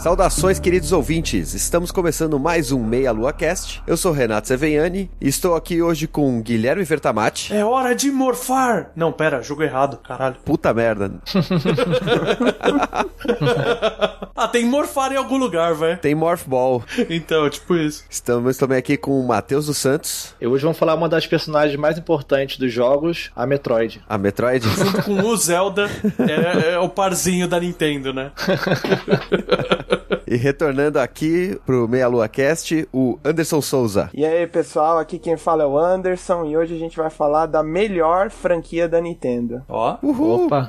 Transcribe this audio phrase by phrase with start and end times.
[0.00, 1.52] Saudações, queridos ouvintes!
[1.52, 3.82] Estamos começando mais um Meia Lua Cast.
[3.86, 7.54] Eu sou Renato Seveniani e estou aqui hoje com Guilherme Vertamati.
[7.54, 8.92] É hora de morfar!
[8.96, 10.36] Não, pera, jogo errado, caralho.
[10.42, 11.12] Puta merda.
[14.40, 15.98] ah, tem morfar em algum lugar, velho.
[15.98, 16.82] Tem Morphball.
[17.10, 18.04] Então, tipo isso.
[18.08, 20.34] Estamos também aqui com o Matheus dos Santos.
[20.40, 24.00] E hoje vamos falar uma das personagens mais importantes dos jogos, a Metroid.
[24.08, 24.64] A Metroid?
[24.70, 28.30] Junto com o Zelda, é, é o parzinho da Nintendo, né?
[30.30, 34.08] E retornando aqui pro Meia Lua Cast, o Anderson Souza.
[34.14, 37.46] E aí, pessoal, aqui quem fala é o Anderson e hoje a gente vai falar
[37.46, 39.60] da melhor franquia da Nintendo.
[39.68, 40.46] Ó, Uhul.
[40.46, 40.68] Opa!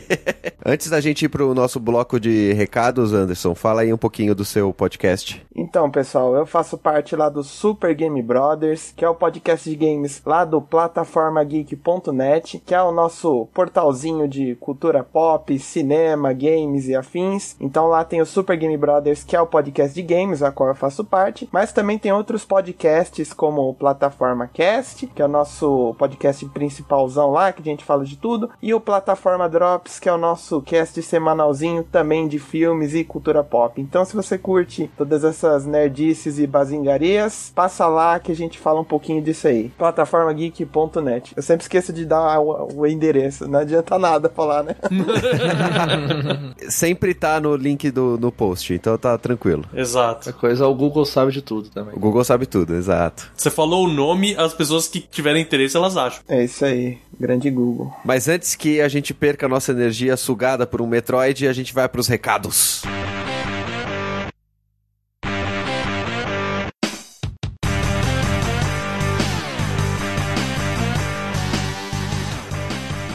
[0.64, 4.42] Antes da gente ir pro nosso bloco de recados, Anderson, fala aí um pouquinho do
[4.42, 5.44] seu podcast.
[5.54, 9.76] Então, pessoal, eu faço parte lá do Super Game Brothers, que é o podcast de
[9.76, 16.94] games lá do plataformageek.net, que é o nosso portalzinho de cultura pop, cinema, games e
[16.94, 17.54] afins.
[17.60, 18.93] Então lá tem o Super Game Brothers,
[19.26, 22.44] que é o podcast de games, a qual eu faço parte, mas também tem outros
[22.44, 27.84] podcasts como o Plataforma Cast, que é o nosso podcast principalzão lá, que a gente
[27.84, 32.38] fala de tudo, e o Plataforma Drops, que é o nosso cast semanalzinho também de
[32.38, 33.80] filmes e cultura pop.
[33.80, 38.80] Então, se você curte todas essas nerdices e bazingarias, passa lá que a gente fala
[38.80, 39.70] um pouquinho disso aí.
[39.78, 41.32] Plataformageek.net.
[41.36, 44.76] Eu sempre esqueço de dar o, o endereço, não adianta nada falar, né?
[46.68, 49.64] Sempre tá no link do no post, então tá tranquilo.
[49.74, 50.28] exato.
[50.28, 51.94] Essa coisa, o Google sabe de tudo também.
[51.94, 53.30] O Google sabe tudo, exato.
[53.34, 56.22] Você falou o nome, as pessoas que tiverem interesse, elas acham.
[56.28, 57.90] É isso aí, grande Google.
[58.04, 61.72] Mas antes que a gente perca a nossa energia sugada por um Metroid, a gente
[61.72, 62.82] vai pros recados.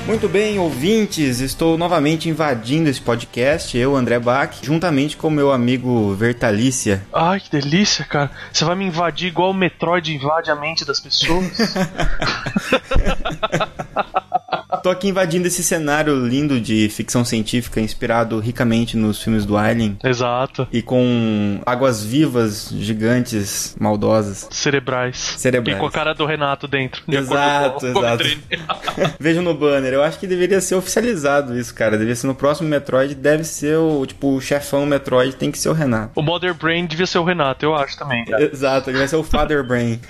[0.10, 6.16] Muito bem, ouvintes, estou novamente invadindo esse podcast, eu, André Bach, juntamente com meu amigo
[6.16, 7.06] Vertalícia.
[7.14, 8.32] Ai, que delícia, cara.
[8.52, 11.46] Você vai me invadir igual o Metroid invade a mente das pessoas?
[14.78, 19.98] Tô aqui invadindo esse cenário lindo de ficção científica inspirado ricamente nos filmes do Alien
[20.04, 20.68] Exato.
[20.72, 24.48] e com águas vivas gigantes maldosas.
[24.52, 25.18] Cerebrais.
[25.18, 25.76] Cerebrais.
[25.76, 27.02] E com a cara do Renato dentro.
[27.08, 28.24] de Exato, com exato.
[29.20, 31.92] Vejam no banner, eu acho que deveria ser oficializado isso, cara.
[31.92, 35.70] Deveria ser no próximo Metroid, deve ser o, tipo, o chefão Metroid tem que ser
[35.70, 36.12] o Renato.
[36.16, 38.24] O Mother Brain devia ser o Renato, eu acho também.
[38.26, 38.44] cara.
[38.44, 40.00] Exato, ele vai ser o Father Brain.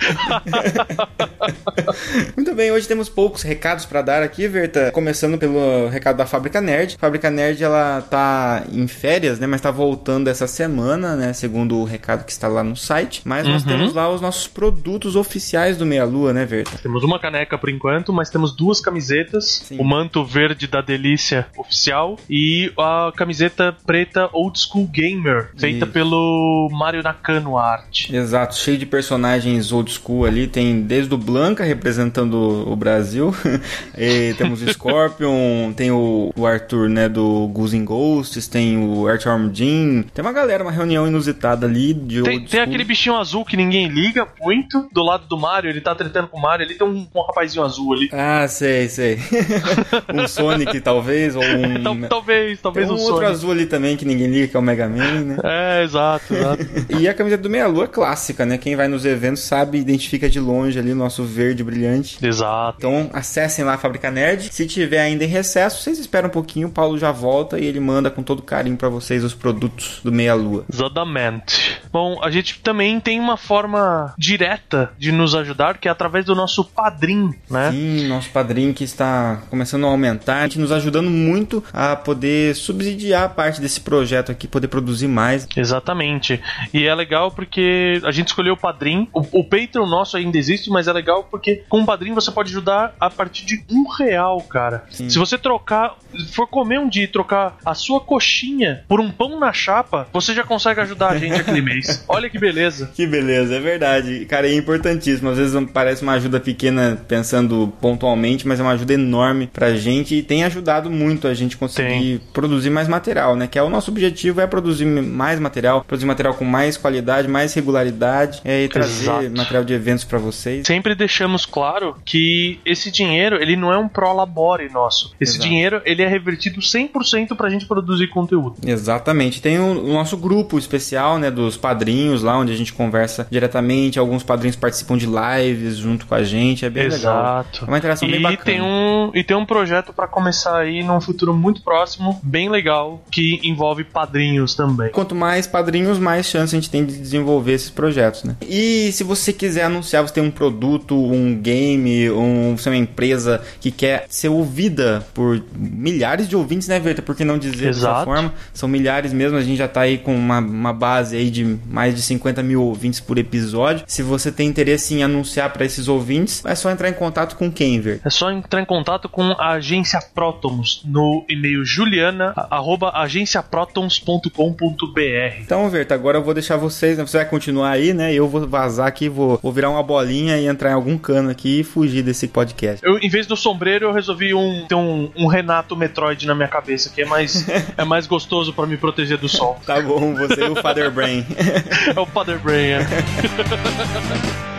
[2.36, 4.90] Muito bem, hoje temos poucos recados pra dar aqui, Verta.
[4.92, 6.96] Começando pelo recado da Fábrica Nerd.
[6.96, 9.46] A Fábrica Nerd, ela tá em férias, né?
[9.46, 11.32] Mas tá voltando essa semana, né?
[11.32, 13.22] Segundo o recado que está lá no site.
[13.24, 13.68] Mas nós Uhum.
[13.68, 16.78] temos lá os nossos produtos oficiais do Meia Lua, né, Verta?
[16.82, 19.62] Temos uma caneca por enquanto, mas temos duas camisetas.
[19.64, 19.78] Sim.
[19.78, 25.92] O manto verde da Delícia oficial e a camiseta preta Old School Gamer, feita Isso.
[25.92, 28.10] pelo Mario Nakano Art.
[28.10, 30.46] Exato, cheio de personagens old school ali.
[30.46, 32.34] Tem desde o Blanca representando
[32.68, 33.34] o Brasil.
[33.96, 39.08] e temos o Scorpion, tem o, o Arthur, né, do Goose and Ghosts, tem o
[39.08, 40.04] Earthworm Jim.
[40.14, 43.88] Tem uma galera, uma reunião inusitada ali de Tem, tem aquele bichinho azul que ninguém
[43.88, 47.06] liga muito, do lado do Mario, ele tá tretando com o Mario, ali tem um,
[47.14, 48.08] um rapazinho azul ali.
[48.12, 49.18] Ah, sei, sei.
[50.14, 51.82] um Sonic, talvez, ou um...
[51.82, 53.30] Tal- talvez, Tem talvez um um outro Sonic.
[53.32, 55.36] azul ali também que ninguém liga, que é o Mega Man, né?
[55.44, 56.66] É, exato, exato.
[56.98, 58.58] E a camiseta do Meia Lua é clássica, né?
[58.58, 62.24] Quem vai nos eventos sabe, identifica de longe ali o nosso verde brilhante.
[62.24, 62.76] exato.
[62.78, 64.29] Então acessem lá a Fábrica Nerd.
[64.38, 67.80] Se tiver ainda em recesso, vocês esperam um pouquinho, o Paulo já volta e ele
[67.80, 70.64] manda com todo carinho pra vocês os produtos do Meia Lua.
[70.72, 71.80] Exatamente.
[71.92, 76.34] Bom, a gente também tem uma forma direta de nos ajudar, que é através do
[76.34, 77.70] nosso padrim, né?
[77.72, 82.54] Sim, nosso padrinho que está começando a aumentar, a gente nos ajudando muito a poder
[82.54, 85.46] subsidiar parte desse projeto aqui, poder produzir mais.
[85.56, 86.40] Exatamente.
[86.72, 89.08] E é legal porque a gente escolheu o padrim.
[89.12, 92.50] O, o Patreon nosso ainda existe, mas é legal porque com o padrim você pode
[92.50, 94.84] ajudar a partir de um real real, cara.
[94.90, 95.96] Se você trocar,
[96.32, 100.34] for comer um dia e trocar a sua coxinha por um pão na chapa, você
[100.34, 102.04] já consegue ajudar a gente aquele mês.
[102.08, 102.90] Olha que beleza.
[102.94, 104.26] Que beleza, é verdade.
[104.26, 105.30] Cara, é importantíssimo.
[105.30, 110.14] Às vezes parece uma ajuda pequena pensando pontualmente, mas é uma ajuda enorme pra gente
[110.14, 113.46] e tem ajudado muito a gente conseguir produzir mais material, né?
[113.46, 117.54] Que é o nosso objetivo é produzir mais material, produzir material com mais qualidade, mais
[117.54, 119.30] regularidade é, e trazer Exato.
[119.36, 120.66] material de eventos pra vocês.
[120.66, 125.14] Sempre deixamos claro que esse dinheiro, ele não é um pro labore nosso.
[125.20, 125.48] Esse Exato.
[125.48, 128.56] dinheiro, ele é revertido 100% pra gente produzir conteúdo.
[128.66, 129.40] Exatamente.
[129.40, 133.98] Tem o, o nosso grupo especial, né, dos padrinhos lá, onde a gente conversa diretamente.
[133.98, 136.64] Alguns padrinhos participam de lives junto com a gente.
[136.64, 136.96] É bem legal.
[136.98, 137.64] Exato.
[137.64, 138.44] É uma interação bem E bacana.
[138.44, 143.02] tem um e tem um projeto pra começar aí num futuro muito próximo, bem legal,
[143.10, 144.90] que envolve padrinhos também.
[144.90, 148.36] Quanto mais padrinhos, mais chance a gente tem de desenvolver esses projetos, né?
[148.46, 152.78] E se você quiser anunciar, você tem um produto, um game, um, você é uma
[152.78, 157.02] empresa que quer ser ouvida por milhares de ouvintes, né, Verta?
[157.02, 158.04] Por que não dizer dessa Exato.
[158.04, 158.32] forma?
[158.52, 161.94] São milhares mesmo, a gente já tá aí com uma, uma base aí de mais
[161.94, 163.84] de 50 mil ouvintes por episódio.
[163.86, 167.50] Se você tem interesse em anunciar para esses ouvintes, é só entrar em contato com
[167.50, 168.06] quem, Verta?
[168.06, 175.40] É só entrar em contato com a agência Protons no e-mail juliana arroba agenciaprotons.com.br.
[175.40, 177.06] Então, Verta, agora eu vou deixar vocês, né?
[177.06, 178.12] Você vai continuar aí, né?
[178.12, 181.60] Eu vou vazar aqui, vou, vou virar uma bolinha e entrar em algum cano aqui
[181.60, 182.84] e fugir desse podcast.
[182.84, 186.48] Eu, em vez do sombreiro, eu resolvi um, ter um, um Renato Metroid na minha
[186.48, 187.46] cabeça, que é mais,
[187.76, 189.58] é mais gostoso pra me proteger do sol.
[189.66, 191.26] Tá bom, você e o Father Brain.
[191.94, 192.70] É o Father Brain.
[192.70, 192.80] é.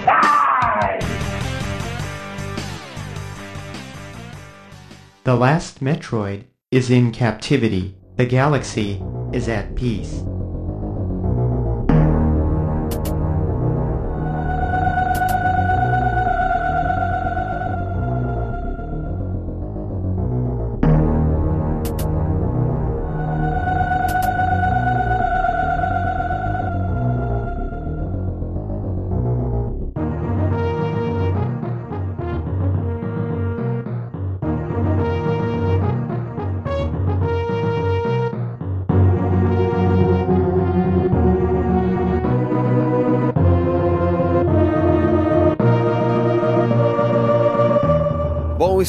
[5.24, 7.96] The last Metroid is in captivity.
[8.18, 9.00] The galaxy
[9.32, 10.24] is at peace.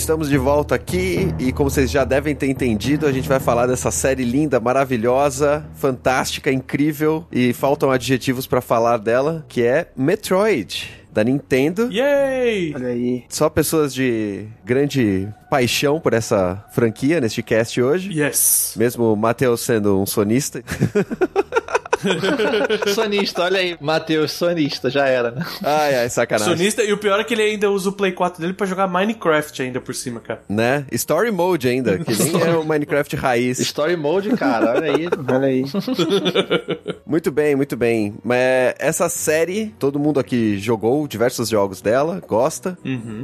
[0.03, 3.69] Estamos de volta aqui e como vocês já devem ter entendido, a gente vai falar
[3.69, 10.91] dessa série linda, maravilhosa, fantástica, incrível e faltam adjetivos pra falar dela, que é Metroid
[11.13, 11.89] da Nintendo.
[11.93, 12.75] Yay!
[12.75, 13.23] Olha aí.
[13.29, 18.11] Só pessoas de grande paixão por essa franquia neste cast hoje.
[18.13, 18.75] Yes.
[18.77, 20.65] Mesmo o Matheus sendo um sonista.
[22.95, 23.77] sonista, olha aí.
[23.81, 25.45] Matheus, sonista, já era, né?
[25.63, 26.57] Ai, ai, sacanagem.
[26.57, 28.87] Sonista, e o pior é que ele ainda usa o Play 4 dele pra jogar
[28.89, 30.43] Minecraft ainda por cima, cara.
[30.49, 30.85] Né?
[30.93, 33.59] Story Mode ainda, que nem é o Minecraft raiz.
[33.59, 35.09] Story Mode, cara, olha aí.
[35.33, 35.65] Olha aí.
[37.07, 38.15] Muito bem, muito bem.
[38.25, 42.79] Mas essa série, todo mundo aqui jogou diversos jogos dela, gosta.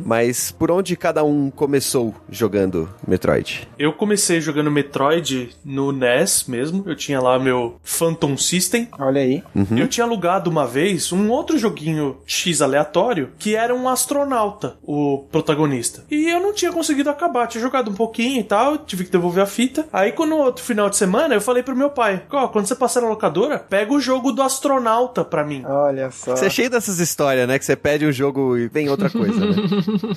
[0.05, 3.67] Mas por onde cada um começou jogando Metroid?
[3.79, 6.83] Eu comecei jogando Metroid no NES mesmo.
[6.87, 8.68] Eu tinha lá meu Phantom System.
[8.99, 9.43] Olha aí.
[9.77, 15.25] Eu tinha alugado uma vez um outro joguinho X aleatório que era um astronauta, o
[15.31, 16.05] protagonista.
[16.11, 17.47] E eu não tinha conseguido acabar.
[17.47, 19.87] Tinha jogado um pouquinho e tal, tive que devolver a fita.
[19.93, 22.75] Aí, quando no outro final de semana, eu falei pro meu pai: Ó, quando você
[22.75, 25.63] passar na locadora, pega o jogo do astronauta pra mim.
[25.67, 26.37] Olha só.
[26.37, 27.59] Você é cheio dessas histórias, né?
[27.59, 29.55] Que você pede um jogo e vem outra coisa, né?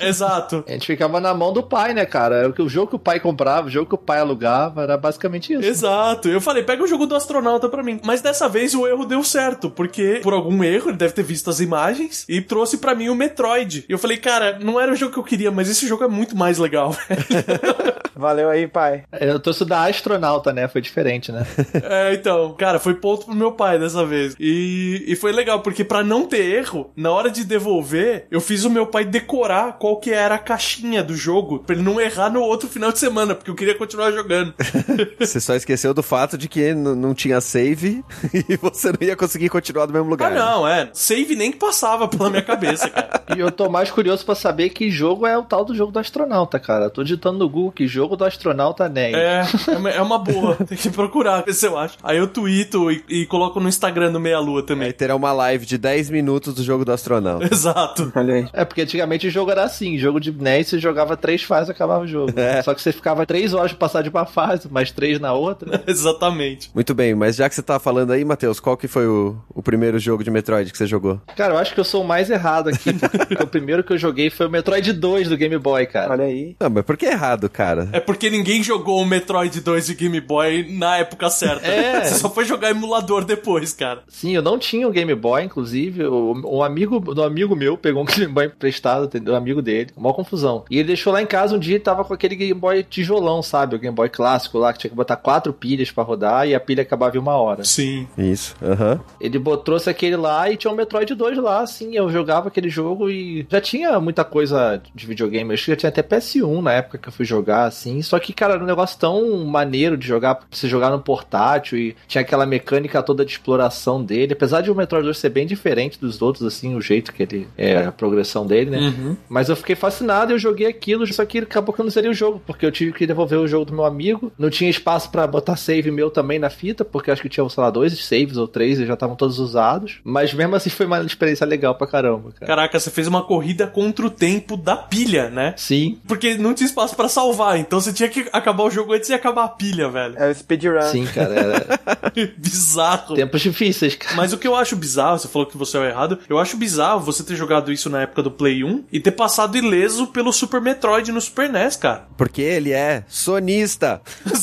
[0.00, 0.64] Exato.
[0.66, 2.36] A gente ficava na mão do pai, né, cara?
[2.36, 4.82] Era o que- O jogo que o pai comprava, o jogo que o pai alugava,
[4.82, 5.64] era basicamente isso.
[5.64, 6.28] Exato.
[6.28, 8.00] Eu falei, pega o jogo do astronauta pra mim.
[8.04, 11.50] Mas dessa vez o erro deu certo, porque por algum erro ele deve ter visto
[11.50, 13.84] as imagens e trouxe pra mim o Metroid.
[13.88, 16.08] E eu falei, cara, não era o jogo que eu queria, mas esse jogo é
[16.08, 16.96] muito mais legal.
[18.14, 19.04] Valeu aí, pai.
[19.20, 20.68] Eu trouxe da astronauta, né?
[20.68, 21.46] Foi diferente, né?
[21.82, 24.34] é, então, cara, foi ponto pro meu pai dessa vez.
[24.38, 28.64] E, e foi legal, porque pra não ter erro, na hora de devolver, eu fiz
[28.64, 32.30] o meu pai decorar qual que era a caixinha do jogo, pra ele não errar
[32.30, 34.54] no outro final de semana, porque eu queria continuar jogando.
[35.18, 38.04] Você só esqueceu do fato de que não tinha save
[38.48, 40.30] e você não ia conseguir continuar no mesmo ah, lugar.
[40.32, 40.90] não, é.
[40.92, 43.22] Save nem passava pela minha cabeça, cara.
[43.36, 45.98] E eu tô mais curioso pra saber que jogo é o tal do jogo do
[45.98, 46.86] astronauta, cara.
[46.86, 49.14] Eu tô digitando no Google que jogo jogo do astronauta NES.
[49.14, 50.56] É, é uma- é boa.
[50.66, 51.96] Tem que procurar, ver se eu acho.
[52.02, 54.92] Aí eu tweeto e, e coloco no Instagram do Meia Lua Aí também.
[54.92, 57.46] terá uma live de 10 minutos do jogo do astronauta.
[57.52, 58.12] Exato.
[58.14, 58.48] Olha aí.
[58.52, 61.72] É, porque antigamente o jogo era assim, jogo de NES você jogava três fases e
[61.72, 62.32] acabava o jogo.
[62.64, 65.82] Só que você ficava três horas pra passar de uma fase, mais três na outra.
[65.86, 66.70] Exatamente.
[66.74, 69.62] Muito bem, mas já que você tá falando aí, Matheus, qual que foi o, o
[69.62, 71.20] primeiro jogo de Metroid que você jogou?
[71.36, 73.98] Cara, eu acho que eu sou o mais errado aqui, porque o primeiro que eu
[73.98, 76.10] joguei foi o Metroid 2 do Game Boy, cara.
[76.12, 76.56] Olha aí.
[76.58, 77.88] Não, mas por que errado, cara?
[77.92, 81.66] É porque ninguém jogou o Metroid 2 de Game Boy na época certa.
[81.66, 82.04] É.
[82.04, 84.02] Você só foi jogar emulador depois, cara.
[84.08, 86.04] Sim, eu não tinha um Game Boy, inclusive.
[86.04, 89.34] o- Um amigo do amigo meu pegou um Game Boy emprestado, entendeu?
[89.34, 89.90] Um amigo dele.
[89.96, 90.64] Uma confusão.
[90.70, 93.42] E ele deixou lá em casa um dia e tava com aquele Game Boy tijolão,
[93.42, 93.76] sabe?
[93.76, 96.60] O Game Boy clássico lá, que tinha que botar quatro pilhas pra rodar e a
[96.60, 97.64] pilha acabava em uma hora.
[97.64, 98.06] Sim.
[98.16, 99.00] Isso, aham.
[99.20, 101.94] Ele botou, trouxe aquele lá e tinha um Metroid 2 lá, assim.
[101.96, 105.50] Eu jogava aquele jogo e já tinha muita coisa de videogame.
[105.50, 107.81] Eu acho que já tinha até PS1 na época que eu fui jogar, assim.
[108.02, 111.78] Só que, cara, era um negócio tão maneiro de jogar, pra você jogar no portátil
[111.78, 114.32] e tinha aquela mecânica toda de exploração dele.
[114.32, 117.48] Apesar de o Metroid 2 ser bem diferente dos outros, assim, o jeito que ele
[117.56, 118.78] é, a progressão dele, né?
[118.78, 119.16] Uhum.
[119.28, 122.10] Mas eu fiquei fascinado e eu joguei aquilo, só que acabou que eu não seria
[122.10, 124.32] o jogo, porque eu tive que devolver o jogo do meu amigo.
[124.38, 127.62] Não tinha espaço pra botar save meu também na fita, porque acho que tinha, sei
[127.62, 130.00] lá, dois saves ou três e já estavam todos usados.
[130.04, 132.46] Mas mesmo assim foi uma experiência legal pra caramba, cara.
[132.46, 135.54] Caraca, você fez uma corrida contra o tempo da pilha, né?
[135.56, 139.08] Sim, Porque não tinha espaço pra salvar, então você tinha que acabar o jogo antes
[139.08, 140.14] de acabar a pilha, velho.
[140.18, 140.82] É o speedrun.
[140.82, 141.34] sim, cara.
[141.34, 143.14] Era Bizarro.
[143.14, 144.16] tempos difíceis, cara.
[144.16, 146.56] Mas o que eu acho bizarro, você falou que você é o errado, eu acho
[146.56, 150.32] bizarro você ter jogado isso na época do Play 1 e ter passado ileso pelo
[150.32, 152.06] Super Metroid no Super NES, cara.
[152.16, 154.00] Porque ele é sonista.
[154.32, 154.36] O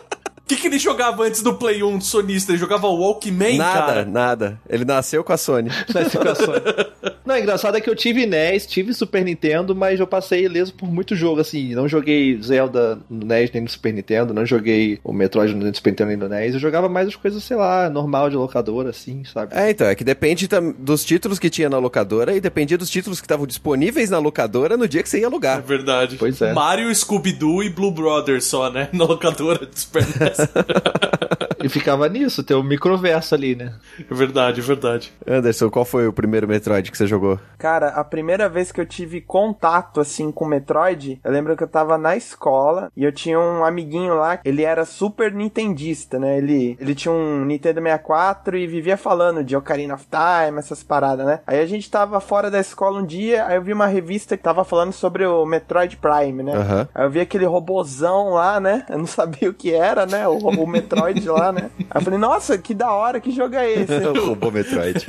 [0.46, 2.52] que, que ele jogava antes do Play 1 sonista?
[2.52, 4.04] Ele jogava Walkman, nada, cara?
[4.04, 4.60] nada.
[4.68, 5.70] Ele nasceu com a Sony.
[5.92, 6.54] Nessa situação.
[7.24, 10.72] Não, o engraçado é que eu tive NES, tive Super Nintendo, mas eu passei ileso
[10.74, 11.74] por muito jogo, assim.
[11.74, 15.90] Não joguei Zelda no NES nem no Super Nintendo, não joguei o Metroid no Super
[15.90, 16.54] Nintendo nem no NES.
[16.54, 19.52] Eu jogava mais as coisas, sei lá, normal de locadora, assim, sabe?
[19.56, 20.48] É, então, é que depende
[20.78, 24.76] dos títulos que tinha na locadora e dependia dos títulos que estavam disponíveis na locadora
[24.76, 25.60] no dia que você ia É alugar.
[25.62, 26.16] verdade.
[26.16, 26.52] Pois é.
[26.52, 28.88] Mario, Scooby-Doo e Blue Brothers só, né?
[28.94, 30.35] Na locadora do Super NES.
[31.66, 33.72] E ficava nisso, ter um microverso ali, né?
[33.98, 35.12] é verdade, é verdade.
[35.26, 37.40] Anderson, qual foi o primeiro Metroid que você jogou?
[37.58, 41.68] Cara, a primeira vez que eu tive contato, assim, com Metroid, eu lembro que eu
[41.68, 46.38] tava na escola e eu tinha um amiguinho lá, ele era super nintendista, né?
[46.38, 51.26] Ele, ele tinha um Nintendo 64 e vivia falando de Ocarina of Time, essas paradas,
[51.26, 51.40] né?
[51.46, 54.42] Aí a gente tava fora da escola um dia, aí eu vi uma revista que
[54.42, 56.54] tava falando sobre o Metroid Prime, né?
[56.54, 56.88] Aham.
[56.94, 58.84] Aí eu vi aquele robozão lá, né?
[58.88, 60.25] Eu não sabia o que era, né?
[60.28, 61.70] O, o Metroid lá, né?
[61.78, 63.94] Aí eu falei, nossa, que da hora, que jogo é esse?
[64.06, 65.06] o robô Metroid.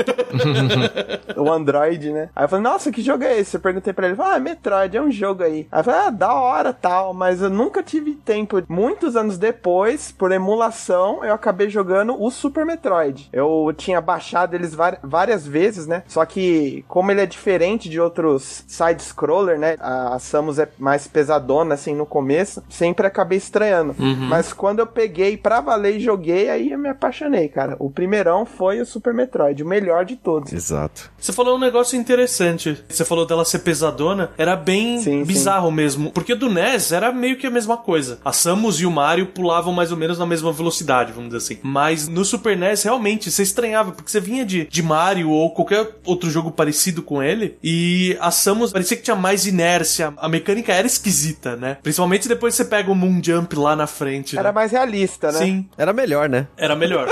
[1.35, 2.29] o Android, né?
[2.35, 3.55] Aí eu falei, nossa, que jogo é esse?
[3.55, 5.67] Eu perguntei pra ele, ah, Metroid, é um jogo aí.
[5.71, 8.63] Aí eu falei, ah, da hora, tal, mas eu nunca tive tempo.
[8.67, 13.29] Muitos anos depois, por emulação, eu acabei jogando o Super Metroid.
[13.31, 16.03] Eu tinha baixado eles várias vezes, né?
[16.07, 19.75] Só que, como ele é diferente de outros side-scroller, né?
[19.79, 23.95] A, a Samus é mais pesadona, assim, no começo, sempre acabei estranhando.
[24.29, 25.06] Mas quando eu peguei
[25.41, 27.75] pra valer e joguei, aí eu me apaixonei, cara.
[27.79, 30.51] O primeirão foi o Super Metroid, o melhor de todos.
[30.53, 31.11] Exato.
[31.19, 32.77] Você falou um negócio interessante.
[32.89, 34.31] Você falou dela ser pesadona.
[34.37, 36.11] Era bem Sim, bizarro mesmo.
[36.11, 38.19] Porque do NES era meio que a mesma coisa.
[38.23, 41.59] A Samus e o Mario pulavam mais ou menos na mesma velocidade, vamos dizer assim.
[41.63, 43.91] Mas no Super NES, realmente, você estranhava.
[43.91, 47.57] Porque você vinha de, de Mario ou qualquer outro jogo parecido com ele.
[47.63, 50.13] E a Samus parecia que tinha mais inércia.
[50.17, 51.77] A mecânica era esquisita, né?
[51.81, 54.35] Principalmente depois que você pega o Moon Jump lá na frente.
[54.35, 54.39] né?
[54.39, 54.96] Era mais realista,
[55.31, 55.39] né?
[55.39, 56.47] Sim, Era melhor, né?
[56.57, 57.07] era melhor.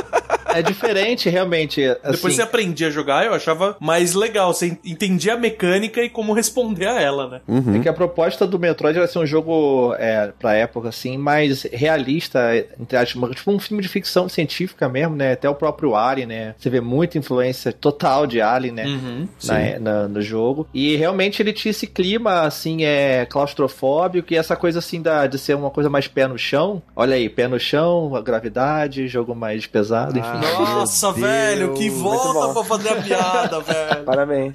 [0.53, 1.83] É diferente, realmente.
[1.83, 4.53] Assim, Depois você aprendia a jogar, eu achava mais legal.
[4.53, 7.41] Você entendia a mecânica e como responder a ela, né?
[7.75, 11.63] É que a proposta do Metroid era ser um jogo, é, pra época, assim, mais
[11.63, 12.39] realista,
[12.79, 15.33] entre aspas, tipo um filme de ficção científica mesmo, né?
[15.33, 16.55] Até o próprio Alien, né?
[16.57, 18.85] Você vê muita influência total de Alien, né?
[18.85, 19.27] Uhum.
[19.43, 20.67] na- na- no jogo.
[20.73, 25.37] E realmente ele tinha esse clima, assim, é claustrofóbico e essa coisa, assim, da, de
[25.37, 26.81] ser uma coisa mais pé no chão.
[26.95, 30.34] Olha aí, pé no chão, a gravidade, jogo mais pesado, enfim.
[30.41, 34.03] Nossa, velho, que volta pra fazer a piada, velho.
[34.03, 34.53] Parabéns.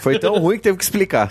[0.00, 1.28] Foi tão ruim que teve que explicar.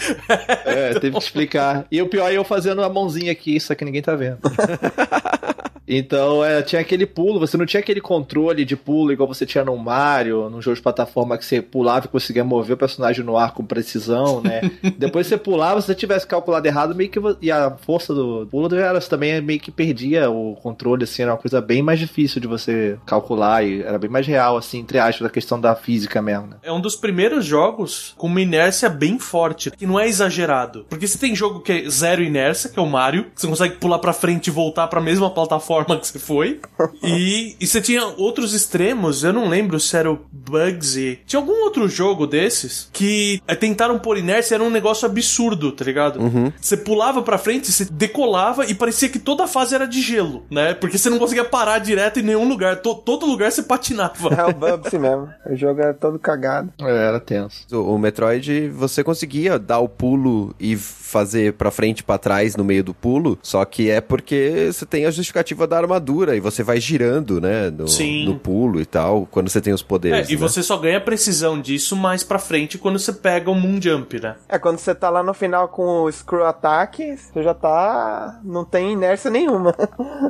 [0.65, 1.85] É, teve que explicar.
[1.91, 4.39] E o pior é eu fazendo a mãozinha aqui, só que ninguém tá vendo.
[5.87, 9.63] Então, é, tinha aquele pulo, você não tinha aquele controle de pulo igual você tinha
[9.63, 13.37] no Mario, num jogo de plataforma que você pulava e conseguia mover o personagem no
[13.37, 14.61] ar com precisão, né?
[14.97, 18.73] Depois você pulava, se você tivesse calculado errado, meio que e a força do pulo
[18.75, 22.47] era também meio que perdia o controle, assim, era uma coisa bem mais difícil de
[22.47, 26.47] você calcular e era bem mais real, assim, entre aspas, a questão da física mesmo,
[26.47, 26.57] né?
[26.63, 30.85] É um dos primeiros jogos com uma inércia bem forte, que não é exagerado.
[30.89, 33.75] Porque você tem jogo que é zero inércia, que é o Mario, que você consegue
[33.75, 36.59] pular pra frente e voltar pra mesma plataforma que você foi.
[37.03, 41.19] E, e você tinha outros extremos, eu não lembro se era o Bugsy.
[41.25, 45.83] Tinha algum outro jogo desses que é, tentaram pôr inércia, era um negócio absurdo, tá
[45.85, 46.19] ligado?
[46.59, 50.45] Você pulava pra frente, você decolava e parecia que toda a fase era de gelo,
[50.49, 50.73] né?
[50.73, 52.77] Porque você não conseguia parar direto em nenhum lugar.
[52.81, 54.29] To- todo lugar você patinava.
[54.33, 55.29] É o Bubsy mesmo.
[55.49, 56.73] O jogo era todo cagado.
[56.81, 57.65] É, era tenso.
[57.71, 62.55] O, o Metroid, você conseguia dar o pulo e fazer pra frente e pra trás
[62.55, 66.39] no meio do pulo, só que é porque você tem a justificativa da armadura e
[66.39, 68.25] você vai girando, né, no, Sim.
[68.25, 70.29] no pulo e tal, quando você tem os É, poderes.
[70.29, 70.37] e né?
[70.37, 74.35] você só ganha precisão disso mais pra frente quando você pega o Moon Jump, né?
[74.49, 78.39] É, quando você tá lá no final com o Screw Attack, você já tá.
[78.43, 79.75] não tem inércia nenhuma.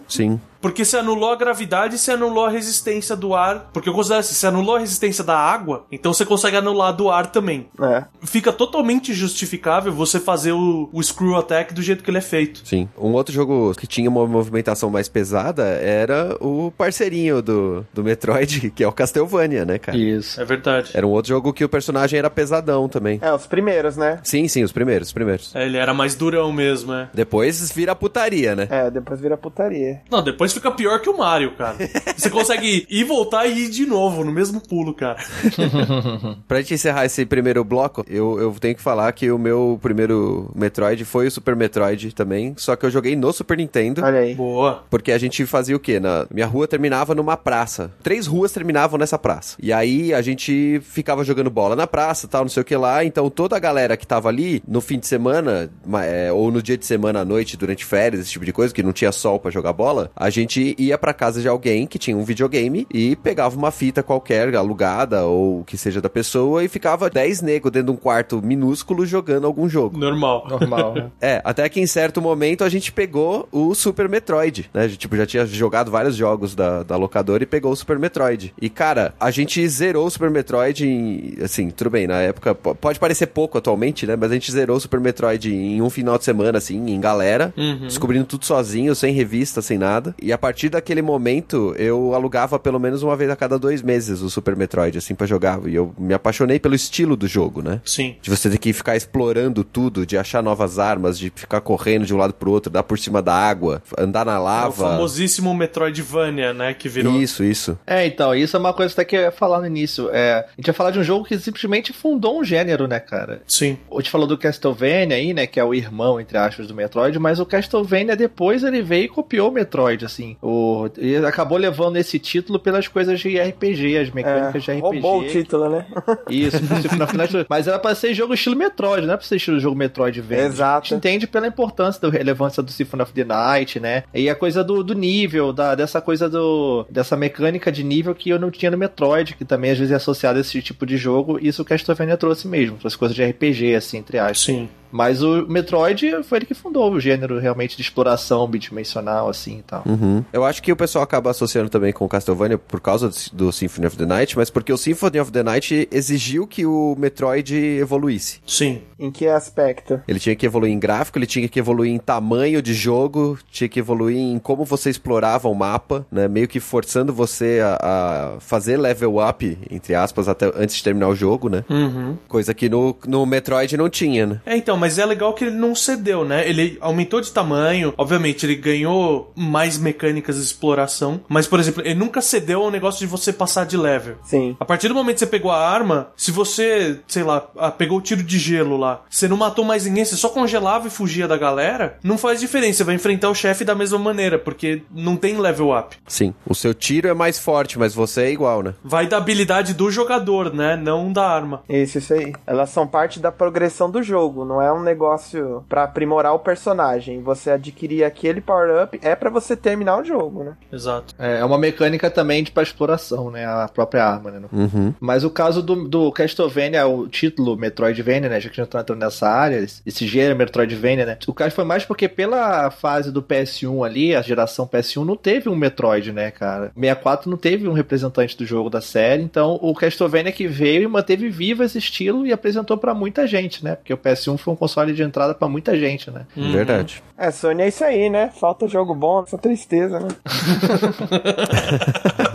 [0.08, 0.40] Sim.
[0.66, 3.70] Porque você anulou a gravidade e você anulou a resistência do ar.
[3.72, 7.08] Porque eu considero assim, você anulou a resistência da água, então você consegue anular do
[7.08, 7.68] ar também.
[7.80, 8.06] É.
[8.24, 12.68] Fica totalmente justificável você fazer o, o Screw Attack do jeito que ele é feito.
[12.68, 12.90] Sim.
[12.98, 18.72] Um outro jogo que tinha uma movimentação mais pesada era o parceirinho do, do Metroid,
[18.74, 19.96] que é o Castlevania, né, cara?
[19.96, 20.42] Isso.
[20.42, 20.90] É verdade.
[20.96, 23.20] Era um outro jogo que o personagem era pesadão também.
[23.22, 24.20] É, os primeiros, né?
[24.24, 25.56] Sim, sim, os primeiros, os primeiros.
[25.56, 27.08] É, ele era mais durão mesmo, é.
[27.14, 28.68] Depois vira putaria, né?
[28.72, 30.02] É, depois vira putaria.
[30.10, 31.78] Não, depois fica pior que o Mario, cara.
[32.18, 35.18] Você consegue ir, voltar e ir de novo no mesmo pulo, cara.
[36.48, 40.52] Pra gente encerrar esse primeiro bloco, eu, eu tenho que falar que o meu primeiro
[40.56, 44.04] Metroid foi o Super Metroid também, só que eu joguei no Super Nintendo.
[44.04, 44.36] Olha aí.
[44.36, 44.84] Boa.
[44.90, 46.00] Porque a gente fazia o quê?
[46.00, 47.92] Na minha rua terminava numa praça.
[48.04, 49.58] Três ruas terminavam nessa praça.
[49.62, 53.04] E aí a gente ficava jogando bola na praça, tal, não sei o que lá.
[53.04, 56.62] Então toda a galera que tava ali no fim de semana, ma- é, ou no
[56.62, 59.40] dia de semana à noite, durante férias, esse tipo de coisa, que não tinha sol
[59.40, 60.45] pra jogar bola, a gente
[60.78, 65.26] ia pra casa de alguém que tinha um videogame e pegava uma fita qualquer, alugada
[65.26, 69.46] ou que seja da pessoa, e ficava 10 negros dentro de um quarto minúsculo jogando
[69.46, 69.98] algum jogo.
[69.98, 70.48] Normal.
[70.50, 71.12] Normal, né?
[71.22, 74.84] É, até que em certo momento a gente pegou o Super Metroid, né?
[74.84, 77.98] A gente, tipo, já tinha jogado vários jogos da, da locadora e pegou o Super
[77.98, 78.54] Metroid.
[78.62, 82.76] E, cara, a gente zerou o Super Metroid em, assim, tudo bem, na época, po-
[82.76, 84.16] pode parecer pouco atualmente, né?
[84.16, 87.54] Mas a gente zerou o Super Metroid em um final de semana, assim, em galera,
[87.82, 90.14] descobrindo tudo sozinho, sem revista, sem nada.
[90.26, 94.22] E a partir daquele momento, eu alugava pelo menos uma vez a cada dois meses
[94.22, 95.60] o Super Metroid, assim, pra jogar.
[95.68, 97.80] E eu me apaixonei pelo estilo do jogo, né?
[97.86, 98.16] Sim.
[98.24, 102.14] De você ter que ficar explorando tudo, de achar novas armas, de ficar correndo de
[102.16, 104.74] um lado pro outro, dar por cima da água, andar na É o lava.
[104.94, 106.74] famosíssimo Metroidvania, né?
[106.74, 107.22] Que virou.
[107.22, 107.78] Isso, isso.
[107.86, 110.10] É, então, isso é uma coisa até que eu ia falar no início.
[110.12, 113.44] É, a gente ia falar de um jogo que simplesmente fundou um gênero, né, cara?
[113.48, 113.78] Sim.
[113.92, 117.20] A gente falou do Castlevania aí, né, que é o irmão, entre aspas, do Metroid,
[117.20, 120.38] mas o Castlevania depois ele veio e copiou o Metroid, assim.
[120.42, 124.82] O, e acabou levando esse título pelas coisas de RPG, as mecânicas de É, RPG.
[124.82, 125.86] roubou o título, né?
[126.30, 126.58] Isso,
[126.98, 129.76] no final, mas era pra ser jogo estilo Metroid, não é pra ser estilo jogo
[129.76, 130.46] Metroidvania.
[130.46, 130.86] Exato.
[130.86, 134.04] A gente entende pela importância da relevância do Symphony of the Night, né?
[134.14, 136.86] E a coisa do, do nível, da, dessa coisa do.
[136.90, 139.96] dessa mecânica de nível que eu não tinha no Metroid, que também às vezes é
[139.96, 141.38] associado a esse tipo de jogo.
[141.42, 144.40] Isso o Castlevania trouxe mesmo, trouxe coisas de RPG, assim, entre aspas.
[144.40, 144.70] Sim.
[144.96, 149.64] Mas o Metroid foi ele que fundou o gênero realmente de exploração bidimensional, assim e
[149.64, 149.84] tal.
[149.86, 150.24] Uhum.
[150.32, 153.52] Eu acho que o pessoal acaba associando também com o Castlevania por causa do, do
[153.52, 157.54] Symphony of the Night, mas porque o Symphony of the Night exigiu que o Metroid
[157.54, 158.40] evoluísse.
[158.48, 158.84] Sim.
[158.98, 160.00] Em que aspecto?
[160.08, 163.68] Ele tinha que evoluir em gráfico, ele tinha que evoluir em tamanho de jogo, tinha
[163.68, 166.30] que evoluir em como você explorava o mapa, né?
[166.30, 171.10] Meio que forçando você a, a fazer level up, entre aspas, até antes de terminar
[171.10, 171.66] o jogo, né?
[171.70, 172.16] Uhum.
[172.30, 174.42] Coisa que no, no Metroid não tinha, né?
[174.46, 176.48] É, então, mas é legal que ele não cedeu, né?
[176.48, 181.96] Ele aumentou de tamanho, obviamente, ele ganhou mais mecânicas de exploração, mas, por exemplo, ele
[181.96, 184.16] nunca cedeu ao negócio de você passar de level.
[184.24, 184.56] Sim.
[184.60, 187.98] A partir do momento que você pegou a arma, se você, sei lá, ah, pegou
[187.98, 191.28] o tiro de gelo lá, você não matou mais ninguém, você só congelava e fugia
[191.28, 195.16] da galera, não faz diferença, você vai enfrentar o chefe da mesma maneira, porque não
[195.16, 195.98] tem level up.
[196.08, 196.34] Sim.
[196.46, 198.74] O seu tiro é mais forte, mas você é igual, né?
[198.84, 200.76] Vai da habilidade do jogador, né?
[200.76, 201.64] Não da arma.
[201.68, 202.34] Isso, isso aí.
[202.46, 207.22] Elas são parte da progressão do jogo, não é um negócio pra aprimorar o personagem.
[207.22, 210.58] Você adquirir aquele power-up é pra você terminar o jogo, né?
[210.72, 211.14] Exato.
[211.18, 213.46] É é uma mecânica também de pra exploração, né?
[213.46, 214.42] A própria arma, né?
[214.52, 214.94] Uhum.
[215.00, 218.40] Mas o caso do, do Castlevania, o título Metroidvania, né?
[218.40, 221.18] Já que a gente tá entrando nessa área, esse gênero Metroidvania, né?
[221.28, 225.50] O caso foi mais porque pela fase do PS1 ali, a geração PS1 não teve
[225.50, 226.72] um Metroid, né, cara?
[226.76, 230.88] 64 não teve um representante do jogo da série, então o Castlevania que veio e
[230.88, 233.76] manteve vivo esse estilo e apresentou pra muita gente, né?
[233.76, 236.26] Porque o PS1 foi um console de entrada pra muita gente, né?
[236.36, 237.04] Verdade.
[237.18, 238.32] É, Sony é isso aí, né?
[238.40, 240.08] Falta jogo bom, essa tristeza, né?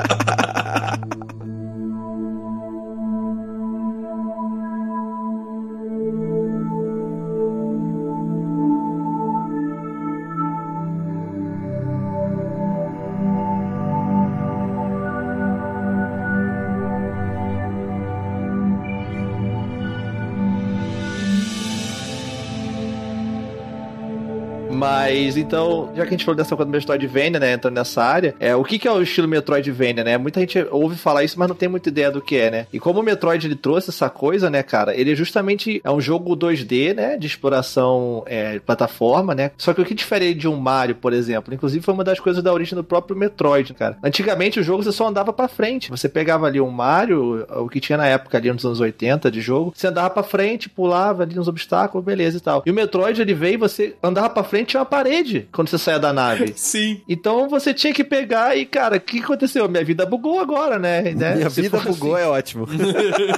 [25.11, 28.33] Mas então, já que a gente falou dessa coisa do Metroidvania, né, entrando nessa área,
[28.39, 30.17] é, o que, que é o estilo Metroidvania, né?
[30.17, 32.67] Muita gente ouve falar isso, mas não tem muita ideia do que é, né?
[32.73, 36.01] E como o Metroid ele trouxe essa coisa, né, cara, ele é justamente é um
[36.01, 39.51] jogo 2D, né, de exploração é, plataforma, né?
[39.59, 42.41] Só que o que difere de um Mario, por exemplo, inclusive foi uma das coisas
[42.41, 43.99] da origem do próprio Metroid, cara.
[44.05, 45.91] Antigamente o jogo você só andava pra frente.
[45.91, 49.41] Você pegava ali um Mario, o que tinha na época ali nos anos 80 de
[49.41, 52.63] jogo, você andava pra frente, pulava ali nos obstáculos, beleza e tal.
[52.65, 55.79] E o Metroid ele veio e você andava pra frente tinha uma parede quando você
[55.79, 56.53] saia da nave.
[56.57, 57.01] Sim.
[57.09, 59.69] Então você tinha que pegar e, cara, o que aconteceu?
[59.69, 61.03] Minha vida bugou agora, né?
[61.15, 61.37] né?
[61.37, 62.67] Minha Se vida bugou, assim- é ótimo.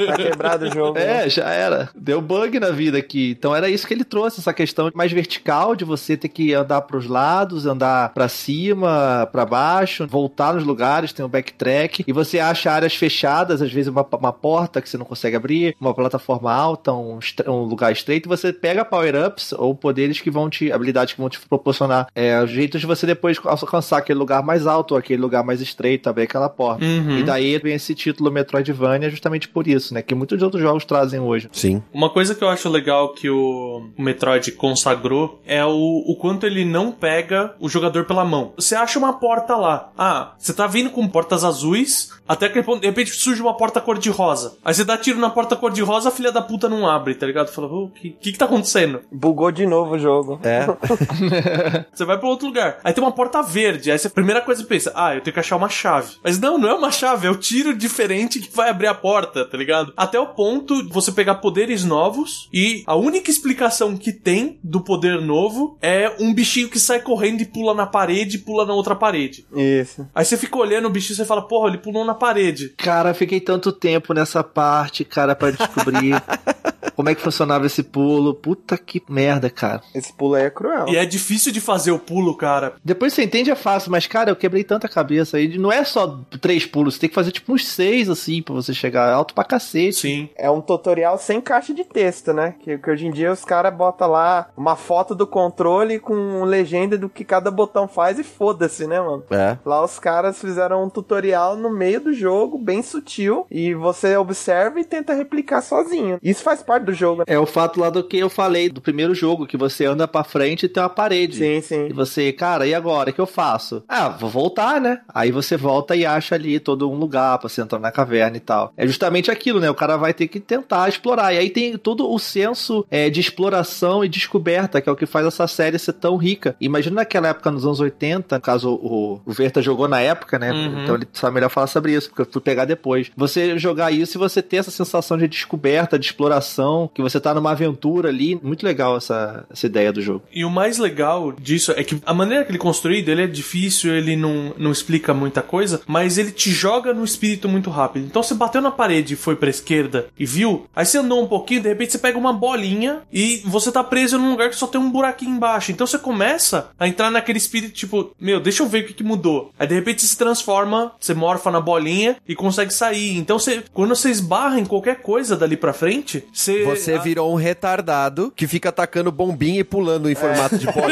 [0.06, 0.98] Tá quebrado o jogo.
[0.98, 1.26] né?
[1.26, 1.88] É, já era.
[1.94, 3.34] Deu bug na vida aqui.
[3.38, 6.82] Então era isso que ele trouxe, essa questão mais vertical de você ter que andar
[6.82, 12.04] pros lados, andar pra cima, pra baixo, voltar nos lugares, tem um backtrack.
[12.06, 15.76] E você acha áreas fechadas, às vezes uma, uma porta que você não consegue abrir,
[15.80, 18.28] uma plataforma alta, um, um lugar estreito.
[18.28, 20.70] E você pega power-ups ou poderes que vão te.
[20.72, 24.92] habilidades que vão te proporcionar é, jeitos de você depois alcançar aquele lugar mais alto
[24.92, 26.82] ou aquele lugar mais estreito, abrir aquela porta.
[26.82, 27.18] Uhum.
[27.18, 30.00] E daí vem esse título Metroidvania justamente por isso, né?
[30.00, 31.50] Que muitos outros jogos trazem hoje.
[31.52, 31.82] Sim.
[31.92, 36.64] Uma coisa que eu acho legal que o Metroid consagrou é o, o quanto ele
[36.64, 38.54] não pega o jogador pela mão.
[38.56, 39.92] Você acha uma porta lá.
[39.98, 44.56] Ah, você tá vindo com portas azuis, até que de repente surge uma porta cor-de-rosa.
[44.64, 47.48] Aí você dá tiro na porta cor-de-rosa, a filha da puta não abre, tá ligado?
[47.48, 49.00] Fala, o que, que que tá acontecendo?
[49.12, 50.40] Bugou de novo o jogo.
[50.42, 50.62] É.
[51.92, 52.78] Você vai pra outro lugar.
[52.84, 53.90] Aí tem uma porta verde.
[53.90, 56.16] Aí você, a primeira coisa que pensa, ah, eu tenho que achar uma chave.
[56.22, 59.44] Mas não, não é uma chave, é o tiro diferente que vai abrir a porta,
[59.44, 59.92] tá ligado?
[59.96, 64.80] Até o ponto de você pegar poderes novos e a única explicação que tem do
[64.80, 68.74] poder novo é um bichinho que sai correndo e pula na parede e pula na
[68.74, 69.46] outra parede.
[69.54, 70.08] Isso.
[70.14, 72.70] Aí você fica olhando o bichinho e você fala, porra, ele pulou na parede.
[72.76, 76.22] Cara, fiquei tanto tempo nessa parte, cara, pra descobrir
[76.94, 78.34] como é que funcionava esse pulo.
[78.34, 79.82] Puta que merda, cara.
[79.94, 80.86] Esse pulo aí é cruel.
[80.88, 81.21] E é difícil
[81.52, 82.74] de fazer o pulo, cara.
[82.84, 85.58] Depois você entende é fácil, mas cara, eu quebrei tanta cabeça aí.
[85.58, 88.72] Não é só três pulos, você tem que fazer tipo uns seis assim pra você
[88.74, 89.94] chegar É alto pra cacete.
[89.96, 90.28] Sim.
[90.36, 92.54] É um tutorial sem caixa de texto, né?
[92.60, 96.96] Que, que hoje em dia os caras botam lá uma foto do controle com legenda
[96.98, 99.24] do que cada botão faz e foda-se, né, mano?
[99.30, 99.56] É.
[99.64, 104.80] Lá os caras fizeram um tutorial no meio do jogo, bem sutil, e você observa
[104.80, 106.18] e tenta replicar sozinho.
[106.22, 107.18] Isso faz parte do jogo.
[107.18, 107.24] né?
[107.26, 110.24] É o fato lá do que eu falei do primeiro jogo, que você anda pra
[110.24, 111.11] frente e tem uma parede.
[111.36, 111.86] Sim, sim.
[111.88, 113.10] E você, cara, e agora?
[113.10, 113.82] O que eu faço?
[113.88, 115.00] Ah, vou voltar, né?
[115.12, 118.40] Aí você volta e acha ali todo um lugar pra você entrar na caverna e
[118.40, 118.72] tal.
[118.76, 119.70] É justamente aquilo, né?
[119.70, 121.32] O cara vai ter que tentar explorar.
[121.32, 125.06] E aí tem todo o senso é, de exploração e descoberta, que é o que
[125.06, 126.56] faz essa série ser tão rica.
[126.60, 130.52] Imagina naquela época, nos anos 80, no caso o, o Verta jogou na época, né?
[130.52, 130.82] Uhum.
[130.82, 133.10] Então ele sabe melhor falar sobre isso, porque eu fui pegar depois.
[133.16, 137.34] Você jogar isso e você ter essa sensação de descoberta, de exploração, que você tá
[137.34, 138.38] numa aventura ali.
[138.42, 140.22] Muito legal essa, essa ideia do jogo.
[140.32, 141.01] E o mais legal
[141.40, 144.72] disso é que a maneira que ele é construído, ele é difícil, ele não, não
[144.72, 148.06] explica muita coisa, mas ele te joga no espírito muito rápido.
[148.06, 151.26] Então você bateu na parede e foi pra esquerda e viu, aí você andou um
[151.26, 154.66] pouquinho, de repente você pega uma bolinha e você tá preso num lugar que só
[154.66, 155.72] tem um buraquinho embaixo.
[155.72, 159.04] Então você começa a entrar naquele espírito tipo, meu, deixa eu ver o que, que
[159.04, 159.52] mudou.
[159.58, 163.16] Aí de repente se transforma, você morfa na bolinha e consegue sair.
[163.16, 166.64] Então você, quando você esbarra em qualquer coisa dali pra frente, você.
[166.64, 170.91] Você virou um retardado que fica atacando bombinha e pulando em formato de bolinha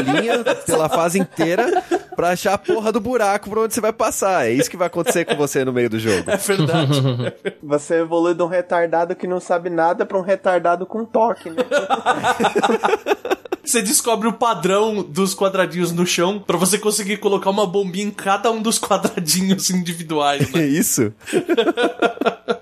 [0.67, 1.83] pela fase inteira
[2.17, 4.47] pra achar a porra do buraco por onde você vai passar.
[4.47, 6.31] É isso que vai acontecer com você no meio do jogo.
[6.31, 7.01] É verdade.
[7.63, 11.57] Você evolui de um retardado que não sabe nada pra um retardado com toque, né?
[13.65, 18.11] Você descobre o padrão dos quadradinhos no chão pra você conseguir colocar uma bombinha em
[18.11, 20.65] cada um dos quadradinhos individuais, É né?
[20.67, 21.13] isso?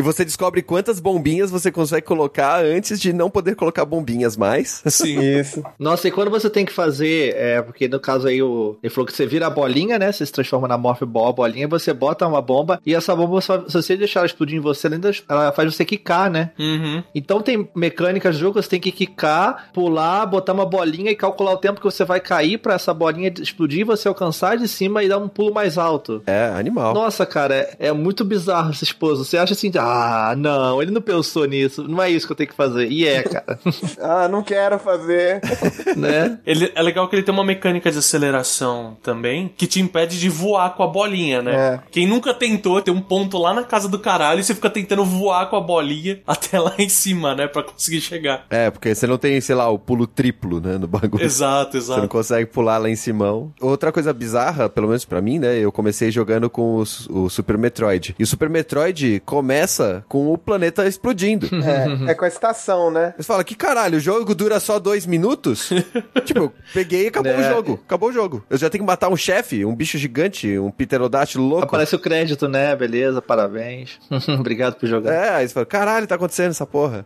[0.00, 4.82] E você descobre quantas bombinhas você consegue colocar antes de não poder colocar bombinhas mais.
[4.86, 5.20] Sim.
[5.38, 5.62] Isso.
[5.78, 9.06] Nossa, e quando você tem que fazer, é, porque no caso aí o, ele falou
[9.06, 10.10] que você vira a bolinha, né?
[10.10, 13.42] Você se transforma na Morph Ball, a bolinha, você bota uma bomba e essa bomba,
[13.42, 16.52] só, se você deixar ela explodir em você, ela, ainda, ela faz você quicar, né?
[16.58, 17.04] Uhum.
[17.14, 21.52] Então tem mecânicas do jogo, você tem que quicar, pular, botar uma bolinha e calcular
[21.52, 25.08] o tempo que você vai cair pra essa bolinha explodir, você alcançar de cima e
[25.10, 26.22] dar um pulo mais alto.
[26.26, 26.94] É, animal.
[26.94, 29.24] Nossa, cara, é, é muito bizarro essa esposa.
[29.24, 32.48] Você acha assim, ah, não, ele não pensou nisso, não é isso que eu tenho
[32.48, 32.88] que fazer.
[32.90, 33.58] E é, cara,
[34.00, 35.40] Ah, não quero fazer.
[35.96, 36.38] né?
[36.46, 40.28] Ele, é legal que ele tem uma mecânica de aceleração também que te impede de
[40.28, 41.54] voar com a bolinha, né?
[41.54, 41.80] É.
[41.90, 45.04] Quem nunca tentou ter um ponto lá na casa do caralho e você fica tentando
[45.04, 47.46] voar com a bolinha até lá em cima, né?
[47.46, 48.46] Pra conseguir chegar.
[48.50, 51.24] É, porque você não tem, sei lá, o pulo triplo, né, no bagulho.
[51.24, 52.08] Exato, Você não exato.
[52.08, 53.30] consegue pular lá em cima.
[53.60, 55.58] Outra coisa bizarra, pelo menos pra mim, né?
[55.58, 58.14] Eu comecei jogando com o, o Super Metroid.
[58.18, 61.48] E o Super Metroid começa com o planeta explodindo.
[62.06, 63.14] É, é com a estação, né?
[63.16, 65.68] Você fala, que caralho, o jogo dura só dois minutos?
[66.24, 67.48] tipo, eu peguei e acabou o É.
[67.48, 67.80] jogo.
[67.86, 68.44] Acabou o jogo.
[68.50, 71.64] Eu já tenho que matar um chefe, um bicho gigante, um pterodátilo louco.
[71.66, 72.74] Aparece o crédito, né?
[72.74, 73.98] Beleza, parabéns.
[74.38, 75.12] Obrigado por jogar.
[75.12, 77.04] É, aí você fala, caralho, tá acontecendo essa porra.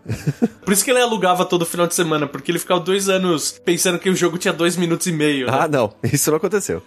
[0.64, 3.98] Por isso que ele alugava todo final de semana, porque ele ficava dois anos pensando
[3.98, 5.46] que o jogo tinha dois minutos e meio.
[5.46, 5.58] né?
[5.60, 6.82] ah, não, isso não aconteceu.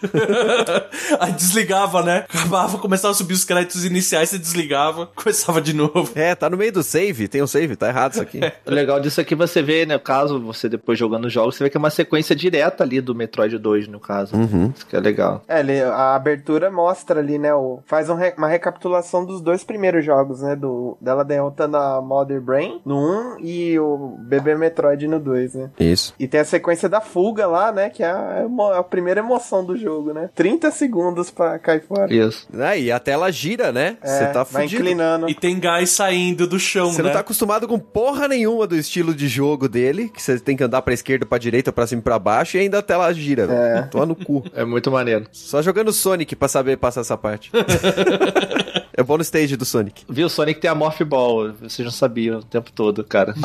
[1.20, 2.26] Aí desligava, né?
[2.30, 6.12] Acabava, começava a subir os créditos iniciais, você desligava, começava de novo.
[6.16, 8.40] é, tá no meio do save, tem um save, tá errado isso aqui.
[8.66, 9.98] O legal disso aqui você vê, né?
[9.98, 13.16] Caso você depois jogando os jogos, você vê que é uma sequência direta ali do
[13.16, 14.36] Metroid 2, no caso.
[14.36, 14.72] Uhum.
[14.76, 15.42] Isso que é legal.
[15.48, 17.54] É, ele- a abertura mostra ali, né?
[17.54, 20.56] O, faz um re- uma recapitulação dos dois primeiros jogos, né?
[20.56, 25.70] Do, dela derrotando a Mother Brain no 1 e o bebê Metroid no 2, né?
[25.80, 26.14] Isso.
[26.20, 27.90] E tem a sequência da fuga lá, né?
[27.90, 30.30] Que é a, emo- a primeira emoção do jogo, né?
[30.36, 32.14] 30 segundos pra cair fora.
[32.14, 32.48] Isso.
[32.58, 33.98] Ah, e a tela gira, né?
[34.02, 34.82] É, Você tá vai fudido.
[34.84, 35.30] inclinando.
[35.30, 37.08] E tem gás saindo do chão, Você né?
[37.10, 40.64] não tá acostumado com porra nenhuma do estilo de jogo dele, que você tem que
[40.64, 43.44] andar pra esquerda, pra direita, pra cima e pra baixo, e ainda a tela gira.
[43.44, 43.48] É.
[43.48, 43.90] velho.
[43.90, 44.44] Toma no cu.
[44.54, 45.26] É muito maneiro.
[45.32, 47.52] Só jogando Sonic pra saber passar essa parte.
[48.96, 50.04] é o bônus stage do Sonic.
[50.10, 50.30] Viu?
[50.30, 51.54] Sonic tem a Morph Ball.
[51.62, 53.34] Vocês não sabiam o tempo todo, cara.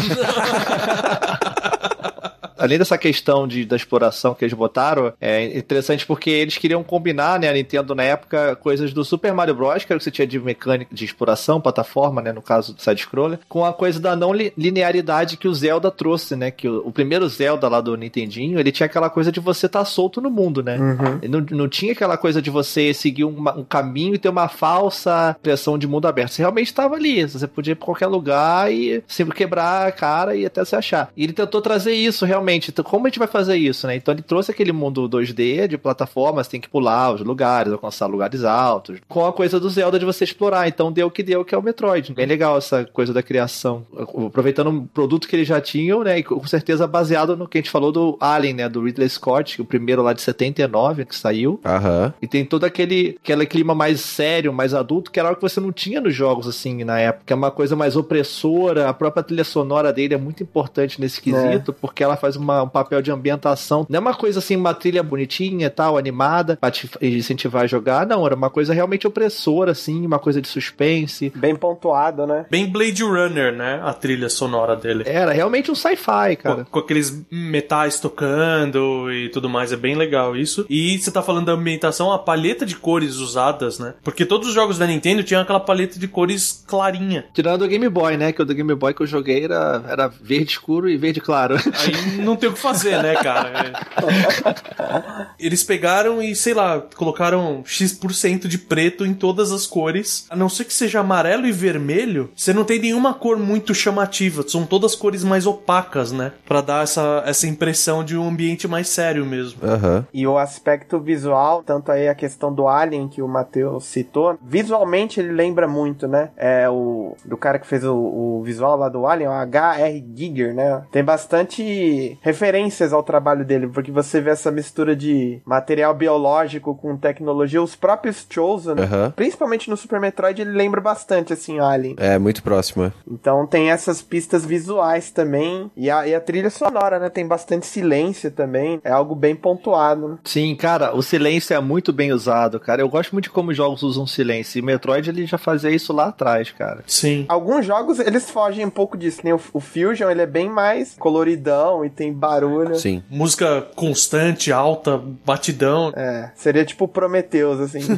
[2.63, 7.39] Além dessa questão de, da exploração que eles botaram, é interessante porque eles queriam combinar,
[7.41, 10.11] né, a Nintendo na época, coisas do Super Mario Bros, que era o que você
[10.11, 14.15] tinha de mecânica de exploração, plataforma, né, no caso do side-scroller, com a coisa da
[14.15, 17.97] não li- linearidade que o Zelda trouxe, né, que o, o primeiro Zelda lá do
[17.97, 20.79] Nintendinho, ele tinha aquela coisa de você estar solto no mundo, né?
[21.23, 24.49] Ele Não, não tinha aquela coisa de você seguir uma- um caminho e ter uma
[24.49, 26.31] falsa impressão de mundo aberto.
[26.33, 27.23] Você realmente estava ali.
[27.27, 31.11] Você podia ir pra qualquer lugar e sempre quebrar a cara e até se achar.
[31.17, 32.52] E ele tentou trazer isso realmente.
[32.55, 33.97] Então, como a gente vai fazer isso, né?
[33.97, 38.45] Então ele trouxe aquele mundo 2D de plataformas, tem que pular os lugares, alcançar lugares
[38.45, 40.69] altos, com a coisa do Zelda de você explorar.
[40.69, 42.13] Então deu o que deu, que é o Metroid.
[42.13, 43.85] Bem legal essa coisa da criação.
[44.27, 46.19] Aproveitando um produto que eles já tinham, né?
[46.19, 48.69] E com certeza baseado no que a gente falou do Alien, né?
[48.69, 51.61] Do Ridley Scott, o primeiro lá de 79 que saiu.
[51.65, 52.13] Aham.
[52.21, 55.61] E tem todo aquele, aquele clima mais sério, mais adulto, que era algo que você
[55.61, 57.25] não tinha nos jogos, assim, na época.
[57.27, 58.89] Que é uma coisa mais opressora.
[58.89, 62.69] A própria trilha sonora dele é muito importante nesse quesito, porque ela faz uma- um
[62.69, 63.87] papel de ambientação.
[63.89, 67.67] Não é uma coisa assim, uma trilha bonitinha e tal, animada, pra te incentivar a
[67.67, 68.07] jogar.
[68.07, 71.33] Não, era uma coisa realmente opressora, assim, uma coisa de suspense.
[71.35, 72.47] Bem pontuado, né?
[72.51, 73.81] Bem Blade Runner, né?
[73.85, 75.05] A trilha sonora dele.
[75.07, 76.65] Era realmente um sci-fi, cara.
[76.65, 80.67] Com, com aqueles metais tocando e tudo mais, é bem legal isso.
[80.69, 83.95] E você tá falando da ambientação, a paleta de cores usadas, né?
[84.03, 87.25] Porque todos os jogos da Nintendo tinham aquela paleta de cores clarinha.
[87.35, 88.33] Tirando o Game Boy, né?
[88.33, 91.57] Que o do Game Boy que eu joguei era, era verde escuro e verde claro.
[91.57, 93.53] Aí não tem o que fazer, né, cara?
[94.83, 95.27] É.
[95.39, 100.27] Eles pegaram e, sei lá, colocaram X% de preto em todas as cores.
[100.29, 104.45] A não ser que seja amarelo e vermelho, você não tem nenhuma cor muito chamativa.
[104.47, 106.33] São todas cores mais opacas, né?
[106.47, 109.61] Pra dar essa, essa impressão de um ambiente mais sério mesmo.
[109.63, 110.07] Aham.
[110.13, 115.21] E o aspecto visual, tanto aí a questão do Alien que o Matheus citou, visualmente
[115.21, 116.31] ele lembra muito, né?
[116.37, 120.05] É o do cara que fez o, o visual lá do Alien, o H.R.
[120.15, 120.83] Giger, né?
[120.91, 126.97] Tem bastante referências ao trabalho dele, porque você vê essa mistura de material biológico com
[126.97, 128.77] tecnologia, os próprios Chosen,
[129.15, 131.97] principalmente no Super Metroid, ele lembra bastante assim Alien.
[131.99, 132.93] É, muito próximo.
[133.11, 135.71] Então tem essas pistas visuais também.
[135.77, 137.09] E a, e a trilha sonora, né?
[137.09, 138.81] Tem bastante silêncio também.
[138.85, 140.09] É algo bem pontuado.
[140.09, 140.19] né?
[140.25, 142.81] Sim, cara, o silêncio é muito bem usado, cara.
[142.81, 144.59] Eu gosto muito de como os jogos usam silêncio.
[144.59, 146.83] E Metroid ele já fazia isso lá atrás, cara.
[146.87, 147.27] Sim.
[147.29, 149.35] Alguns jogos eles fogem um pouco disso, né?
[149.35, 152.75] O, o Fusion ele é bem mais coloridão e tem barulho.
[152.77, 153.03] Sim.
[153.11, 155.93] Música constante, alta, batidão.
[155.97, 157.81] É, seria tipo Prometheus, assim.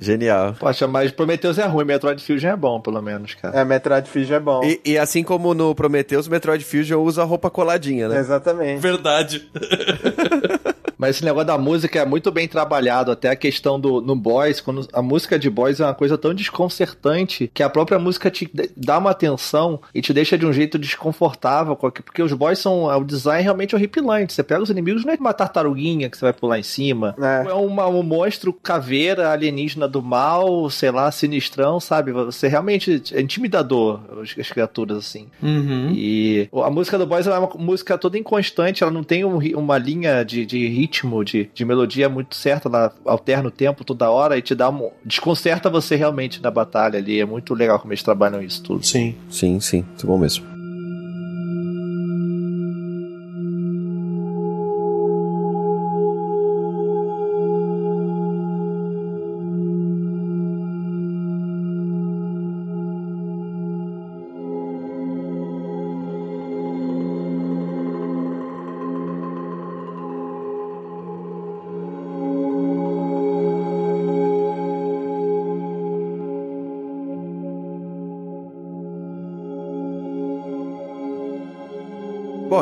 [0.00, 0.54] Genial.
[0.58, 3.58] Poxa, mas Prometheus é ruim, Metroid Fusion é bom, pelo menos, cara.
[3.58, 4.64] é, Metroid Fusion é bom.
[4.64, 8.18] E, e assim como no Prometheus, o Metroid Fusion usa roupa coladinha, né?
[8.18, 8.80] Exatamente.
[8.80, 9.48] Verdade.
[11.02, 14.60] Mas esse negócio da música é muito bem trabalhado, até a questão do no Boys,
[14.60, 18.48] quando a música de Boys é uma coisa tão desconcertante que a própria música te
[18.76, 23.02] dá uma atenção e te deixa de um jeito desconfortável, porque os Boys são o
[23.02, 24.32] design realmente horripilante.
[24.32, 27.16] Você pega os inimigos, não é uma tartaruguinha que você vai pular em cima.
[27.20, 27.50] É.
[27.50, 32.12] É uma, um monstro caveira alienígena do mal, sei lá, sinistrão, sabe?
[32.12, 35.26] Você realmente é intimidador as, as criaturas assim.
[35.42, 35.90] Uhum.
[35.92, 39.78] E a música do Boys é uma música toda inconstante, ela não tem um uma
[39.78, 40.91] linha de, de ritmo,
[41.24, 44.90] de, de melodia muito certa, ela alterna o tempo toda hora e te dá um.
[45.04, 47.20] desconcerta você realmente na batalha ali.
[47.20, 48.84] É muito legal como eles trabalham isso tudo.
[48.84, 49.14] Sim.
[49.28, 49.82] Sim, sim.
[49.82, 50.51] Muito bom mesmo.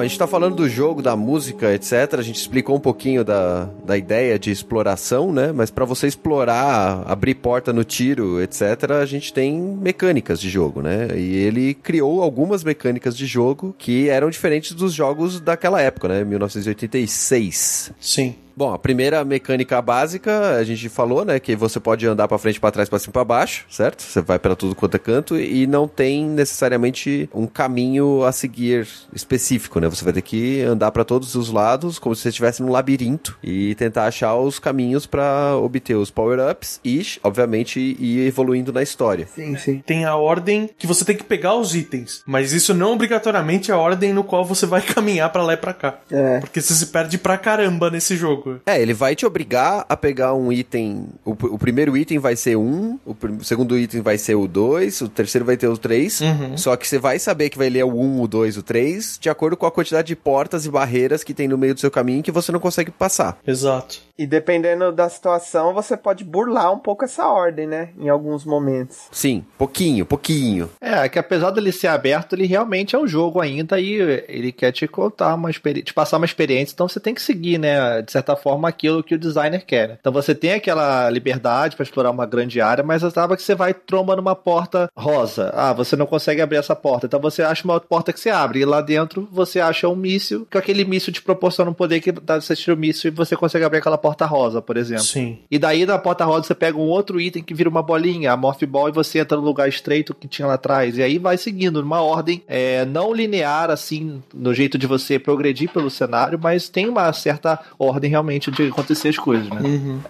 [0.00, 2.14] A gente tá falando do jogo, da música, etc.
[2.18, 5.52] A gente explicou um pouquinho da, da ideia de exploração, né?
[5.52, 10.82] Mas pra você explorar, abrir porta no tiro, etc., a gente tem mecânicas de jogo,
[10.82, 11.08] né?
[11.16, 16.24] E ele criou algumas mecânicas de jogo que eram diferentes dos jogos daquela época, né?
[16.24, 17.92] 1986.
[18.00, 18.34] Sim.
[18.60, 22.60] Bom, a primeira mecânica básica, a gente falou, né, que você pode andar pra frente,
[22.60, 24.02] pra trás, pra cima, pra baixo, certo?
[24.02, 28.86] Você vai pra tudo quanto é canto e não tem necessariamente um caminho a seguir
[29.14, 29.88] específico, né?
[29.88, 33.38] Você vai ter que andar pra todos os lados, como se você estivesse num labirinto
[33.42, 39.26] e tentar achar os caminhos pra obter os power-ups e, obviamente, ir evoluindo na história.
[39.34, 39.82] Sim, sim.
[39.86, 43.74] Tem a ordem que você tem que pegar os itens, mas isso não obrigatoriamente é
[43.74, 45.98] a ordem no qual você vai caminhar pra lá e pra cá.
[46.12, 46.40] É.
[46.40, 48.49] Porque você se perde pra caramba nesse jogo.
[48.66, 51.06] É, ele vai te obrigar a pegar um item.
[51.24, 55.00] O, o primeiro item vai ser um, o, o segundo item vai ser o dois,
[55.00, 56.20] o terceiro vai ter o três.
[56.20, 56.56] Uhum.
[56.56, 59.28] Só que você vai saber que vai ler o um, o dois, o três, de
[59.28, 62.22] acordo com a quantidade de portas e barreiras que tem no meio do seu caminho
[62.22, 63.38] que você não consegue passar.
[63.46, 64.00] Exato.
[64.18, 67.88] E dependendo da situação, você pode burlar um pouco essa ordem, né?
[67.98, 69.08] Em alguns momentos.
[69.10, 70.68] Sim, pouquinho, pouquinho.
[70.78, 73.94] É, que apesar dele ser aberto, ele realmente é um jogo ainda e
[74.28, 77.58] ele quer te contar uma experiência, te passar uma experiência, então você tem que seguir,
[77.58, 79.88] né, de certa forma, aquilo que o designer quer.
[79.88, 79.96] né?
[80.00, 83.74] Então você tem aquela liberdade para explorar uma grande área, mas acaba que você vai
[83.74, 85.50] tromba numa porta rosa.
[85.54, 88.30] Ah, você não consegue abrir essa porta, então você acha uma outra porta que você
[88.30, 92.00] abre, e lá dentro você acha um míssil, que aquele míssil te proporciona um poder
[92.00, 95.04] que dá você tira o míssil e você consegue abrir aquela porta rosa, por exemplo.
[95.04, 95.38] Sim.
[95.50, 98.36] E daí na porta rosa você pega um outro item que vira uma bolinha, a
[98.36, 100.96] Morph Ball, e você entra no lugar estreito que tinha lá atrás.
[100.96, 105.70] E aí vai seguindo numa ordem é, não linear, assim, no jeito de você progredir
[105.70, 109.60] pelo cenário, mas tem uma certa ordem realmente de acontecer as coisas, né?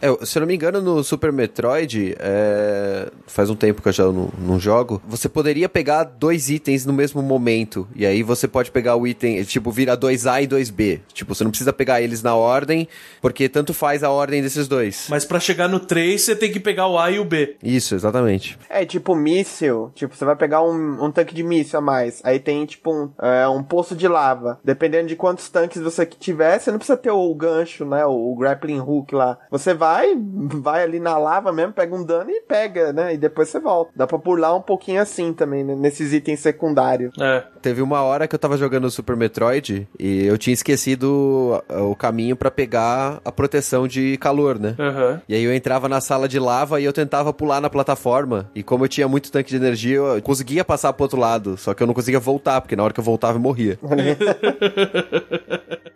[0.03, 3.92] É, se eu não me engano, no Super Metroid, é, faz um tempo que eu
[3.92, 7.88] já não, não jogo, você poderia pegar dois itens no mesmo momento.
[7.94, 11.01] E aí você pode pegar o item, tipo, vira 2A e 2B.
[11.12, 12.88] Tipo, você não precisa pegar eles na ordem,
[13.23, 15.07] porque tanto faz a ordem desses dois.
[15.09, 17.57] Mas pra chegar no 3, você tem que pegar o A e o B.
[17.62, 18.59] Isso, exatamente.
[18.68, 19.90] É tipo míssil.
[19.94, 22.20] Tipo, você vai pegar um, um tanque de míssil a mais.
[22.25, 24.59] Aí tem, tipo, um, é, um poço de lava.
[24.64, 28.00] Dependendo de quantos tanques você tiver, você não precisa ter o gancho, né?
[28.07, 29.39] O, o grappling hook lá.
[29.51, 33.15] Você vai, vai ali na lava mesmo, pega um dano e pega, né?
[33.15, 33.93] E depois você volta.
[33.95, 35.75] Dá pra pular um pouquinho assim também, né?
[35.75, 37.13] Nesses itens secundários.
[37.19, 37.45] É.
[37.63, 41.91] Teve uma hora que eu tava jogando o Super Metroid e eu tinha esquecido uh,
[41.91, 44.75] o caminho pra pegar a proteção de calor, né?
[44.79, 45.21] Aham.
[45.29, 48.51] E aí eu entrava na sala de lava e eu tentava pular na plataforma.
[48.55, 51.57] E como eu tinha muito tanque de energia, eu conseguia passar pro outro lado.
[51.57, 53.79] Só que eu não conseguia voltar, porque na hora que eu voltava eu morria.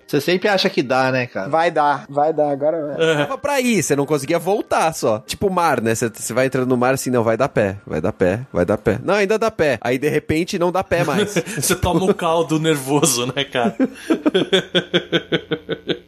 [0.07, 1.49] Você sempre acha que dá, né, cara?
[1.49, 3.17] Vai dar, vai dar, agora vai.
[3.19, 5.19] Tava pra ir, você não conseguia voltar só.
[5.21, 5.95] Tipo mar, né?
[5.95, 8.65] Você, você vai entrando no mar assim, não, vai dar pé, vai dar pé, vai
[8.65, 8.99] dar pé.
[9.03, 9.79] Não, ainda dá pé.
[9.81, 11.35] Aí de repente não dá pé mais.
[11.57, 13.77] Você toma um caldo nervoso, né, cara?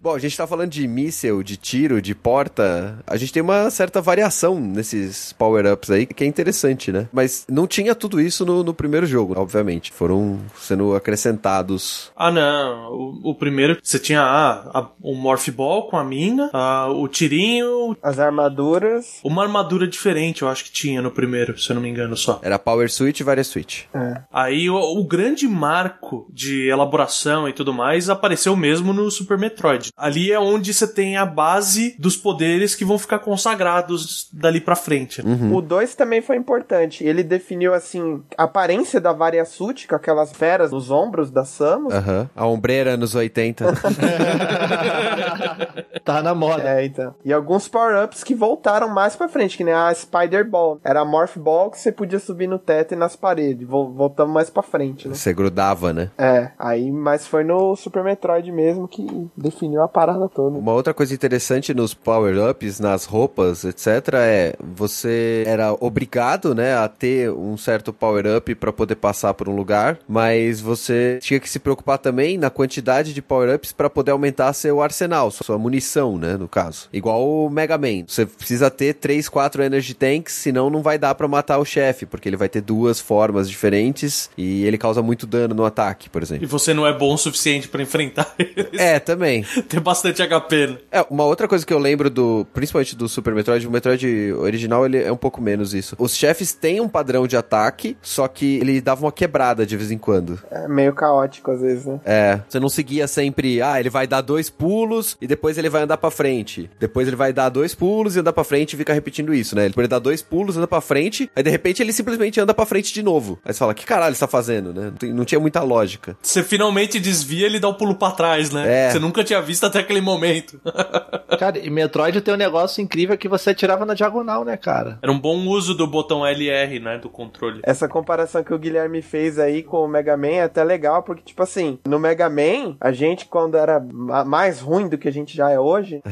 [0.00, 2.98] Bom, a gente tá falando de míssel, de tiro, de porta.
[3.06, 7.08] A gente tem uma certa variação nesses power-ups aí, que é interessante, né?
[7.12, 9.90] Mas não tinha tudo isso no, no primeiro jogo, obviamente.
[9.92, 12.12] Foram sendo acrescentados.
[12.16, 12.92] Ah, não.
[12.92, 16.50] O, o primeiro, você tinha ah, a- um Morph Ball, Com a mina,
[16.94, 19.20] o tirinho, As armaduras.
[19.24, 22.40] uma armadura diferente, eu acho que tinha no primeiro, se eu não me engano só.
[22.42, 23.84] Era Power Switch e várias Switch.
[24.32, 29.90] Aí o, o grande marco de elaboração e tudo mais apareceu mesmo no Super Metroid.
[29.96, 34.74] Ali é onde você tem a base dos poderes que vão ficar consagrados dali pra
[34.76, 35.24] frente.
[35.24, 35.50] né?
[35.52, 37.04] O 2 também foi importante.
[37.04, 41.92] Ele definiu, assim, a aparência da Variasuit, com aquelas feras nos ombros da Samus.
[41.94, 42.28] Aham.
[42.34, 43.66] A ombreira anos 80.
[46.04, 46.62] Tá na moda.
[46.62, 47.14] É, então.
[47.24, 50.80] E alguns power-ups que voltaram mais pra frente, que nem a Spider Ball.
[50.84, 53.66] Era a Morph Ball que você podia subir no teto e nas paredes.
[53.66, 55.14] Vol voltamos mais pra frente, né?
[55.14, 56.10] Você grudava, né?
[56.18, 60.58] É, aí, mas foi no Super Metroid mesmo que definiu a parada toda.
[60.58, 66.88] Uma outra coisa interessante nos power-ups, nas roupas, etc, é você era obrigado, né, a
[66.88, 71.58] ter um certo power-up pra poder passar por um lugar, mas você tinha que se
[71.58, 76.48] preocupar também na quantidade de power-ups pra poder aumentar seu arsenal, sua munição, né, no
[76.48, 76.88] caso.
[76.92, 78.04] Igual o Mega Man.
[78.06, 82.06] Você precisa ter 3, 4 energy tanks, senão não vai dar pra matar o chefe,
[82.06, 86.22] porque ele vai ter duas formas diferentes e ele causa muito dano no ataque, por
[86.22, 86.46] E exemplo.
[86.48, 88.66] você não é bom o suficiente pra enfrentar eles.
[88.80, 89.44] É, também.
[89.68, 90.66] Tem bastante HP.
[90.66, 90.78] né?
[90.90, 94.84] É, uma outra coisa que eu lembro do, principalmente do Super Metroid, o Metroid original
[94.86, 95.94] ele é um pouco menos isso.
[95.98, 99.90] Os chefes têm um padrão de ataque, só que ele dava uma quebrada de vez
[99.90, 100.38] em quando.
[100.50, 102.00] É meio caótico às vezes, né?
[102.04, 105.82] É, você não seguia sempre, ah, ele vai dar dois pulos e depois ele vai
[105.82, 106.68] andar pra frente.
[106.80, 109.66] Depois ele vai dar dois pulos e andar pra frente e fica repetindo isso, né?
[109.66, 112.66] Ele pode dar dois pulos, anda pra frente, aí de repente ele simplesmente anda pra
[112.66, 113.38] frente de novo.
[113.44, 114.84] Aí você fala, que caralho você tá fazendo, né?
[114.86, 116.16] Não, tem- não tinha muita lógica.
[116.22, 118.86] Você finalmente desvia ele dá o pulo pra trás, né?
[118.86, 118.90] É.
[118.90, 120.60] Você nunca tinha visto até aquele momento.
[121.38, 124.98] Cara, e Metroid tem um negócio incrível que você atirava na diagonal, né, cara?
[125.02, 126.98] Era um bom uso do botão LR, né?
[126.98, 127.60] Do controle.
[127.64, 131.22] Essa comparação que o Guilherme fez aí com o Mega Man é até legal, porque,
[131.22, 135.12] tipo assim, no Mega Man, a gente, quando era ma- mais ruim do que a
[135.12, 136.02] gente já é hoje,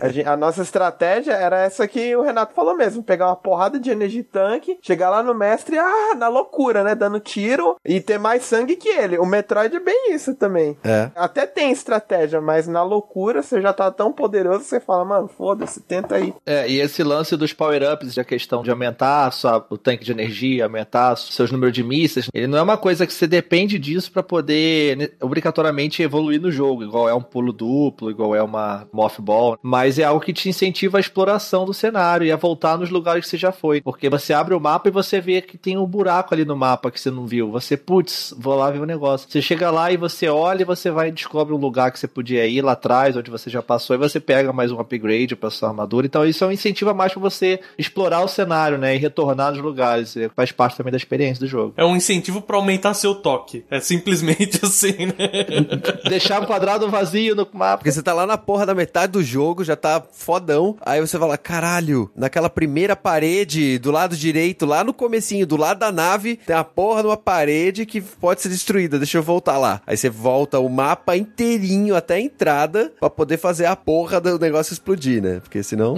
[0.00, 3.78] a, gen- a nossa estratégia era essa que o Renato falou mesmo: pegar uma porrada
[3.80, 6.94] de energia tanque, chegar lá no mestre, ah, na loucura, né?
[6.94, 9.18] Dando tiro e ter mais sangue que ele.
[9.18, 10.76] O Metroid é bem isso também.
[10.84, 11.10] É.
[11.14, 15.28] Até tem estratégia, mas na loucura você já tá tão poderoso que você fala, mano,
[15.28, 16.34] foda-se, tenta aí.
[16.44, 20.64] É, e esse lance dos power-ups, a questão de aumentar sua, o tanque de energia,
[20.64, 24.10] aumentar os seus números de mísseis, ele não é uma coisa que você depende disso
[24.12, 28.86] pra poder né, obrigatoriamente evoluir no jogo, igual é um pulo duplo, igual é uma
[28.92, 32.76] Moth Ball, mas é algo que te incentiva a exploração do cenário e a voltar
[32.78, 35.56] nos lugares que você já foi, porque você abre o mapa e você vê que
[35.56, 38.80] tem um buraco ali no mapa que você não viu, você, putz, vou lá ver
[38.80, 39.28] o negócio.
[39.30, 42.06] Você chega lá e você olha e você vai e descobre um lugar que você
[42.06, 45.50] podia ir lá atrás, onde você já passou, e você pega mais um upgrade pra
[45.50, 46.06] sua armadura.
[46.06, 48.94] Então isso é um incentivo a mais pra você explorar o cenário, né?
[48.94, 50.16] E retornar nos lugares.
[50.16, 51.74] E Faz parte também da experiência do jogo.
[51.76, 53.64] É um incentivo pra aumentar seu toque.
[53.70, 56.08] É simplesmente assim, né?
[56.08, 57.78] Deixar um quadrado vazio no mapa.
[57.78, 60.76] Porque você tá lá na porra da metade do jogo, já tá fodão.
[60.84, 65.78] Aí você fala, caralho, naquela primeira parede do lado direito, lá no comecinho, do lado
[65.78, 68.98] da nave, tem a porra de uma parede que pode ser destruída.
[68.98, 69.80] Deixa eu voltar lá.
[69.86, 74.38] Aí você volta o mapa inteirinho até a entrada pra poder fazer a porra do
[74.38, 75.40] negócio explodir, né?
[75.40, 75.96] Porque senão.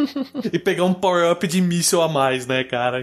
[0.52, 3.02] e pegar um power-up de míssil a mais, né, cara?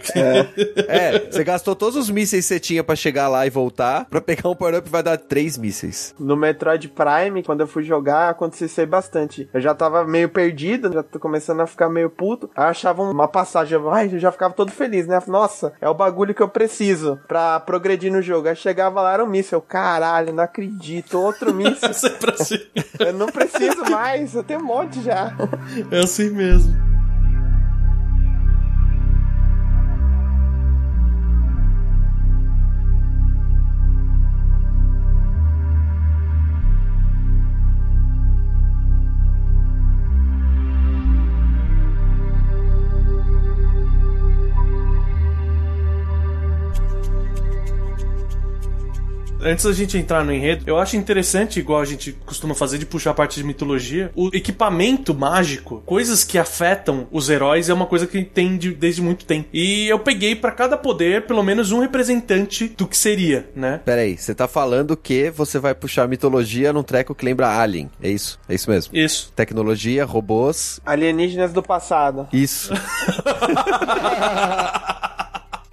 [0.88, 4.06] é, você gastou todos os mísseis que você tinha pra chegar lá e voltar.
[4.06, 6.14] Pra pegar um power-up vai dar três mísseis.
[6.20, 9.50] No Metroid Prime, quando eu fui jogar, aconteceu aí bastante.
[9.54, 12.50] Eu já tava meio perdido, já tô começando a ficar meio puto.
[12.56, 15.22] Aí achava uma passagem, ai, eu já ficava todo feliz, né?
[15.28, 18.48] Nossa, é o bagulho que eu preciso pra progredir no jogo.
[18.48, 19.58] Aí chegava lá, era um míssil.
[19.58, 21.54] Eu, Caralho, não acredito, outro
[22.34, 22.60] assim.
[23.00, 25.34] eu não preciso mais, eu tenho um monte já.
[25.92, 26.93] É assim mesmo.
[49.44, 52.86] Antes da gente entrar no enredo, eu acho interessante, igual a gente costuma fazer, de
[52.86, 57.86] puxar a parte de mitologia, o equipamento mágico, coisas que afetam os heróis, é uma
[57.86, 59.50] coisa que tem de- desde muito tempo.
[59.54, 63.80] E eu peguei pra cada poder pelo menos um representante do que seria, né?
[63.84, 67.90] Pera aí, você tá falando que você vai puxar mitologia num treco que lembra Alien.
[68.02, 68.40] É isso?
[68.48, 68.96] É isso mesmo?
[68.96, 69.32] Isso.
[69.36, 70.80] Tecnologia, robôs.
[70.86, 72.28] Alienígenas do passado.
[72.32, 72.72] Isso.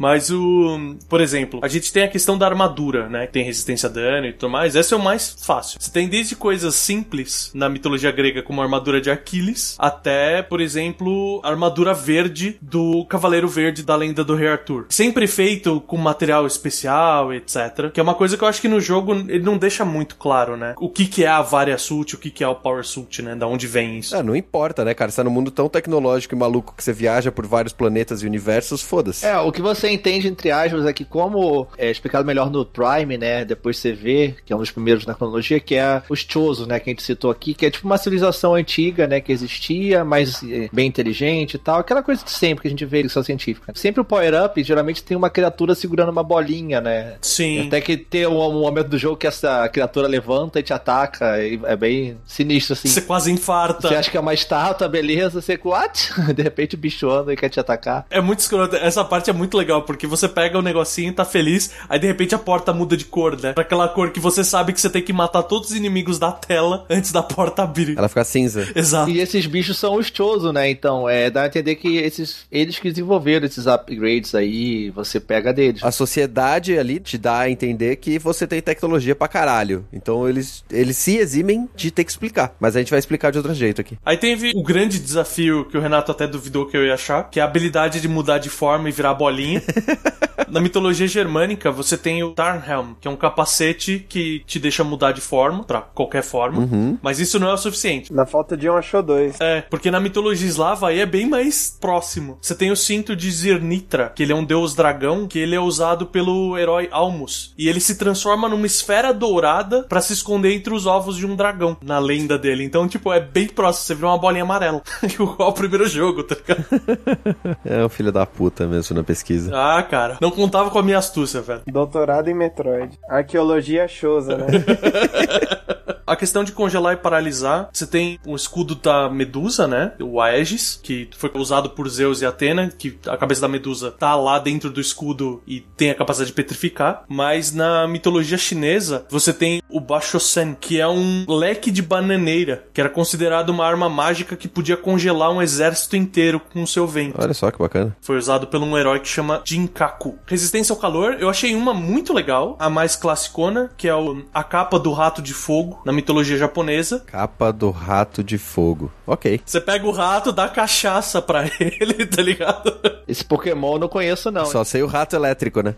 [0.01, 0.97] Mas o.
[1.11, 3.27] Por exemplo, a gente tem a questão da armadura, né?
[3.27, 4.75] Que tem resistência a dano e tudo mais.
[4.75, 5.79] Essa é o mais fácil.
[5.79, 10.59] Você tem desde coisas simples na mitologia grega, como a armadura de Aquiles, até, por
[10.59, 14.87] exemplo, a armadura verde do Cavaleiro Verde da lenda do Rei Arthur.
[14.89, 17.91] Sempre feito com material especial, etc.
[17.93, 20.57] Que é uma coisa que eu acho que no jogo ele não deixa muito claro,
[20.57, 20.75] né?
[20.79, 23.35] O que, que é a Varia Suit, o que, que é o Power Suit, né?
[23.35, 24.17] Da onde vem isso.
[24.17, 25.11] Ah, não importa, né, cara?
[25.11, 28.27] Você tá num mundo tão tecnológico e maluco que você viaja por vários planetas e
[28.27, 29.27] universos, foda-se.
[29.27, 33.45] É, o que você entende, entre aspas, que como é explicado melhor no Prime, né?
[33.45, 36.79] Depois você vê, que é um dos primeiros na cronologia, que é os Choso, né?
[36.79, 39.21] Que a gente citou aqui, que é tipo uma civilização antiga, né?
[39.21, 41.81] Que existia, mas é, bem inteligente e tal.
[41.81, 43.73] Aquela coisa de sempre que a gente vê em ficção científica.
[43.75, 47.15] Sempre o power-up, geralmente tem uma criatura segurando uma bolinha, né?
[47.21, 47.67] Sim.
[47.67, 51.43] Até que tem um, um momento do jogo que essa criatura levanta e te ataca.
[51.43, 52.89] E é bem sinistro, assim.
[52.89, 53.89] Você quase infarta.
[53.89, 56.11] Você acha que é uma estátua, beleza, você what?
[56.35, 58.07] De repente o bicho anda e quer te atacar.
[58.11, 58.77] É muito escroto.
[58.77, 62.35] Essa parte é muito legal, porque você pega o negocinho, tá feliz, aí de repente
[62.35, 63.53] a porta muda de cor, né?
[63.53, 66.33] Pra aquela cor que você sabe que você tem que matar todos os inimigos da
[66.33, 67.97] tela antes da porta abrir.
[67.97, 68.69] Ela fica cinza.
[68.75, 69.11] Exato.
[69.11, 70.69] E esses bichos são os Chozo, né?
[70.69, 75.53] Então, é, dá a entender que esses, eles que desenvolveram esses upgrades aí, você pega
[75.53, 75.83] deles.
[75.83, 79.87] A sociedade ali te dá a entender que você tem tecnologia pra caralho.
[79.93, 82.55] Então eles, eles se eximem de ter que explicar.
[82.59, 83.99] Mas a gente vai explicar de outro jeito aqui.
[84.05, 87.39] Aí teve o grande desafio que o Renato até duvidou que eu ia achar, que
[87.39, 89.63] é a habilidade de mudar de forma e virar bolinha.
[90.51, 95.13] Na mitologia germânica, você tem o Tarnhelm, que é um capacete que te deixa mudar
[95.13, 96.69] de forma, pra qualquer forma.
[97.01, 98.13] Mas isso não é o suficiente.
[98.13, 99.41] Na falta de um, achou dois.
[99.41, 102.37] É, porque na mitologia eslava aí é bem mais próximo.
[102.41, 105.61] Você tem o cinto de Zirnitra, que ele é um deus dragão, que ele é
[105.61, 107.55] usado pelo herói Almus.
[107.57, 111.37] E ele se transforma numa esfera dourada pra se esconder entre os ovos de um
[111.37, 112.65] dragão, na lenda dele.
[112.65, 113.87] Então, tipo, é bem próximo.
[113.87, 114.83] Você vira uma bolinha amarela.
[115.03, 116.65] Igual o primeiro jogo, tá ligado?
[117.65, 119.50] É um filho da puta mesmo na pesquisa.
[119.63, 120.17] Ah, cara.
[120.21, 121.63] Não contava com a minha astúcia, velho.
[121.67, 122.99] Doutorado em Metroid.
[123.09, 124.47] Arqueologia chosa, né?
[126.07, 129.93] A questão de congelar e paralisar, você tem o escudo da Medusa, né?
[130.01, 134.15] O Aegis, que foi usado por Zeus e Atena, que a cabeça da Medusa tá
[134.15, 137.05] lá dentro do escudo e tem a capacidade de petrificar.
[137.09, 142.81] Mas na mitologia chinesa, você tem o Bashosen, que é um leque de bananeira, que
[142.81, 147.17] era considerado uma arma mágica que podia congelar um exército inteiro com o seu vento.
[147.21, 147.97] Olha só que bacana.
[148.01, 150.19] Foi usado por um herói que chama Jinkaku.
[150.27, 153.93] Resistência ao calor, eu achei uma muito legal, a mais classicona, que é
[154.33, 157.01] a capa do rato de fogo, na mitologia japonesa.
[157.07, 158.91] Capa do rato de fogo.
[159.07, 159.41] Ok.
[159.45, 162.73] Você pega o rato, dá cachaça pra ele, tá ligado?
[163.07, 164.47] Esse Pokémon eu não conheço, não.
[164.47, 165.75] Só sei o rato elétrico, né?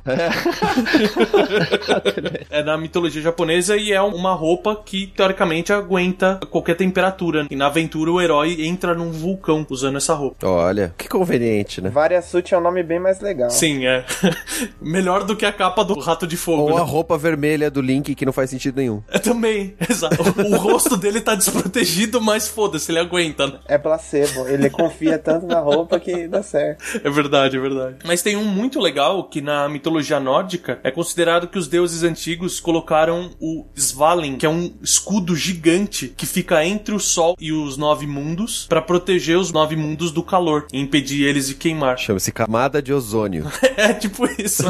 [2.51, 7.47] É da mitologia japonesa e é uma roupa que, teoricamente, aguenta qualquer temperatura.
[7.51, 10.47] E na aventura, o herói entra num vulcão usando essa roupa.
[10.47, 11.91] Olha, que conveniente, né?
[11.91, 13.51] Variasuit é um nome bem mais legal.
[13.51, 14.05] Sim, é.
[14.81, 16.63] Melhor do que a capa do rato de fogo.
[16.63, 16.81] Ou né?
[16.81, 19.03] a roupa vermelha do Link que não faz sentido nenhum.
[19.09, 20.17] É também, exato.
[20.23, 23.59] O, o rosto dele tá desprotegido, mas foda-se, ele aguenta, né?
[23.67, 24.47] É placebo.
[24.49, 27.01] Ele confia tanto na roupa que dá certo.
[27.05, 27.97] É verdade, é verdade.
[28.05, 32.61] Mas tem um muito legal que na mitologia nórdica é considerado que os deuses antigos
[32.61, 37.77] colocaram o Svalin, que é um escudo gigante que fica entre o sol e os
[37.77, 41.99] nove mundos pra proteger os nove mundos do calor e impedir eles de queimar.
[41.99, 43.51] Chama-se camada de ozônio.
[43.77, 44.65] É tipo isso.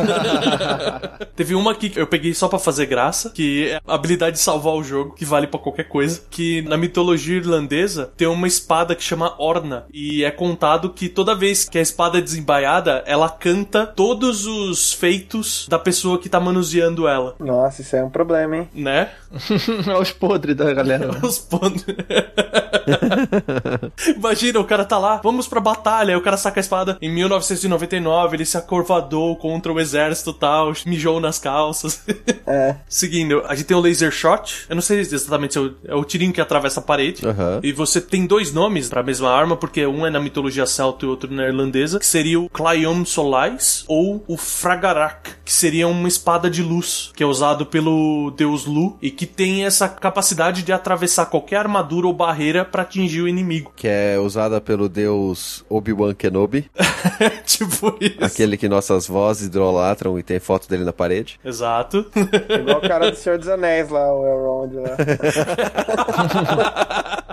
[1.35, 4.43] Teve uma aqui que eu peguei só pra fazer graça, que é a habilidade de
[4.43, 6.22] salvar o jogo, que vale pra qualquer coisa.
[6.30, 9.84] Que na mitologia irlandesa tem uma espada que chama Orna.
[9.92, 14.92] E é contado que toda vez que a espada é desembaiada, ela canta todos os
[14.92, 18.68] feitos da pessoa que tá manuseando ela, Nossa, isso é um problema, hein?
[18.74, 19.11] né?
[19.86, 21.11] Olha os podres da galera.
[21.22, 21.84] Os pontos.
[24.16, 26.98] Imagina, o cara tá lá, vamos pra batalha, aí o cara saca a espada.
[27.00, 32.03] Em 1999, ele se acurvadou contra o exército e tal, mijou nas calças.
[32.46, 32.76] É.
[32.88, 34.66] Seguindo, a gente tem o laser shot.
[34.68, 37.26] Eu não sei exatamente se é o, é o tirinho que atravessa a parede.
[37.26, 37.61] Aham.
[37.62, 41.09] E você tem dois nomes pra mesma arma, porque um é na mitologia celta e
[41.09, 46.51] outro na irlandesa, que seria o Clayom Solais ou o Fragarak, que seria uma espada
[46.51, 51.26] de luz, que é usado pelo deus Lu e que tem essa capacidade de atravessar
[51.26, 53.72] qualquer armadura ou barreira pra atingir o inimigo.
[53.76, 56.70] Que é usada pelo deus Obi-Wan Kenobi.
[57.45, 58.16] tipo isso.
[58.20, 61.38] Aquele que nossas vozes idolatram e tem foto dele na parede.
[61.45, 62.07] Exato.
[62.49, 64.97] Igual o cara do Senhor dos Anéis lá, o Elrond lá.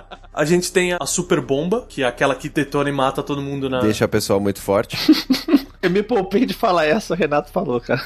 [0.32, 3.68] A gente tem a super bomba, que é aquela que detona e mata todo mundo
[3.68, 3.80] na.
[3.80, 4.96] Deixa a pessoa muito forte.
[5.82, 8.02] Eu me poupei de falar essa, o Renato falou, cara.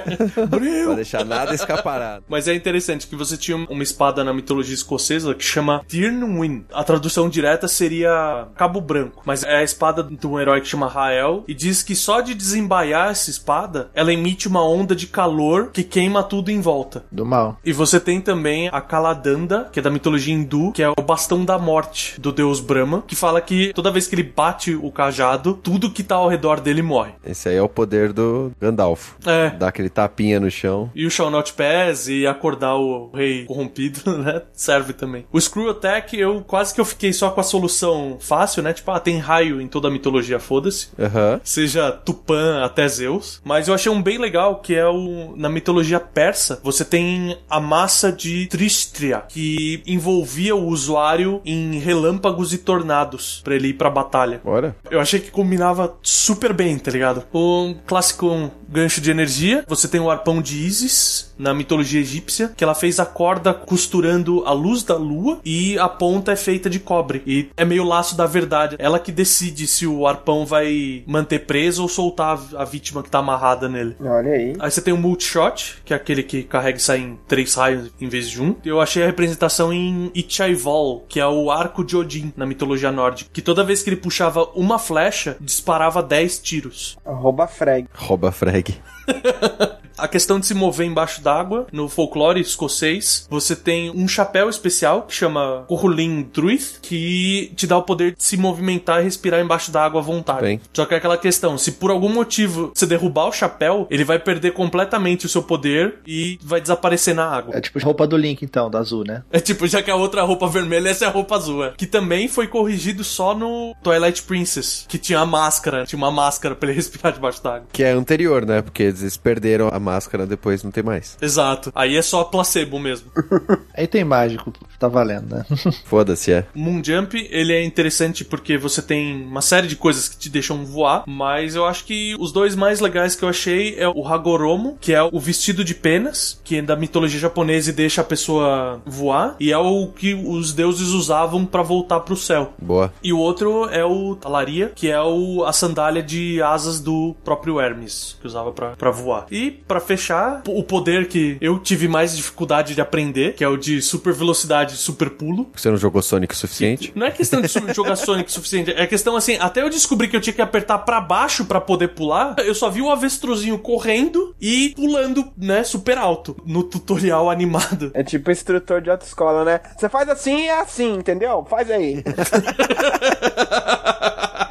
[0.48, 2.24] Pra deixar nada escaparado.
[2.28, 6.64] Mas é interessante que você tinha uma espada na mitologia escocesa que chama Tirnwyn.
[6.72, 10.88] A tradução direta seria Cabo Branco, mas é a espada de um herói que chama
[10.88, 15.70] Rael e diz que só de desembaiar essa espada, ela emite uma onda de calor
[15.72, 17.04] que queima tudo em volta.
[17.12, 17.58] Do mal.
[17.64, 21.44] E você tem também a Kaladanda, que é da mitologia hindu, que é o bastão
[21.44, 25.54] da morte do deus Brahma, que fala que toda vez que ele bate o cajado,
[25.54, 27.09] tudo que tá ao redor dele morre.
[27.24, 29.12] Esse aí é o poder do Gandalf.
[29.26, 29.50] É.
[29.50, 30.90] Dá aquele tapinha no chão.
[30.94, 34.42] E o Shall Not Pass e acordar o rei corrompido, né?
[34.52, 35.26] Serve também.
[35.32, 38.72] O Screw Attack, eu quase que eu fiquei só com a solução fácil, né?
[38.72, 40.88] Tipo, ah, tem raio em toda a mitologia, foda-se.
[40.98, 41.40] Aham.
[41.44, 43.40] Seja Tupã até Zeus.
[43.44, 45.34] Mas eu achei um bem legal que é o.
[45.36, 52.52] Na mitologia persa, você tem a massa de Tristria, que envolvia o usuário em relâmpagos
[52.52, 54.40] e tornados pra ele ir pra batalha.
[54.44, 54.76] Bora.
[54.90, 56.99] Eu achei que combinava super bem, tá ligado?
[57.32, 62.62] O clássico gancho de energia, você tem o arpão de Isis na mitologia egípcia, que
[62.62, 66.78] ela fez a corda costurando a luz da lua e a ponta é feita de
[66.78, 67.22] cobre.
[67.26, 68.76] E é meio laço da verdade.
[68.78, 73.18] Ela que decide se o arpão vai manter preso ou soltar a vítima que tá
[73.18, 73.96] amarrada nele.
[74.00, 74.54] Olha aí.
[74.58, 77.90] Aí você tem o multishot, que é aquele que carrega e sai em três raios
[78.00, 78.54] em vez de um.
[78.64, 83.30] Eu achei a representação em Ichaivol, que é o arco de Odin na mitologia nórdica,
[83.32, 86.98] que toda vez que ele puxava uma flecha, disparava 10 tiros.
[87.04, 87.86] Arroba frag.
[87.94, 88.59] Rouba frag.
[88.60, 88.76] Rikke.
[90.00, 95.02] A questão de se mover embaixo d'água, no folclore escocês, você tem um chapéu especial
[95.02, 99.70] que chama Corlin Druith, que te dá o poder de se movimentar e respirar embaixo
[99.70, 100.40] d'água à vontade.
[100.40, 100.60] Bem.
[100.72, 104.18] Só que é aquela questão, se por algum motivo você derrubar o chapéu, ele vai
[104.18, 107.56] perder completamente o seu poder e vai desaparecer na água.
[107.56, 109.22] É tipo a roupa do Link, então, da azul, né?
[109.30, 111.64] É tipo, já que a outra roupa vermelha, essa é a roupa azul.
[111.64, 111.72] é.
[111.76, 116.54] Que também foi corrigido só no Twilight Princess, que tinha a máscara, tinha uma máscara
[116.54, 117.66] pra ele respirar debaixo d'água.
[117.72, 118.62] Que é anterior, né?
[118.62, 121.16] Porque eles perderam a máscara depois, não tem mais.
[121.20, 121.72] Exato.
[121.74, 123.10] Aí é só placebo mesmo.
[123.76, 125.44] Aí tem mágico, tá valendo, né?
[125.84, 126.46] Foda-se, é.
[126.54, 130.64] Moon Jump, ele é interessante porque você tem uma série de coisas que te deixam
[130.64, 134.78] voar, mas eu acho que os dois mais legais que eu achei é o Hagoromo,
[134.80, 138.80] que é o vestido de penas, que é da mitologia japonesa e deixa a pessoa
[138.86, 142.52] voar, e é o que os deuses usavam pra voltar pro céu.
[142.60, 142.92] Boa.
[143.02, 147.60] E o outro é o Talaria, que é o, a sandália de asas do próprio
[147.60, 149.26] Hermes, que usava pra, pra voar.
[149.30, 149.50] E
[149.80, 153.80] pra fechar, o poder que eu tive mais dificuldade de aprender, que é o de
[153.80, 155.50] super velocidade e super pulo.
[155.54, 156.92] Você não jogou Sonic o suficiente?
[156.94, 160.16] Não é questão de jogar Sonic o suficiente, é questão assim, até eu descobri que
[160.16, 164.34] eu tinha que apertar pra baixo pra poder pular, eu só vi o avestruzinho correndo
[164.40, 167.90] e pulando, né, super alto no tutorial animado.
[167.94, 169.60] É tipo instrutor de autoescola, né?
[169.76, 171.46] Você faz assim e é assim, entendeu?
[171.48, 172.02] Faz aí.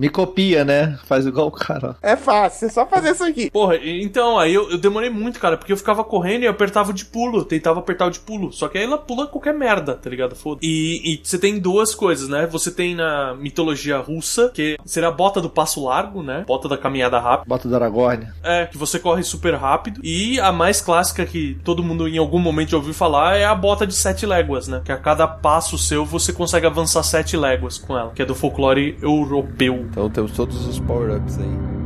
[0.00, 0.98] Me copia, né?
[1.04, 1.90] Faz igual o cara.
[1.90, 1.94] ó.
[2.00, 3.50] É fácil, é só fazer isso aqui.
[3.50, 6.88] Porra, então, aí eu, eu demorei muito, cara, porque eu ficava correndo e eu apertava
[6.88, 8.50] o de pulo, tentava apertar o de pulo.
[8.50, 10.34] Só que aí ela pula qualquer merda, tá ligado?
[10.34, 10.60] Foda.
[10.62, 12.46] E, e você tem duas coisas, né?
[12.46, 16.44] Você tem na mitologia russa, que seria a bota do passo largo, né?
[16.46, 17.46] Bota da caminhada rápida.
[17.46, 18.26] Bota do Aragorn.
[18.42, 20.00] É, que você corre super rápido.
[20.02, 23.54] E a mais clássica que todo mundo em algum momento já ouviu falar é a
[23.54, 24.80] bota de sete léguas, né?
[24.82, 28.34] Que a cada passo seu você consegue avançar sete léguas com ela, que é do
[28.34, 29.89] folclore europeu.
[29.90, 31.79] Então temos todos os power-ups aí.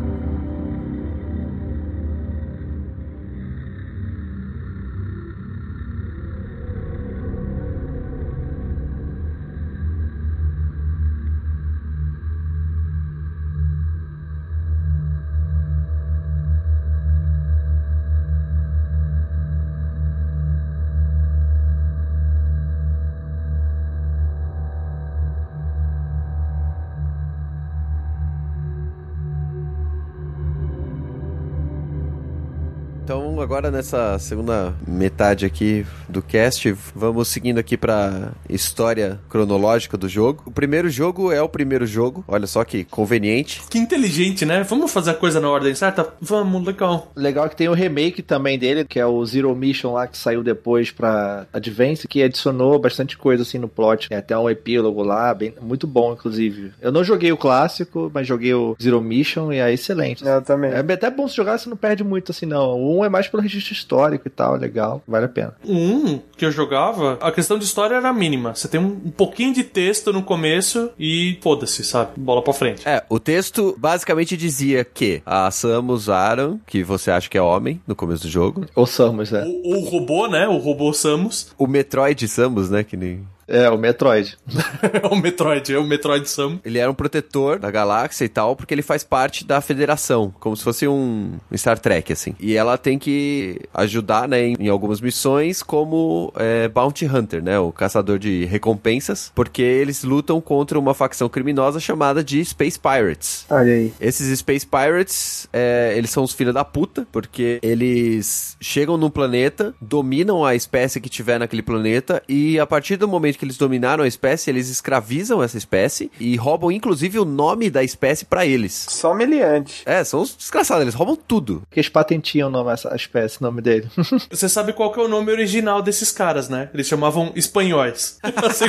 [33.44, 40.42] Agora nessa segunda metade aqui do cast, vamos seguindo aqui pra história cronológica do jogo.
[40.46, 43.60] O primeiro jogo é o primeiro jogo, olha só que conveniente.
[43.68, 44.62] Que inteligente, né?
[44.62, 46.08] Vamos fazer a coisa na ordem certa?
[46.20, 47.12] Vamos, legal.
[47.14, 50.42] Legal que tem o remake também dele, que é o Zero Mission lá, que saiu
[50.42, 54.08] depois pra Advance, que adicionou bastante coisa assim no plot.
[54.08, 56.72] Tem até um epílogo lá, bem, muito bom, inclusive.
[56.80, 60.24] Eu não joguei o clássico, mas joguei o Zero Mission e é excelente.
[60.26, 60.70] Eu também.
[60.70, 62.80] É até bom se jogar, você não perde muito assim, não.
[62.80, 65.56] O 1 é mais pelo registro histórico e tal, legal, vale a pena.
[65.64, 68.54] O 1 que eu jogava, a questão de história era mínima.
[68.54, 72.12] Você tem um, um pouquinho de texto no começo e foda-se, sabe?
[72.16, 72.88] Bola pra frente.
[72.88, 77.80] É, o texto basicamente dizia que a Samus Aran, que você acha que é homem
[77.86, 79.44] no começo do jogo, Ou Samus, né?
[79.46, 80.46] O, o robô, né?
[80.46, 81.48] O robô Samus.
[81.58, 84.36] o Metroid Samus, né, que nem É, o Metroid.
[84.94, 86.60] É o Metroid, é o Metroid Sam.
[86.64, 90.56] Ele era um protetor da galáxia e tal, porque ele faz parte da federação, como
[90.56, 92.34] se fosse um Star Trek, assim.
[92.38, 97.72] E ela tem que ajudar, né, em, algumas missões, como é, Bounty Hunter, né, o
[97.72, 103.46] caçador de recompensas, porque eles lutam contra uma facção criminosa chamada de Space Pirates.
[103.50, 103.92] Olha aí.
[104.00, 109.74] Esses Space Pirates, é, eles são os filhos da puta, porque eles chegam num planeta,
[109.80, 114.04] dominam a espécie que tiver naquele planeta, e a partir do momento que eles dominaram
[114.04, 118.86] a espécie, eles escravizam essa espécie e roubam inclusive o nome da espécie pra eles.
[118.88, 119.82] Só meliante.
[119.86, 121.62] É, são os desgraçados, eles roubam tudo.
[121.70, 123.88] Que eles patentiam o nome, essa espécie, o nome dele.
[124.30, 126.68] Você sabe qual que é o nome original desses caras, né?
[126.72, 128.18] Eles chamavam espanhóis.
[128.44, 128.66] Assim.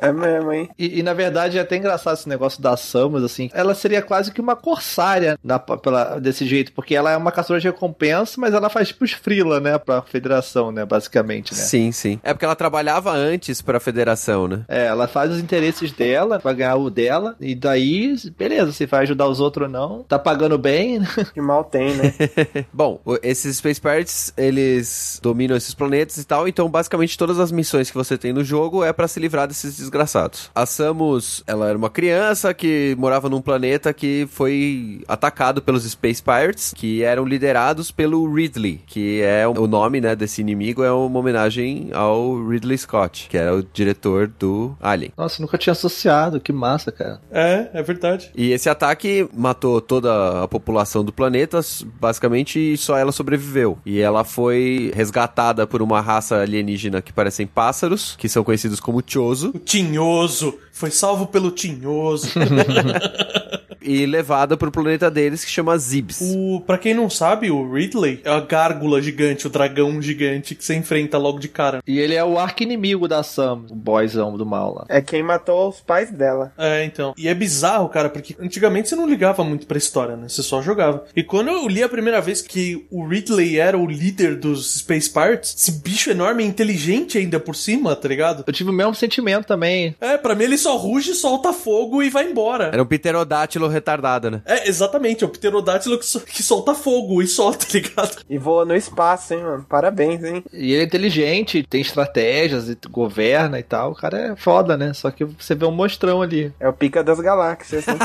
[0.00, 0.68] É mesmo, hein?
[0.78, 3.48] E, e, na verdade é até engraçado esse negócio da Samus, assim.
[3.54, 7.60] Ela seria quase que uma corsária na- pela- desse jeito, porque ela é uma caçadora
[7.60, 9.78] de recompensa, mas ela faz tipo os frila, né?
[9.78, 10.84] Pra federação, né?
[10.84, 11.60] Basicamente, né?
[11.60, 12.20] Sim, sim.
[12.22, 14.64] É porque ela trabalhava antes pra federação, né?
[14.68, 19.02] É, ela faz os interesses dela, vai ganhar o dela, e daí, beleza, se vai
[19.02, 21.08] ajudar os outros ou não, tá pagando bem, né?
[21.34, 22.14] Que mal tem, né?
[22.72, 27.90] Bom, esses Space Pirates, eles dominam esses planetas e tal, então basicamente todas as missões
[27.90, 30.50] que você tem no jogo é pra se livrar desses desgraçados.
[30.54, 36.22] A Samus, ela era uma criança que morava num planeta que foi atacado pelos Space
[36.22, 41.18] Pirates, que eram liderados pelo Ridley, que é o nome, né, desse inimigo é uma
[41.18, 45.12] homenagem ao Ridley Scott, que era o diretor do Alien.
[45.16, 47.20] Nossa, nunca tinha associado, que massa, cara.
[47.30, 48.30] É, é verdade.
[48.34, 51.60] E esse ataque matou toda a população do planeta,
[52.00, 53.78] basicamente só ela sobreviveu.
[53.84, 59.02] E ela foi resgatada por uma raça alienígena que parecem pássaros, que são conhecidos como
[59.06, 60.58] Chozo, O Tinhoso.
[60.72, 62.28] Foi salvo pelo Tinhoso.
[63.84, 66.20] e levada pro planeta deles que chama Zibs.
[66.20, 70.64] o, pra quem não sabe, o Ridley é a gárgula gigante, o dragão gigante que
[70.64, 71.82] você enfrenta logo de cara.
[71.86, 74.86] E ele é o arco-inimigo da Samus, o boyzão do mal lá.
[74.88, 76.52] É quem matou os pais dela.
[76.56, 77.14] É, então.
[77.16, 80.28] E é bizarro, cara, porque antigamente você não ligava muito pra história, né?
[80.28, 81.04] Você só jogava.
[81.14, 85.10] E quando eu li a primeira vez que o Ridley era o líder dos Space
[85.10, 88.44] Pirates, esse bicho enorme e inteligente ainda por cima, tá ligado?
[88.46, 89.94] Eu tive o mesmo sentimento também.
[90.00, 92.70] É, pra mim ele só ruge, solta fogo e vai embora.
[92.72, 94.42] Era um pterodátilo retardado, né?
[94.46, 98.16] É, exatamente, é o pterodátilo que, so- que solta fogo e só, tá ligado?
[98.28, 99.66] E voa no espaço, hein, mano?
[99.68, 100.44] Parabéns, hein?
[100.52, 103.92] E ele é inteligente, tem estratégias, e governa e tal.
[103.92, 104.92] O cara é foda, né?
[104.92, 106.52] Só que você vê um monstrão ali.
[106.58, 107.98] É o pica das galáxias, né?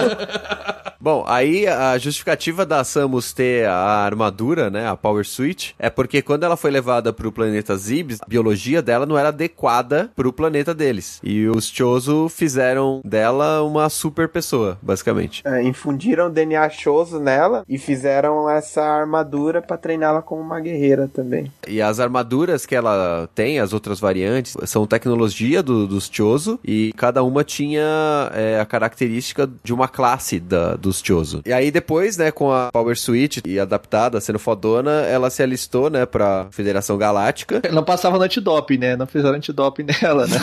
[1.02, 6.20] Bom, aí a justificativa da Samus ter a armadura, né, a Power Suit, é porque
[6.20, 10.74] quando ela foi levada pro planeta Zibs, a biologia dela não era adequada pro planeta
[10.74, 11.18] deles.
[11.24, 14.49] E os Chozo fizeram dela uma super pessoa,
[14.82, 15.42] basicamente.
[15.44, 21.50] É, infundiram DNA choso nela e fizeram essa armadura pra treiná-la como uma guerreira também.
[21.68, 26.92] E as armaduras que ela tem, as outras variantes, são tecnologia do- dos Chozo e
[26.96, 31.42] cada uma tinha é, a característica de uma classe da, dos Chozo.
[31.46, 35.88] E aí depois, né, com a Power Suit e adaptada, sendo fodona, ela se alistou,
[35.90, 37.62] né, pra Federação Galáctica.
[37.72, 38.96] Não passava no antidoping, né?
[38.96, 40.38] Não fizeram antidoping nela, né?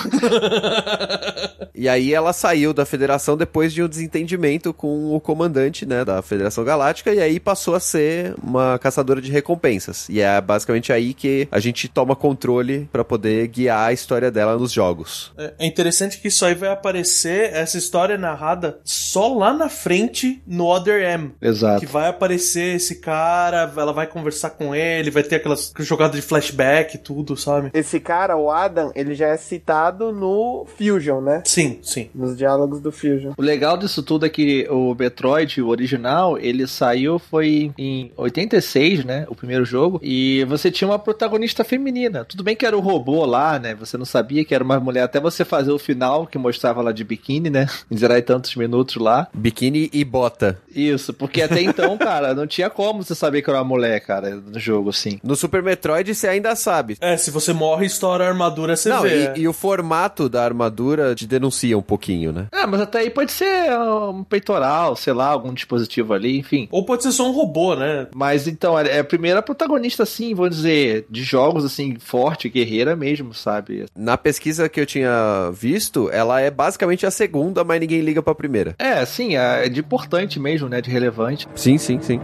[1.76, 6.22] E aí ela saiu da Federação depois de um desentendimento com o comandante, né, da
[6.22, 10.08] Federação Galáctica e aí passou a ser uma caçadora de recompensas.
[10.10, 14.58] E é basicamente aí que a gente toma controle pra poder guiar a história dela
[14.58, 15.34] nos jogos.
[15.38, 19.70] É é interessante que isso aí vai aparecer, essa história é narrada só lá na
[19.70, 21.32] frente no Other M.
[21.42, 21.80] Exato.
[21.80, 26.22] Que vai aparecer esse cara, ela vai conversar com ele, vai ter aquelas jogadas de
[26.22, 27.72] flashback e tudo, sabe?
[27.74, 31.42] Esse cara, o Adam, ele já é citado no Fusion, né?
[31.46, 32.10] Sim, sim.
[32.14, 33.34] Nos diálogos do Fusion.
[33.38, 39.06] O legal disso tudo é que o Metroid, o original, ele saiu foi em 86,
[39.06, 39.26] né?
[39.30, 40.00] O primeiro jogo.
[40.04, 42.26] E você tinha uma protagonista feminina.
[42.26, 43.76] Tudo bem que era o robô lá, né?
[43.76, 46.92] Você não sabia que era uma mulher até você fazer o final, que mostrava lá
[46.92, 47.68] de biquíni, né?
[47.92, 49.28] Em zerar e tantos minutos lá.
[49.34, 50.60] Biquíni e bota.
[50.74, 54.36] Isso, porque até então, cara, não tinha como você saber que era uma mulher, cara,
[54.36, 55.20] no jogo, assim.
[55.24, 56.98] No Super Metroid você ainda sabe.
[57.02, 59.34] É, se você morre, estoura a armadura, você Não, vê.
[59.36, 62.48] e, e o formato da armadura te denuncia um pouquinho, né?
[62.52, 66.68] Ah, mas até aí pode ser um peitoral, sei lá, algum dispositivo ali, enfim.
[66.72, 68.08] Ou pode ser só um robô, né?
[68.16, 73.34] Mas então, é a primeira protagonista, assim, vou dizer, de jogos, assim, forte, guerreira mesmo,
[73.34, 73.86] sabe?
[73.96, 78.36] Na pesquisa que eu tinha visto, ela é basicamente a segunda, mas ninguém liga pra
[78.36, 78.76] primeira.
[78.80, 80.82] É, sim, é de importante mesmo, né?
[80.82, 81.48] De relevante.
[81.56, 82.20] Sim, sim, sim.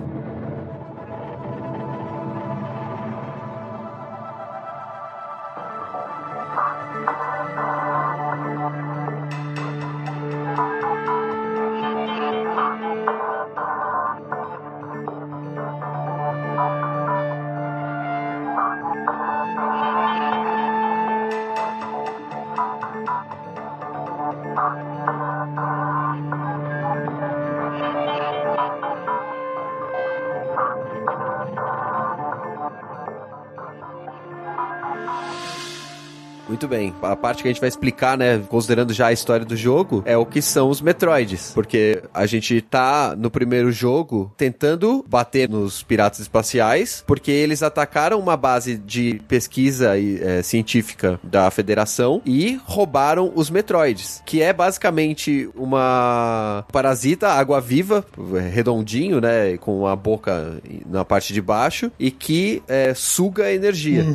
[36.63, 36.93] Muito bem.
[37.01, 40.15] A parte que a gente vai explicar, né, considerando já a história do jogo, é
[40.15, 41.51] o que são os Metroids.
[41.53, 48.17] Porque a gente tá no primeiro jogo tentando bater nos piratas espaciais, porque eles atacaram
[48.17, 54.53] uma base de pesquisa e, é, científica da Federação e roubaram os Metroids, que é
[54.53, 58.05] basicamente uma parasita água-viva,
[58.53, 64.05] redondinho, né, com a boca na parte de baixo, e que é, suga energia.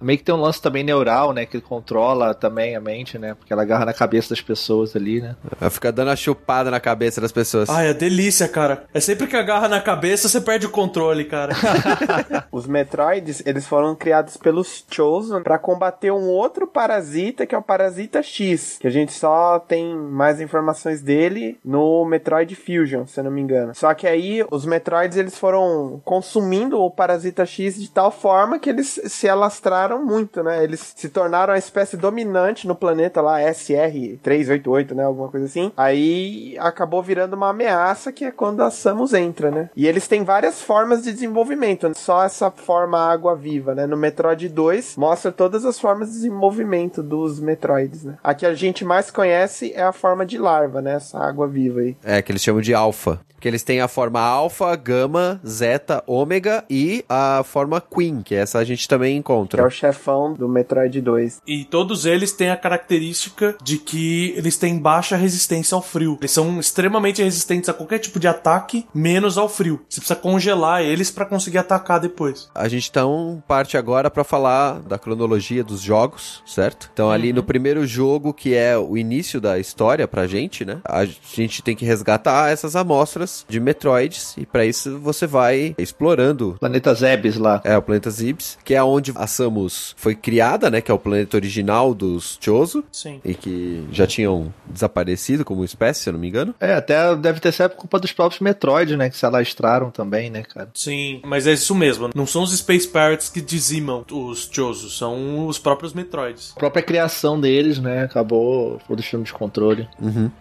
[0.00, 1.44] Meio que tem um lance também neural, né?
[1.44, 1.97] Que controla
[2.34, 3.34] também a mente, né?
[3.34, 5.36] Porque ela agarra na cabeça das pessoas ali, né?
[5.60, 7.68] Ela fica dando a chupada na cabeça das pessoas.
[7.68, 8.84] Ai, é delícia, cara.
[8.92, 11.54] É sempre que agarra na cabeça, você perde o controle, cara.
[12.52, 17.62] Os Metroids, eles foram criados pelos Chosen pra combater um outro parasita, que é o
[17.62, 23.24] Parasita X, que a gente só tem mais informações dele no Metroid Fusion, se eu
[23.24, 23.74] não me engano.
[23.74, 28.70] Só que aí os Metroids eles foram consumindo o Parasita X de tal forma que
[28.70, 30.62] eles se alastraram muito, né?
[30.62, 35.04] Eles se tornaram a espécie dominante no planeta lá, SR388, né?
[35.04, 35.72] Alguma coisa assim.
[35.76, 39.70] Aí acabou virando uma ameaça que é quando a Samus entra, né?
[39.76, 43.86] E eles têm várias formas de desenvolvimento, só essa forma água-viva, né?
[43.86, 48.16] No Metroid 2 mostra todas as formas de desenvolvimento dos Metroids, né?
[48.22, 50.94] A que a gente mais conhece é a forma de larva, né?
[50.94, 51.96] Essa água-viva aí.
[52.04, 53.20] É, que eles chamam de alfa.
[53.40, 58.58] Que eles têm a forma alfa, gama, zeta, ômega e a forma queen, que essa
[58.58, 59.64] a gente também Que é encontra.
[59.64, 61.42] o chefão do Metroid 2.
[61.46, 66.18] E todos eles têm a característica de que eles têm baixa resistência ao frio.
[66.20, 69.80] Eles são extremamente resistentes a qualquer tipo de ataque, menos ao frio.
[69.88, 72.50] Você precisa congelar eles pra conseguir atacar depois.
[72.52, 76.90] A gente então parte agora pra falar da cronologia dos jogos, certo?
[76.92, 80.80] Então ali no primeiro jogo, que é o início da história pra gente, né?
[80.84, 86.56] A gente tem que resgatar essas amostras de Metroids e pra isso você vai explorando
[86.58, 87.60] Planeta Zebes lá.
[87.62, 90.80] É, o planeta Zibs, que é onde a Samus foi criada, né?
[90.80, 92.84] Que é o planeta original dos Chozo.
[92.90, 93.20] Sim.
[93.24, 96.54] E que já tinham desaparecido como espécie, se eu não me engano.
[96.60, 99.10] É, até deve ter sido culpa dos próprios Metroid, né?
[99.10, 100.70] Que se alastraram também, né, cara?
[100.74, 102.10] Sim, mas é isso mesmo.
[102.14, 106.52] Não são os Space Pirates que dizimam os Chozo, são os próprios Metroids.
[106.56, 108.04] A própria criação deles, né?
[108.04, 109.88] Acabou foi deixando de controle.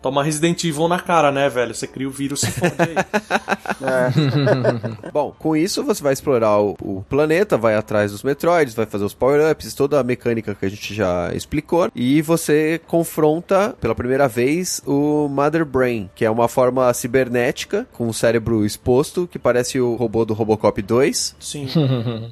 [0.01, 1.73] Toma Resident Evil na cara, né, velho?
[1.73, 2.95] Você cria o vírus se fode aí.
[5.11, 9.05] Bom, com isso você vai explorar o, o planeta, vai atrás dos Metroids, vai fazer
[9.05, 11.89] os power-ups, toda a mecânica que a gente já explicou.
[11.95, 18.07] E você confronta pela primeira vez o Mother Brain, que é uma forma cibernética com
[18.07, 21.35] o cérebro exposto, que parece o robô do Robocop 2.
[21.39, 21.67] Sim.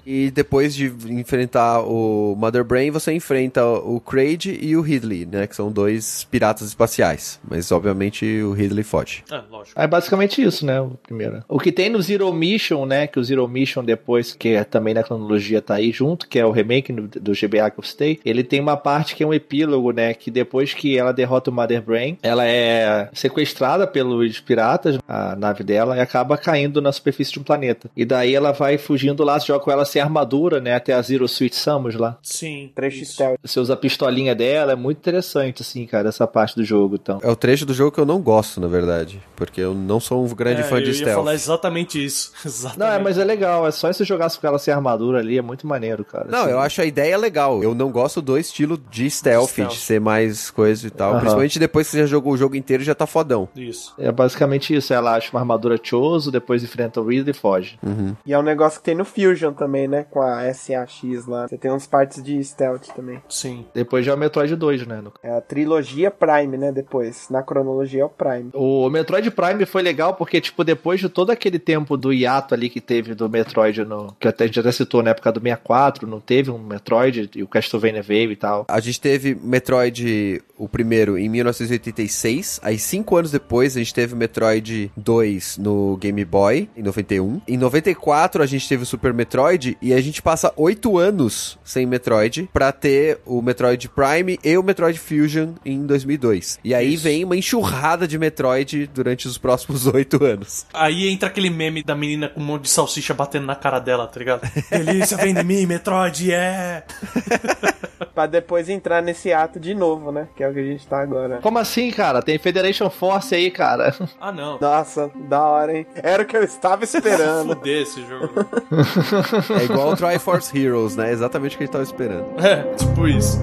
[0.05, 5.47] E depois de enfrentar o Mother Brain, você enfrenta o Kraid e o Ridley, né?
[5.47, 7.39] Que são dois piratas espaciais.
[7.47, 9.23] Mas obviamente o Ridley foge.
[9.31, 9.79] É, lógico.
[9.79, 10.79] É basicamente isso, né?
[10.79, 11.43] O primeiro.
[11.47, 13.07] O que tem no Zero Mission, né?
[13.07, 16.45] Que o Zero Mission depois, que é também na cronologia tá aí junto, que é
[16.45, 19.33] o remake do, do GBA que eu citei, ele tem uma parte que é um
[19.33, 20.13] epílogo, né?
[20.13, 25.63] Que depois que ela derrota o Mother Brain, ela é sequestrada pelos piratas, a nave
[25.63, 27.89] dela, e acaba caindo na superfície de um planeta.
[27.95, 30.75] E daí ela vai fugindo lá, joga com ela sem armadura, né?
[30.75, 32.17] Até a Zero Suit Samus lá.
[32.21, 32.71] Sim.
[32.75, 33.37] Trecho stealth.
[33.43, 37.19] Você usa a pistolinha dela, é muito interessante, assim, cara, essa parte do jogo, então.
[37.23, 39.21] É o trecho do jogo que eu não gosto, na verdade.
[39.35, 41.15] Porque eu não sou um grande É, fã de eu ia stealth.
[41.15, 42.31] falar exatamente isso.
[42.45, 42.79] Exatamente.
[42.79, 45.41] Não, é, mas é legal, é só se jogasse com ela sem armadura ali, é
[45.41, 46.25] muito maneiro, cara.
[46.29, 46.51] Não, assim.
[46.51, 47.61] eu acho a ideia legal.
[47.63, 49.71] Eu não gosto do estilo de stealth, Stealth.
[49.71, 51.11] de ser mais coisa e tal.
[51.11, 51.19] Aham.
[51.19, 53.47] Principalmente depois que você já jogou o jogo inteiro e já tá fodão.
[53.55, 53.93] Isso.
[53.97, 54.93] É basicamente isso.
[54.93, 57.77] Ela acha uma armadura Choso, depois enfrenta o Ridley e foge.
[58.25, 60.05] E é um negócio que tem no Fusion também, né?
[60.09, 61.47] Com a SAX lá.
[61.47, 63.21] Você tem uns partes de stealth também.
[63.29, 63.65] Sim.
[63.73, 65.03] Depois já é o Metroid 2, né?
[65.21, 66.71] É a trilogia Prime, né?
[66.71, 67.27] Depois.
[67.29, 68.49] Na cronologia é o Prime.
[68.53, 72.69] O Metroid Prime foi legal porque, tipo, depois de todo aquele tempo do hiato ali
[72.69, 76.07] que teve do Metroid, no, que até a gente até citou na época do 64,
[76.07, 78.54] não teve um Metroid e o Castlevania veio e tal.
[78.67, 82.59] A gente teve Metroid, o primeiro, em 1986.
[82.63, 87.41] Aí, cinco anos depois, a gente teve o Metroid 2 no Game Boy, em 91.
[87.47, 89.77] Em 94, a gente teve o Super Metroid.
[89.81, 94.63] E a gente passa oito anos sem Metroid pra ter o Metroid Prime e o
[94.63, 96.59] Metroid Fusion em 2002.
[96.63, 100.65] E aí vem uma enxurrada de Metroid durante os próximos oito anos.
[100.73, 104.07] Aí entra aquele meme da menina com um monte de salsicha batendo na cara dela,
[104.07, 104.41] tá ligado?
[104.69, 106.83] Delícia, vem de mim, Metroid, é!
[108.15, 110.29] Pra depois entrar nesse ato de novo, né?
[110.37, 111.39] Que é o que a gente tá agora.
[111.41, 112.21] Como assim, cara?
[112.21, 113.93] Tem Federation Force aí, cara.
[114.21, 114.57] Ah, não.
[114.59, 115.85] Nossa, da hora, hein?
[115.95, 117.55] Era o que eu estava esperando.
[117.55, 118.29] Fuder esse jogo.
[119.59, 121.11] É igual o Triforce Heroes, né?
[121.11, 122.25] Exatamente o que a gente tava esperando.
[122.43, 123.39] É, tipo isso.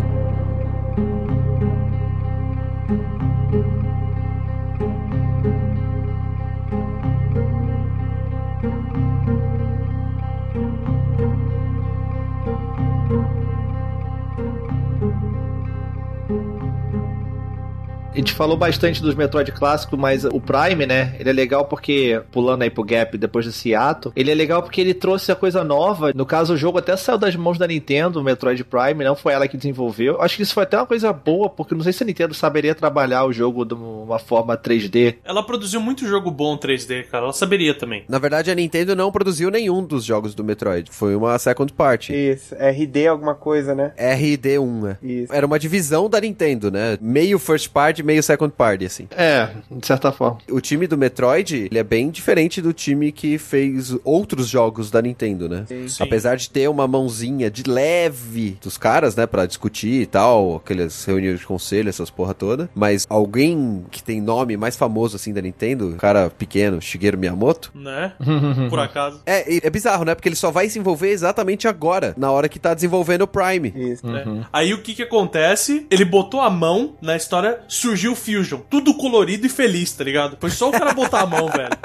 [18.12, 21.16] A gente falou bastante dos Metroid clássicos, mas o Prime, né?
[21.18, 24.82] Ele é legal porque, pulando aí pro Gap depois desse ato, ele é legal porque
[24.82, 26.12] ele trouxe a coisa nova.
[26.14, 29.32] No caso, o jogo até saiu das mãos da Nintendo, o Metroid Prime, não foi
[29.32, 30.20] ela que desenvolveu.
[30.20, 32.74] Acho que isso foi até uma coisa boa, porque não sei se a Nintendo saberia
[32.74, 35.16] trabalhar o jogo de uma forma 3D.
[35.24, 37.24] Ela produziu muito jogo bom 3D, cara.
[37.24, 38.04] Ela saberia também.
[38.06, 40.90] Na verdade, a Nintendo não produziu nenhum dos jogos do Metroid.
[40.92, 42.12] Foi uma second party.
[42.12, 43.94] Isso, RD alguma coisa, né?
[43.98, 44.98] RD1, né?
[45.02, 45.32] Isso.
[45.32, 46.98] Era uma divisão da Nintendo, né?
[47.00, 49.08] Meio first party, meio second party, assim.
[49.16, 50.38] É, de certa forma.
[50.50, 55.00] O time do Metroid, ele é bem diferente do time que fez outros jogos da
[55.00, 55.64] Nintendo, né?
[55.68, 55.86] Sim.
[56.02, 61.04] Apesar de ter uma mãozinha de leve dos caras, né, Pra discutir e tal, aquelas
[61.04, 65.40] reuniões de conselho, essas porra toda, mas alguém que tem nome mais famoso assim da
[65.40, 68.12] Nintendo, um cara pequeno, Shigeru Miyamoto, Né?
[68.68, 69.20] Por acaso.
[69.24, 70.14] é, é bizarro, né?
[70.14, 73.72] Porque ele só vai se envolver exatamente agora, na hora que tá desenvolvendo o Prime.
[73.74, 74.06] Isso.
[74.06, 74.44] né?
[74.52, 75.86] Aí o que que acontece?
[75.90, 78.60] Ele botou a mão na história, surgiu o Fusion.
[78.70, 80.36] Tudo colorido e feliz, tá ligado?
[80.40, 81.76] Foi só o cara botar a mão, velho.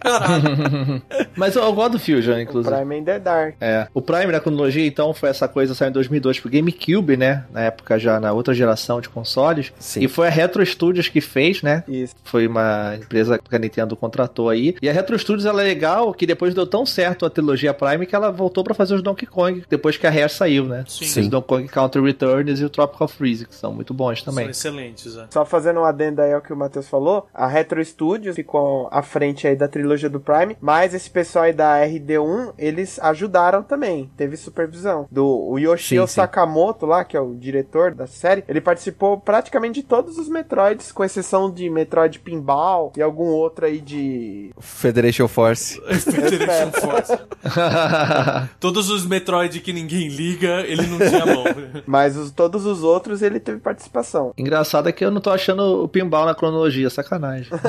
[0.00, 1.02] Caralho.
[1.36, 2.74] Mas eu, eu gosto do Fusion, O inclusive.
[2.74, 3.54] Prime ainda é Dark.
[3.60, 3.86] É.
[3.94, 7.44] O Prime na cronologia, então, foi essa coisa saiu em 2002 pro GameCube, né?
[7.52, 9.72] Na época já na outra geração de consoles.
[9.78, 10.02] Sim.
[10.04, 11.84] E foi a Retro Studios que fez, né?
[11.88, 12.14] Isso.
[12.24, 14.74] Foi uma empresa que a Nintendo contratou aí.
[14.80, 18.06] E a Retro Studios ela é legal que depois deu tão certo a trilogia Prime
[18.06, 20.84] que ela voltou pra fazer os Donkey Kong depois que a Rare saiu, né?
[20.88, 21.20] Sim.
[21.20, 24.48] Os Donkey Kong Counter Returns e o Tropical Freeze, que são muito bons São também.
[24.50, 25.26] excelentes, é.
[25.30, 29.02] Só fazendo um adendo aí ao que o Matheus falou, a Retro Studios ficou à
[29.02, 34.10] frente aí da trilogia do Prime, mas esse pessoal aí da RD1, eles ajudaram também,
[34.16, 35.06] teve supervisão.
[35.10, 36.14] Do o Yoshio Sim, sim.
[36.14, 40.90] Sakamoto lá, que é o diretor da série, ele participou praticamente de todos os Metroids,
[40.92, 44.50] com exceção de Metroid Pinball e algum outro aí de...
[44.58, 45.80] Federation Force.
[46.00, 47.16] Federation Force.
[48.60, 51.44] Todos os Metroid que ninguém liga, ele não tinha mão.
[51.86, 54.32] Mas os- todos os outros ele teve participação.
[54.36, 57.48] Engraçado é que eu não tô achando o pinball na cronologia, sacanagem.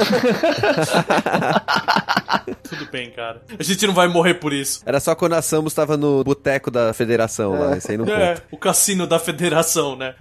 [2.63, 3.41] Tudo bem, cara.
[3.57, 4.81] A gente não vai morrer por isso.
[4.85, 8.29] Era só quando a Samus tava no boteco da federação lá, isso aí não É,
[8.35, 8.43] conta.
[8.51, 10.15] o cassino da federação, né?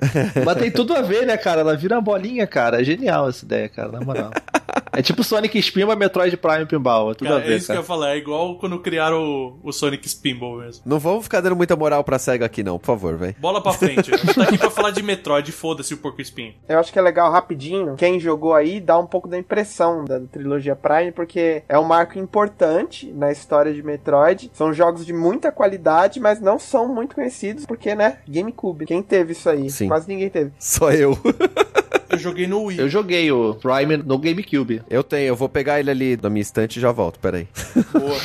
[0.45, 1.61] Mas tem tudo a ver, né, cara?
[1.61, 2.81] Ela vira uma bolinha, cara.
[2.81, 4.31] É genial essa ideia, cara, na moral.
[4.93, 7.11] É tipo Sonic Spin, mas Metroid Prime Pinball.
[7.11, 7.85] É tudo Cara, a ver, é isso que eu cara.
[7.85, 8.15] ia falar.
[8.15, 9.23] É igual quando criaram
[9.63, 10.83] o, o Sonic Spinball mesmo.
[10.87, 13.35] Não vamos ficar dando muita moral pra SEGA aqui não, por favor, velho.
[13.39, 14.13] Bola pra frente.
[14.15, 16.55] A gente tá aqui pra falar de Metroid, foda-se o porco espinho.
[16.69, 17.95] Eu acho que é legal rapidinho.
[17.97, 22.19] Quem jogou aí dá um pouco da impressão da trilogia Prime, porque é um marco
[22.19, 24.51] importante na história de Metroid.
[24.53, 28.19] São jogos de muita qualidade, mas não são muito conhecidos, porque, né?
[28.29, 28.87] GameCube.
[28.87, 29.71] Quem teve isso aí?
[29.71, 29.89] Sim.
[29.89, 30.53] Quase ninguém teve.
[30.59, 31.17] Só eu.
[32.17, 32.79] Eu joguei no Wii.
[32.79, 34.83] Eu joguei o Prime no GameCube.
[34.89, 37.47] Eu tenho, eu vou pegar ele ali na minha estante e já volto, peraí.
[37.93, 38.17] Boa.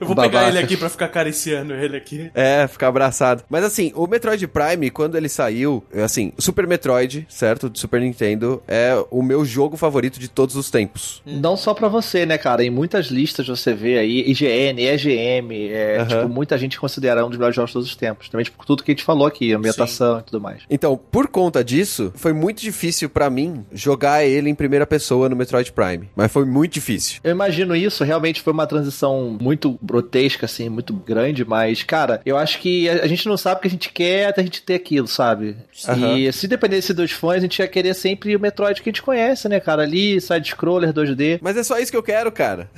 [0.00, 2.30] Eu vou pegar ele aqui pra ficar acariciando ele aqui.
[2.34, 3.42] É, ficar abraçado.
[3.48, 7.68] Mas assim, o Metroid Prime, quando ele saiu, assim, o Super Metroid, certo?
[7.68, 11.22] Do Super Nintendo, é o meu jogo favorito de todos os tempos.
[11.24, 12.62] Não só pra você, né, cara?
[12.62, 16.06] Em muitas listas você vê aí IGN, EGM, é, Aham.
[16.06, 18.28] tipo, muita gente considera um dos melhores jogos de todos os tempos.
[18.28, 20.62] Também, tipo, tudo que a gente falou aqui, ambientação e tudo mais.
[20.68, 23.37] Então, por conta disso, foi muito difícil pra mim
[23.72, 26.08] jogar ele em primeira pessoa no Metroid Prime.
[26.14, 27.20] Mas foi muito difícil.
[27.22, 32.36] Eu imagino isso, realmente foi uma transição muito grotesca, assim, muito grande, mas, cara, eu
[32.36, 34.62] acho que a, a gente não sabe o que a gente quer até a gente
[34.62, 35.56] ter aquilo, sabe?
[35.86, 36.18] Aham.
[36.18, 39.02] E se dependesse dos fãs, a gente ia querer sempre o Metroid que a gente
[39.02, 39.82] conhece, né, cara?
[39.82, 41.38] Ali, side-scroller 2D.
[41.42, 42.70] Mas é só isso que eu quero, cara.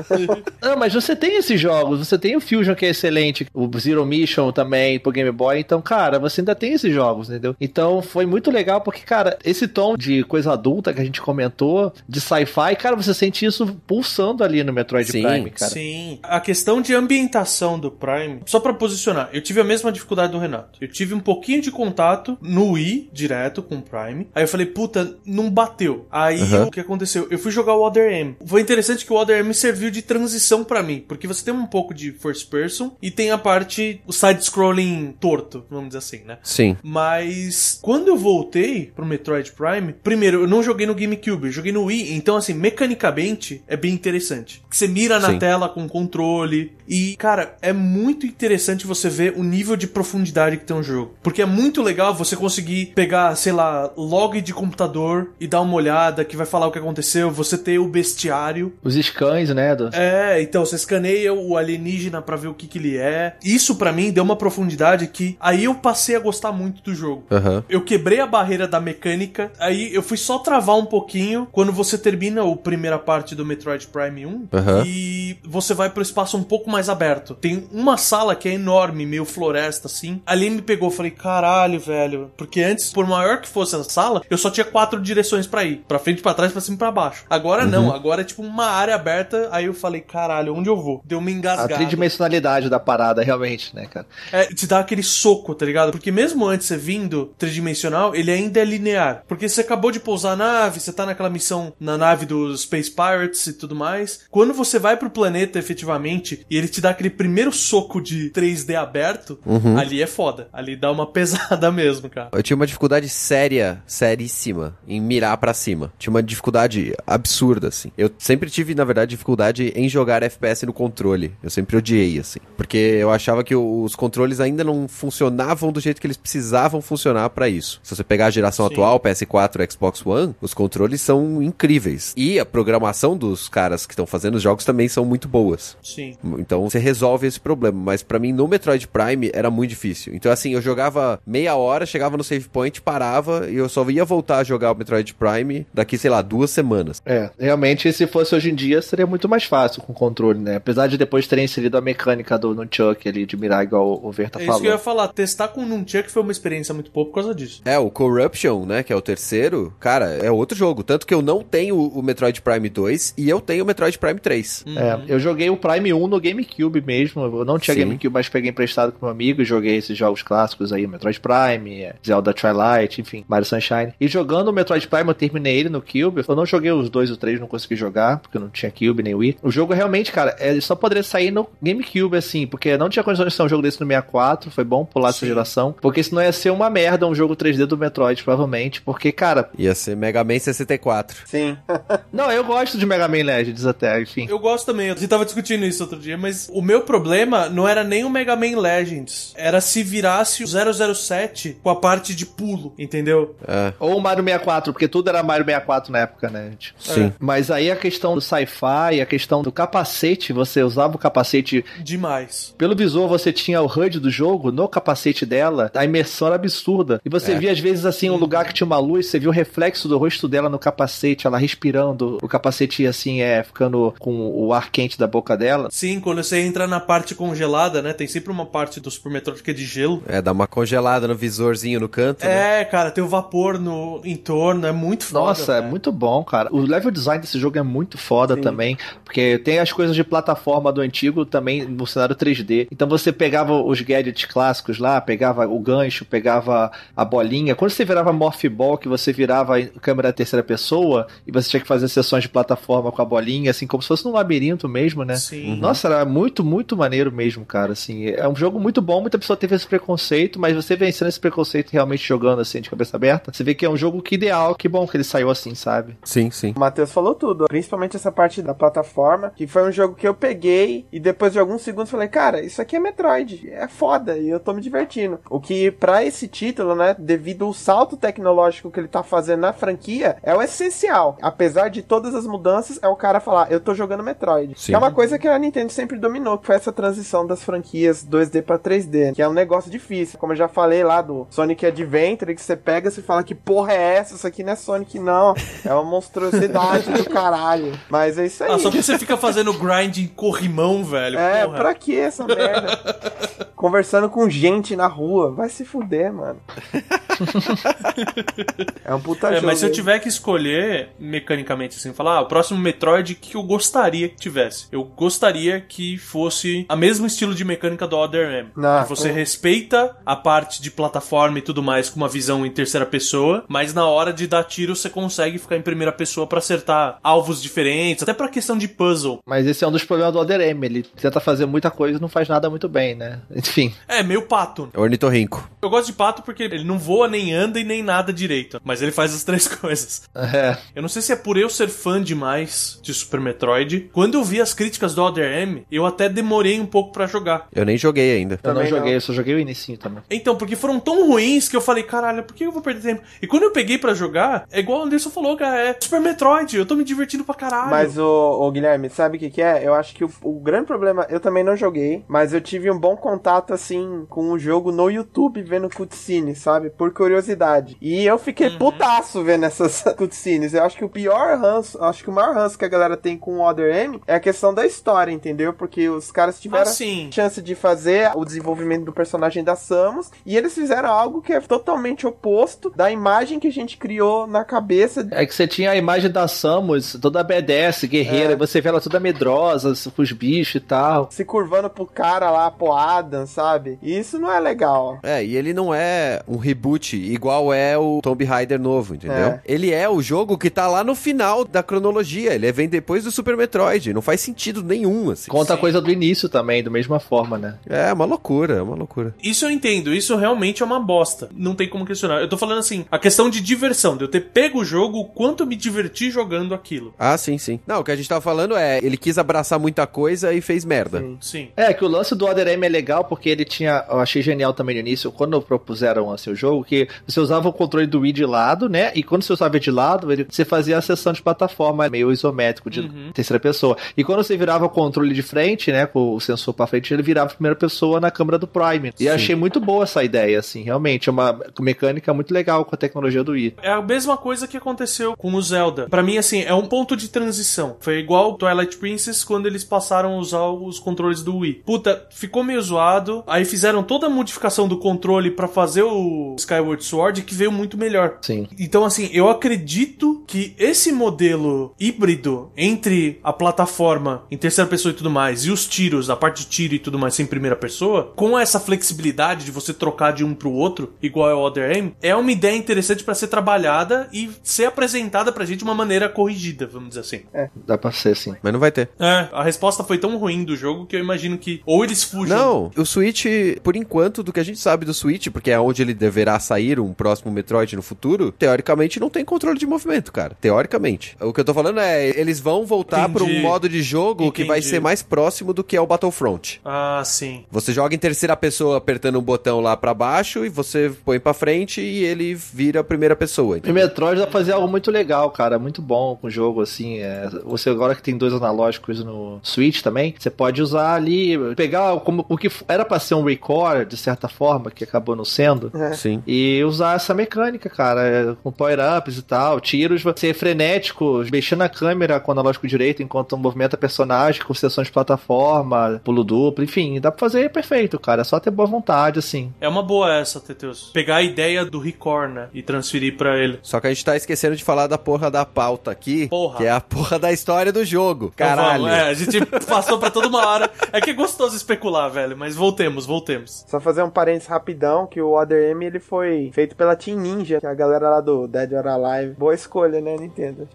[0.60, 4.04] Não, mas você tem esses jogos, você tem o Fusion que é excelente, o Zero
[4.04, 7.56] Mission também pro Game Boy, então, cara, você ainda tem esses jogos, entendeu?
[7.60, 11.92] Então foi muito legal porque, cara, esse tom de coisa adulta que a gente comentou,
[12.08, 15.70] de sci-fi, cara, você sente isso pulsando ali no Metroid Sim, Prime, cara.
[15.70, 16.18] Sim.
[16.22, 20.38] A questão de ambientação do Prime, só pra posicionar, eu tive a mesma dificuldade do
[20.38, 20.78] Renato.
[20.80, 24.28] Eu tive um pouquinho de contato no Wii, direto com o Prime.
[24.34, 26.06] Aí eu falei, puta, não bateu.
[26.10, 26.66] Aí Aham.
[26.66, 27.26] o que aconteceu?
[27.30, 28.36] Eu fui jogar o Other M.
[28.44, 31.66] Foi interessante que o Other M serviu de transição pra mim, porque você tem um
[31.66, 36.38] pouco de first person e tem a parte, o side-scrolling torto, vamos dizer assim, né?
[36.42, 36.76] Sim.
[36.82, 41.72] Mas quando eu voltei pro Metroid Prime, primeiro, eu não joguei no GameCube, eu joguei
[41.72, 44.62] no Wii, então assim, mecanicamente é bem interessante.
[44.70, 45.38] Você mira na Sim.
[45.38, 50.64] tela com controle e, cara, é muito interessante você ver o nível de profundidade que
[50.64, 51.14] tem um jogo.
[51.22, 55.74] Porque é muito legal você conseguir pegar, sei lá, log de computador e dar uma
[55.74, 59.74] olhada que vai falar o que aconteceu, você ter o bestiário, Os scans, né?
[59.74, 59.90] Do...
[59.92, 63.36] é, então você escaneia o alienígena pra ver o que que ele é.
[63.42, 67.24] Isso pra mim deu uma profundidade que aí eu passei a gostar muito do jogo.
[67.30, 67.64] Aham.
[67.68, 69.50] Eu quebrei a barreira da mecânica.
[69.64, 73.86] Aí eu fui só travar um pouquinho quando você termina a primeira parte do Metroid
[73.88, 74.82] Prime 1 Aham.
[74.86, 77.34] e você vai pro espaço um pouco mais aberto.
[77.34, 80.20] Tem uma sala que é enorme, meio floresta assim.
[80.26, 82.30] Ali me pegou, eu falei, caralho, velho.
[82.36, 85.82] Porque antes, por maior que fosse a sala, eu só tinha quatro direções pra ir:
[85.88, 87.24] Pra frente, pra trás, pra cima e pra baixo.
[87.28, 89.48] Agora não, agora é tipo uma área aberta.
[89.50, 91.02] Aí eu falei, caralho, onde eu vou?
[91.04, 91.74] Deu uma A engasgada.
[91.76, 94.06] tridimensionalidade da parada, realmente, né, cara?
[94.32, 95.90] É, te dá aquele soco, tá ligado?
[95.92, 99.24] Porque mesmo antes você vindo tridimensional, ele ainda é linear.
[99.26, 102.90] Porque você acabou de pousar a nave, você tá naquela missão na nave dos Space
[102.90, 104.20] Pirates e tudo mais.
[104.30, 108.74] Quando você vai pro planeta efetivamente e ele te dá aquele primeiro soco de 3D
[108.74, 109.38] aberto,
[109.78, 110.48] ali é foda.
[110.52, 112.30] Ali dá uma pesada mesmo, cara.
[112.32, 115.92] Eu tinha uma dificuldade séria, seríssima, em mirar pra cima.
[115.98, 117.92] Tinha uma dificuldade absurda, assim.
[117.96, 121.32] Eu sempre tive, na verdade, dificuldade em jogar FPS no controle.
[121.42, 122.40] Eu sempre odiei, assim.
[122.56, 127.30] Porque eu achava que os controles ainda não funcionavam do jeito que eles precisavam funcionar
[127.30, 127.80] pra isso.
[127.82, 128.72] Se você pegar a geração Sim.
[128.72, 132.12] atual, PS4 e Xbox One, os controles são incríveis.
[132.16, 135.76] E a programação dos caras que estão fazendo os jogos também são muito boas.
[135.82, 136.16] Sim.
[136.38, 137.78] Então você resolve esse problema.
[137.78, 140.14] Mas pra mim, no Metroid Prime, era muito difícil.
[140.14, 144.04] Então, assim, eu jogava meia hora, chegava no save point, parava e eu só ia
[144.04, 147.02] voltar a jogar o Metroid Prime daqui, sei lá, duas semanas.
[147.04, 150.56] É, realmente, se fosse hoje em dia, seria muito mais fácil com o controle, né?
[150.56, 154.38] Apesar de depois terem inserido a mecânica do Nunchuck ali, de mirar igual o Verta
[154.38, 154.60] É isso falou.
[154.62, 155.08] que eu ia falar.
[155.08, 157.60] Testar com o Nunchuck foi uma experiência muito boa por causa disso.
[157.64, 159.33] É, o Corruption, né, que é o terceiro,
[159.80, 160.82] cara, é outro jogo.
[160.82, 164.20] Tanto que eu não tenho o Metroid Prime 2 e eu tenho o Metroid Prime
[164.20, 164.64] 3.
[164.76, 167.22] É, eu joguei o Prime 1 no GameCube mesmo.
[167.22, 167.80] Eu não tinha Sim.
[167.80, 171.82] GameCube, mas peguei emprestado com um amigo e joguei esses jogos clássicos aí, Metroid Prime,
[171.82, 173.94] é, Zelda Twilight, enfim, Mario Sunshine.
[174.00, 176.24] E jogando o Metroid Prime, eu terminei ele no Cube.
[176.26, 179.02] Eu não joguei os dois ou três, não consegui jogar, porque eu não tinha Cube
[179.02, 179.38] nem Wii.
[179.42, 183.28] O jogo realmente, cara, ele só poderia sair no GameCube, assim, porque não tinha condições
[183.28, 184.50] de ser um jogo desse no 64.
[184.50, 185.26] Foi bom pular essa Sim.
[185.26, 188.82] geração, porque senão ia ser uma merda um jogo 3D do Metroid, provavelmente.
[188.82, 189.23] Porque, cara,
[189.58, 191.16] Ia ser Mega Man 64.
[191.26, 191.56] Sim.
[192.12, 194.26] não, eu gosto de Mega Man Legends até, enfim.
[194.28, 197.66] Eu gosto também, a gente tava discutindo isso outro dia, mas o meu problema não
[197.66, 200.46] era nem o Mega Man Legends, era se virasse o
[200.94, 203.34] 007 com a parte de pulo, entendeu?
[203.46, 206.74] É, Ou o Mario 64, porque tudo era Mario 64 na época, né, gente?
[206.78, 207.12] sim.
[207.18, 211.64] Mas aí a questão do sci-fi, a questão do capacete, você usava o capacete.
[211.82, 212.54] Demais.
[212.58, 217.00] Pelo visor, você tinha o HUD do jogo no capacete dela, a imersão era absurda.
[217.04, 217.38] E você É.
[217.38, 219.96] via, às vezes, assim, um lugar que tinha uma luz, você via o reflexo do
[219.96, 224.98] rosto dela no capacete, ela respirando, o capacete, assim, é ficando com o ar quente
[224.98, 225.68] da boca dela.
[225.70, 227.92] Sim, quando você entra na parte congelada, né?
[227.92, 230.02] Tem sempre uma parte do Super Metroid que é de gelo.
[230.06, 232.62] É, dá uma congelada no visorzinho no canto, né?
[232.62, 235.26] É, cara, tem o vapor no entorno, é muito foda.
[235.26, 236.48] Nossa, é muito bom, cara.
[236.52, 238.40] O level design desse jogo é muito foda Sim.
[238.40, 242.66] também, porque tem as coisas de plataforma do antigo também no cenário 3D.
[242.70, 247.54] Então você pegava os gadgets clássicos lá, pegava o gancho, pegava a bolinha.
[247.54, 251.60] Quando você virava Morph Ball, que você virava em câmera terceira pessoa e você tinha
[251.60, 255.04] que fazer sessões de plataforma com a bolinha, assim, como se fosse num labirinto mesmo,
[255.04, 255.16] né?
[255.16, 255.56] Sim.
[255.56, 257.72] Nossa, era muito, muito maneiro mesmo, cara.
[257.72, 259.00] Assim, é um jogo muito bom.
[259.00, 262.70] Muita pessoa teve esse preconceito, mas você vencendo esse preconceito e realmente jogando assim de
[262.70, 264.54] cabeça aberta, você vê que é um jogo que ideal.
[264.54, 265.96] Que bom que ele saiu assim, sabe?
[266.04, 266.52] Sim, sim.
[266.56, 270.14] O Matheus falou tudo, principalmente essa parte da plataforma, que foi um jogo que eu
[270.14, 274.28] peguei e depois de alguns segundos falei, cara, isso aqui é Metroid, é foda e
[274.28, 275.18] eu tô me divertindo.
[275.28, 279.52] O que pra esse título, né, devido ao salto tecnológico que ele tá fazendo na
[279.52, 281.18] franquia, é o essencial.
[281.20, 284.54] Apesar de todas as mudanças, é o cara falar, eu tô jogando Metroid.
[284.56, 284.72] Sim.
[284.72, 288.06] Que é uma coisa que a Nintendo sempre dominou, que foi essa transição das franquias
[288.06, 290.18] 2D pra 3D, que é um negócio difícil.
[290.18, 293.72] Como eu já falei lá do Sonic Adventure, que você pega e fala que porra
[293.72, 294.14] é essa?
[294.14, 295.34] Isso aqui não é Sonic, não.
[295.64, 297.72] É uma monstruosidade do caralho.
[297.90, 298.50] Mas é isso aí.
[298.50, 301.18] Ah, só porque você fica fazendo grind em corrimão, velho.
[301.18, 301.56] É, porra.
[301.56, 302.78] pra que essa merda?
[303.64, 305.32] Conversando com gente na rua.
[305.32, 306.38] Vai se fuder, mano.
[308.84, 309.46] é um puta É, jogo.
[309.46, 313.42] mas se eu tiver que escolher mecanicamente assim, falar, ah, o próximo Metroid que eu
[313.42, 314.66] gostaria que tivesse.
[314.70, 318.50] Eu gostaria que fosse a mesmo estilo de mecânica do Other M.
[318.62, 322.44] Ah, que você com- respeita a parte de plataforma e tudo mais com uma visão
[322.44, 326.26] em terceira pessoa, mas na hora de dar tiro você consegue ficar em primeira pessoa
[326.26, 329.20] pra acertar alvos diferentes, até pra questão de puzzle.
[329.26, 330.66] Mas esse é um dos problemas do Other M.
[330.66, 333.20] Ele tenta fazer muita coisa e não faz nada muito bem, né?
[333.54, 333.72] Enfim.
[333.86, 334.68] É, meio pato.
[334.74, 335.48] É Ornitorrinco.
[335.62, 338.60] Eu gosto de pato porque ele não voa, nem anda e nem nada direito.
[338.64, 340.02] Mas ele faz as três coisas.
[340.12, 340.56] É.
[340.74, 343.88] Eu não sei se é por eu ser fã demais de Super Metroid.
[343.92, 347.46] Quando eu vi as críticas do Other M, eu até demorei um pouco pra jogar.
[347.54, 348.34] Eu nem joguei ainda.
[348.42, 348.94] Eu não Também joguei, não.
[348.94, 350.02] eu só joguei o inicinho também.
[350.10, 353.02] Então, porque foram tão ruins que eu falei, caralho, por que eu vou perder tempo?
[353.22, 356.56] E quando eu peguei pra jogar, é igual o Anderson falou, cara, é Super Metroid,
[356.56, 357.70] eu tô me divertindo pra caralho.
[357.70, 359.64] Mas o, Guilherme, sabe o que, que é?
[359.64, 362.78] Eu acho que o, o grande problema, eu também não joguei, mas eu tive um
[362.78, 366.70] bom contato assim com o jogo no YouTube vendo cutscene, sabe?
[366.70, 367.76] Por curiosidade.
[367.80, 368.58] E eu fiquei Uhum.
[368.58, 370.54] putaço vendo essas cutscenes.
[370.54, 373.16] Eu acho que o pior ranço, acho que o maior ranço que a galera tem
[373.18, 375.52] com o Other M é a questão da história, entendeu?
[375.52, 380.36] Porque os caras tiveram Ah, chance de fazer o desenvolvimento do personagem da Samus e
[380.36, 385.06] eles fizeram algo que é totalmente oposto da imagem que a gente criou na cabeça.
[385.10, 388.34] É que você tinha a imagem da Samus, toda BDS, guerreira, É.
[388.34, 391.08] e você vê ela toda medrosa, com os bichos e tal.
[391.10, 393.78] Se curvando pro cara lá, pro Adam, sabe?
[393.82, 394.98] E isso não é legal.
[395.02, 399.16] É, e ele não é um reboot igual é o Tomb Raider novo, entendeu?
[399.16, 399.40] É.
[399.44, 402.34] Ele é o jogo que tá lá no final da cronologia.
[402.34, 403.92] Ele vem depois do Super Metroid.
[403.92, 405.30] Não faz sentido nenhum, assim.
[405.30, 407.58] Conta a coisa do início também, da mesma forma, né?
[407.66, 409.14] É uma loucura, é uma loucura.
[409.22, 411.28] Isso eu entendo, isso realmente é uma bosta.
[411.34, 412.20] Não tem como questionar.
[412.20, 415.04] Eu tô falando assim, a questão de diversão, de eu ter pego o jogo, o
[415.04, 416.94] quanto eu me diverti jogando aquilo.
[416.98, 417.60] Ah, sim, sim.
[417.66, 420.64] Não, o que a gente tava falando é, ele quis abraçar muita coisa e fez
[420.64, 421.00] merda.
[421.00, 421.18] Sim.
[421.20, 421.48] Sim.
[421.56, 423.84] É, que o lance do Other M é legal porque ele tinha.
[423.88, 427.52] Eu achei genial também no início, quando propuseram assim, o jogo, que você usava o
[427.52, 428.90] controle do Wii de lado, né?
[428.94, 432.68] E quando você usava de lado, ele, você fazia a sessão de plataforma meio isométrico
[432.70, 433.10] de Uhum.
[433.14, 433.76] terceira pessoa.
[433.96, 435.86] E quando você virava o controle de frente, né?
[435.86, 438.92] Com o sensor pra frente, ele virava a primeira pessoa na câmera do Prime.
[438.98, 441.08] E achei muito boa essa ideia, assim, realmente.
[441.08, 443.54] É uma mecânica muito legal com a tecnologia do Wii.
[443.62, 445.86] É a mesma coisa que aconteceu com o Zelda.
[445.88, 447.76] Pra mim, assim, é um ponto de transição.
[447.80, 451.62] Foi igual o Twilight Princess quando eles passaram a usar os controles do Wii.
[451.64, 453.03] Puta, ficou meio zoado.
[453.26, 457.76] Aí fizeram toda a modificação do controle pra fazer o Skyward Sword, que veio muito
[457.76, 458.18] melhor.
[458.22, 458.48] Sim.
[458.58, 464.96] Então, assim, eu acredito que esse modelo híbrido entre a plataforma em terceira pessoa e
[464.96, 468.12] tudo mais, e os tiros, a parte de tiro e tudo mais em primeira pessoa,
[468.16, 471.94] com essa flexibilidade de você trocar de um pro outro, igual é o Other M,
[472.02, 476.08] é uma ideia interessante pra ser trabalhada e ser apresentada pra gente de uma maneira
[476.08, 477.20] corrigida, vamos dizer assim.
[477.66, 478.34] Dá pra ser, sim.
[478.42, 478.90] Mas não vai ter.
[478.98, 482.36] É, a resposta foi tão ruim do jogo que eu imagino que ou eles fujam.
[482.36, 483.26] Não, o Switch,
[483.62, 486.78] por enquanto, do que a gente sabe do Switch, porque é onde ele deverá sair
[486.78, 490.36] um próximo Metroid no futuro, teoricamente não tem controle de movimento, cara.
[490.40, 491.16] Teoricamente.
[491.20, 493.42] O que eu tô falando é, eles vão voltar para um Entendi.
[493.42, 494.70] modo de jogo que vai Entendi.
[494.70, 496.60] ser mais próximo do que é o Battlefront.
[496.64, 497.44] Ah, sim.
[497.50, 501.34] Você joga em terceira pessoa apertando um botão lá pra baixo e você põe pra
[501.34, 503.56] frente e ele vira a primeira pessoa.
[503.56, 503.82] E entendeu?
[503.84, 505.58] Metroid dá pra fazer algo muito legal, cara.
[505.58, 506.98] Muito bom com o jogo, assim.
[506.98, 511.98] é, você agora que tem dois analógicos no Switch também, você pode usar ali, pegar
[512.00, 515.24] como, o que f- era pra ser um record, de certa forma, que acabou não
[515.24, 515.72] sendo.
[515.94, 516.22] Sim.
[516.26, 521.68] E usar essa mecânica, cara, é, com power-ups e tal, tiros, ser frenético, mexendo na
[521.68, 527.00] câmera com o analógico direito enquanto movimenta personagem, com sessões de plataforma, pulo duplo, enfim,
[527.00, 528.20] dá pra fazer perfeito, cara.
[528.20, 529.52] É só ter boa vontade, assim.
[529.60, 530.90] É uma boa essa, Teteus.
[530.92, 532.48] Pegar a ideia do Record, né?
[532.52, 533.58] E transferir pra ele.
[533.62, 536.58] Só que a gente tá esquecendo de falar da porra da pauta aqui, Porra.
[536.58, 538.30] que é a porra da história do jogo.
[538.34, 538.82] Então Caralho.
[538.84, 540.70] vamos, é, a gente passou pra toda uma hora.
[540.92, 543.64] É que é gostoso especular, velho, mas voltemos, voltemos.
[543.68, 547.60] Só fazer um parênteses rapidão, que o Other M ele foi feito pela Team Ninja,
[547.60, 549.34] que é a galera lá do Dead or Alive.
[549.34, 550.68] Boa escolha, né, Nintendo?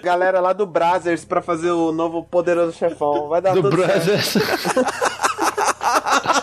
[0.00, 3.26] galera lá do Brazzers pra fazer o novo poderoso chefão.
[3.28, 4.38] Vai dar Do tudo certo.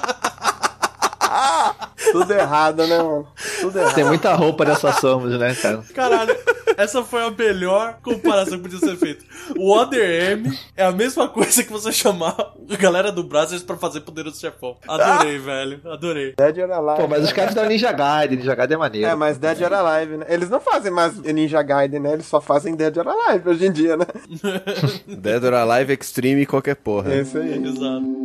[2.13, 3.27] Tudo errado, né, mano?
[3.59, 3.95] Tudo errado.
[3.95, 5.83] tem muita roupa nessa Samus, né, cara?
[5.93, 6.35] Caralho,
[6.77, 9.25] essa foi a melhor comparação que podia ser feita.
[9.57, 12.35] O Other M é a mesma coisa que você chamar
[12.69, 14.77] a galera do Brazzers pra fazer Poderoso Chefão.
[14.87, 16.33] Adorei, velho, adorei.
[16.37, 17.01] Dead or Alive.
[17.01, 19.07] Pô, mas os caras da Ninja Gaiden, Ninja Gaiden é maneiro.
[19.07, 20.25] É, mas Dead or Alive, né?
[20.29, 22.13] Eles não fazem mais Ninja Gaiden, né?
[22.13, 24.05] Eles só fazem Dead or Alive hoje em dia, né?
[25.07, 27.13] Dead or Alive Extreme qualquer porra.
[27.13, 27.53] É isso aí.
[27.63, 28.23] Exato.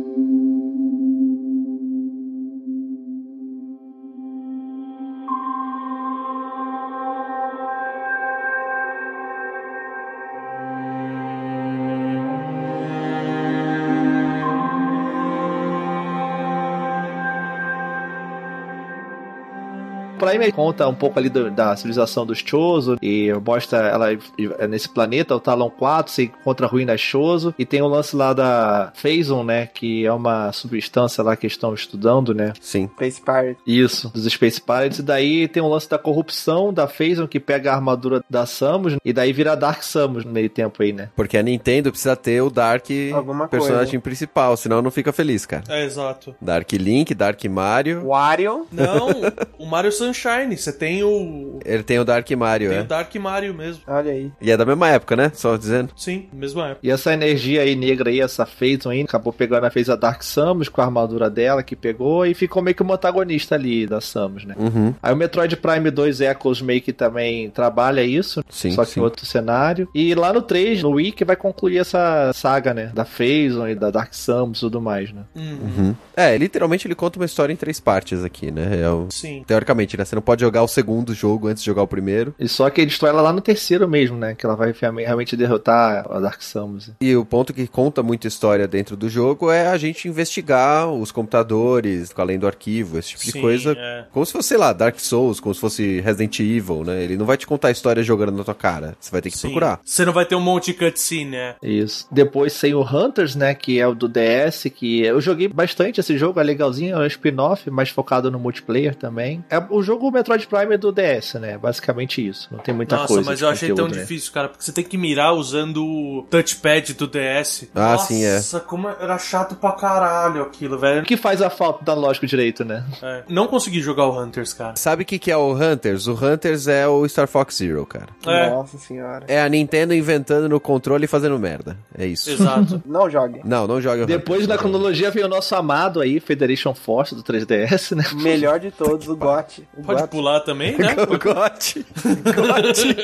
[20.19, 24.89] Prime conta um pouco ali do- da civilização dos Chozo e mostra ela é nesse
[24.89, 29.43] planeta, o Talon 4, você encontra ruínas Chozo e tem o lance lá da Phazon,
[29.43, 32.53] né, que é uma substância lá que estão estudando, né?
[32.59, 32.89] Sim.
[32.95, 33.57] Space Pirate.
[33.65, 34.99] Isso, dos Space Pirates.
[34.99, 38.95] E daí tem o lance da corrupção da Phazon que pega a armadura da Samus
[39.03, 41.09] e daí vira Dark Samus no meio tempo aí, né?
[41.15, 44.01] Porque a Nintendo precisa ter o Dark Alguma personagem coisa.
[44.01, 45.63] principal, senão não fica feliz, cara.
[45.69, 46.35] É, exato.
[46.41, 48.05] Dark Link, Dark Mario.
[48.07, 48.67] Wario.
[48.71, 49.09] Não,
[49.57, 51.59] o Mario Sunshine Sunshine, você tem o.
[51.65, 52.81] Ele tem o Dark Mario, Tem é.
[52.81, 53.81] o Dark Mario mesmo.
[53.87, 54.31] Olha aí.
[54.41, 55.31] E é da mesma época, né?
[55.33, 55.91] Só dizendo.
[55.95, 56.79] Sim, mesma época.
[56.83, 60.21] E essa energia aí negra aí, essa Phazon aí, acabou pegando a fez a Dark
[60.23, 64.01] Samus com a armadura dela que pegou e ficou meio que o antagonista ali da
[64.01, 64.55] Samus, né?
[64.57, 64.93] Uhum.
[65.01, 68.99] Aí o Metroid Prime 2 Echoes meio que também trabalha isso, Sim, só que sim.
[68.99, 69.87] em outro cenário.
[69.93, 72.91] E lá no 3, no Wii, que vai concluir essa saga, né?
[72.93, 75.21] Da Phazon e da Dark Samus e tudo mais, né?
[75.35, 75.95] Uhum.
[76.15, 78.81] É, literalmente ele conta uma história em três partes aqui, né?
[78.81, 79.43] É o- Sim.
[79.45, 80.05] Teoricamente, né?
[80.05, 82.33] Você não pode jogar o segundo jogo antes de jogar o primeiro.
[82.39, 84.33] E só que ele destrói ela lá no terceiro mesmo, né?
[84.33, 86.91] Que ela vai realmente derrotar a Dark Samus.
[87.01, 91.11] E o ponto que conta muita história dentro do jogo é a gente investigar os
[91.11, 93.75] computadores, ficar lendo arquivo, esse tipo de Sim, coisa.
[93.77, 94.05] é.
[94.11, 97.03] Como se fosse, sei lá, Dark Souls, como se fosse Resident Evil, né?
[97.03, 98.95] Ele não vai te contar a história jogando na tua cara.
[98.99, 99.47] Você vai ter que Sim.
[99.49, 99.79] procurar.
[99.83, 101.55] Você não vai ter um monte de cutscene, né?
[101.61, 102.07] Isso.
[102.11, 103.53] Depois tem o Hunters, né?
[103.53, 107.05] Que é o do DS, que eu joguei bastante esse jogo, é legalzinho, é um
[107.05, 109.43] spin-off, mais focado no multiplayer também.
[109.49, 111.57] É o jogo Metroid Prime é do DS, né?
[111.57, 112.47] Basicamente isso.
[112.51, 113.29] Não tem muita Nossa, coisa.
[113.29, 113.97] mas de eu achei tão né?
[113.99, 117.67] difícil, cara, porque você tem que mirar usando o touchpad do DS.
[117.73, 118.35] Ah, Nossa, sim, é.
[118.35, 121.01] Nossa, como era chato pra caralho aquilo, velho.
[121.01, 122.85] O que faz a falta do analógico direito, né?
[123.01, 123.23] É.
[123.27, 124.75] Não consegui jogar o Hunters, cara.
[124.75, 126.05] Sabe o que, que é o Hunters?
[126.07, 128.09] O Hunters é o Star Fox Zero, cara.
[128.27, 129.25] É, Nossa senhora.
[129.27, 131.77] É a Nintendo inventando no controle e fazendo merda.
[131.97, 132.29] É isso.
[132.29, 132.81] exato.
[132.85, 133.41] Não jogue.
[133.43, 134.49] Não, não joga o Depois Hunters.
[134.49, 138.03] na cronologia veio o nosso amado aí, Federation Force do 3DS, né?
[138.13, 139.67] Melhor de todos, o GOT.
[139.79, 140.95] O Pode pular também, né?
[141.09, 141.85] O Gotti.
[142.35, 142.97] Gotti.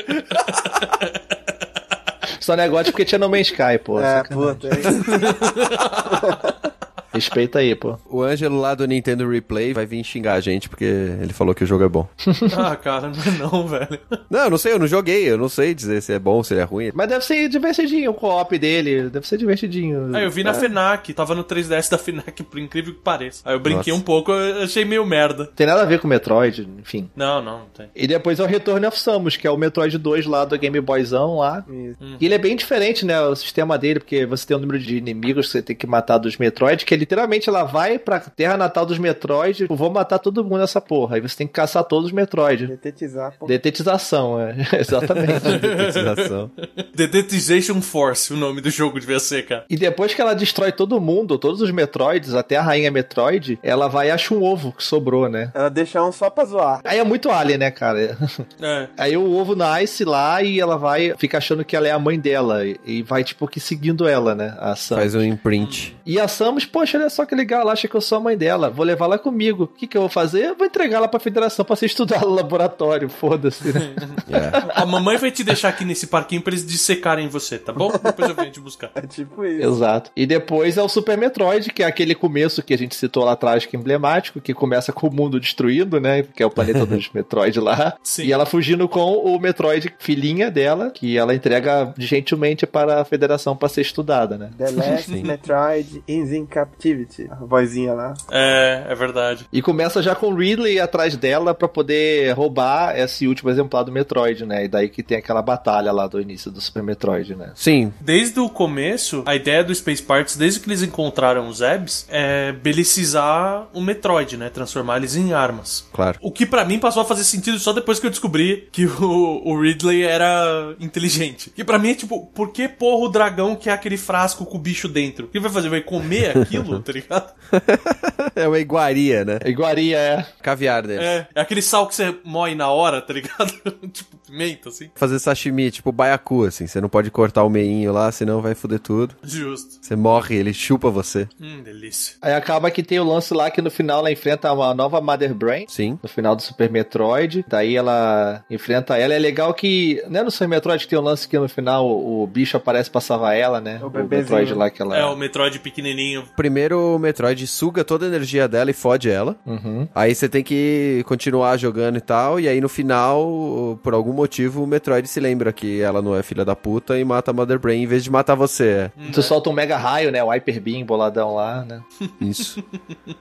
[2.38, 3.98] Só negócio porque tinha No Man's Sky, pô.
[3.98, 4.68] É, puta.
[7.16, 7.20] é.
[7.20, 7.98] Respeita aí, pô.
[8.06, 11.64] O Ângelo lá do Nintendo Replay vai vir xingar a gente porque ele falou que
[11.64, 12.08] o jogo é bom.
[12.56, 14.00] ah, cara, não é não, velho.
[14.30, 16.54] Não, eu não sei, eu não joguei, eu não sei dizer se é bom, se
[16.54, 16.90] ele é ruim.
[16.94, 20.14] Mas deve ser divertidinho o co-op dele, deve ser divertidinho.
[20.14, 23.42] Aí eu vi na FENAC, tava no 3DS da FENAC, por incrível que pareça.
[23.44, 24.02] Aí eu brinquei Nossa.
[24.02, 25.46] um pouco, eu achei meio merda.
[25.46, 27.10] Tem nada a ver com Metroid, enfim.
[27.16, 27.88] Não, não, não tem.
[27.94, 30.80] E depois é o Return of Samus, que é o Metroid 2 lá do Game
[30.80, 31.64] Boyzão lá.
[31.68, 32.16] Isso.
[32.20, 33.20] E ele é bem diferente, né?
[33.20, 36.18] O sistema dele, porque você tem um número de inimigos que você tem que matar
[36.18, 40.18] dos Metroid, que é literalmente ela vai pra terra natal dos Metroid, tipo, vou matar
[40.18, 41.14] todo mundo nessa porra.
[41.16, 42.66] Aí você tem que caçar todos os Metroid.
[42.66, 43.32] Detetizar.
[43.38, 43.46] pô.
[43.46, 44.56] Detetização, é.
[44.80, 45.40] Exatamente.
[45.60, 46.50] Detetização.
[46.94, 49.64] Dedetization Force, o nome do jogo devia ser, cara.
[49.70, 53.86] E depois que ela destrói todo mundo, todos os Metroids, até a rainha Metroid, ela
[53.88, 55.50] vai e acha um ovo que sobrou, né?
[55.54, 56.80] Ela deixa um só pra zoar.
[56.84, 58.16] Aí é muito alien, né, cara?
[58.60, 58.88] É.
[58.96, 62.18] Aí o ovo nasce lá e ela vai, fica achando que ela é a mãe
[62.18, 62.64] dela.
[62.66, 64.56] E- E vai, tipo, que seguindo ela, né?
[64.58, 65.02] A Samus.
[65.02, 65.94] Faz um imprint.
[66.06, 68.36] E a Samus, poxa, olha só que legal, ela acha que eu sou a mãe
[68.36, 68.70] dela.
[68.70, 69.64] Vou levar ela comigo.
[69.64, 70.46] O que, que eu vou fazer?
[70.46, 73.08] Eu vou entregar ela pra federação pra você estudar no laboratório.
[73.08, 73.94] Foda-se, né?
[74.28, 74.80] É.
[74.80, 77.92] A mamãe vai te deixar aqui nesse parquinho pra eles dissecarem você, tá bom?
[77.92, 78.90] Depois eu venho te buscar.
[78.94, 79.68] É tipo isso.
[79.68, 80.10] Exato.
[80.16, 83.32] E depois é o Super Metroid, que é aquele começo que a gente citou lá
[83.32, 86.24] atrás, que é emblemático, que começa com o mundo destruído, né?
[86.24, 87.96] Que é o planeta dos Metroid lá.
[88.02, 88.24] Sim.
[88.24, 93.56] E ela fugindo com o Metroid filhinha dela, que ela entrega gentilmente para a federação
[93.56, 94.50] para ser estudada, né?
[94.58, 95.22] The Last Sim.
[95.22, 96.46] Metroid is in
[96.76, 97.26] captivity.
[97.30, 98.14] A vozinha lá.
[98.30, 99.46] É, é verdade.
[99.52, 103.92] E começa já com o Ridley atrás dela pra poder roubar esse último exemplar do
[103.92, 104.64] Metroid, né?
[104.64, 107.52] E daí que tem aquela batalha lá do início do Super Metroid, né?
[107.54, 112.06] Sim, Desde o começo, a ideia do Space Parts, desde que eles encontraram os Zebs,
[112.08, 114.50] é belicizar o Metroid, né?
[114.50, 115.86] Transformar eles em armas.
[115.92, 116.18] claro.
[116.20, 119.42] O que pra mim passou a fazer sentido só depois que eu descobri que o,
[119.44, 121.50] o Ridley era inteligente.
[121.50, 124.60] Que pra mim é tipo, por que porra o dragão quer aquele frasco com o
[124.60, 125.26] bicho dentro?
[125.26, 125.68] O que ele vai fazer?
[125.68, 127.34] Vai comer aquilo, tá ligado?
[128.34, 129.38] É uma iguaria, né?
[129.46, 130.26] Iguaria é.
[130.42, 131.02] Caviar dele.
[131.02, 133.50] É, é aquele sal que você moe na hora, tá ligado?
[133.90, 134.90] tipo, pimenta, assim.
[134.94, 136.66] Fazer sashimi, tipo baiacu, assim.
[136.66, 139.14] Você não pode cortar o meinho lá, senão vai foder tudo.
[139.22, 139.78] Justo.
[139.80, 141.28] Você morre, ele chupa você.
[141.40, 142.16] Hum, delícia.
[142.20, 145.34] Aí acaba que tem o lance lá que no final ela enfrenta uma nova Mother
[145.34, 145.66] Brain.
[145.68, 145.98] Sim.
[146.02, 147.44] No final do Super Metroid.
[147.48, 149.14] Daí ela enfrenta ela.
[149.14, 150.02] É legal que.
[150.08, 152.56] Não é no Super Metroid que tem um lance que no final o, o bicho
[152.56, 153.80] aparece pra salvar ela, né?
[153.82, 154.08] O O.
[154.08, 154.96] Metroid lá que ela.
[154.96, 156.24] É, o Metroid pequenininho.
[156.36, 159.36] Primeiro o Metroid suga toda a energia dela e fode ela.
[159.46, 159.88] Uhum.
[159.94, 162.40] Aí você tem que continuar jogando e tal.
[162.40, 166.22] E aí no final, por algum motivo, o Metroid se lembra que ela não é
[166.22, 168.90] filha da puta e mata a Mother Brain em vez de matar você.
[169.12, 170.22] Tu solta um mega raio, né?
[170.24, 171.80] O Hyper Beam boladão lá, né?
[172.00, 172.64] É isso.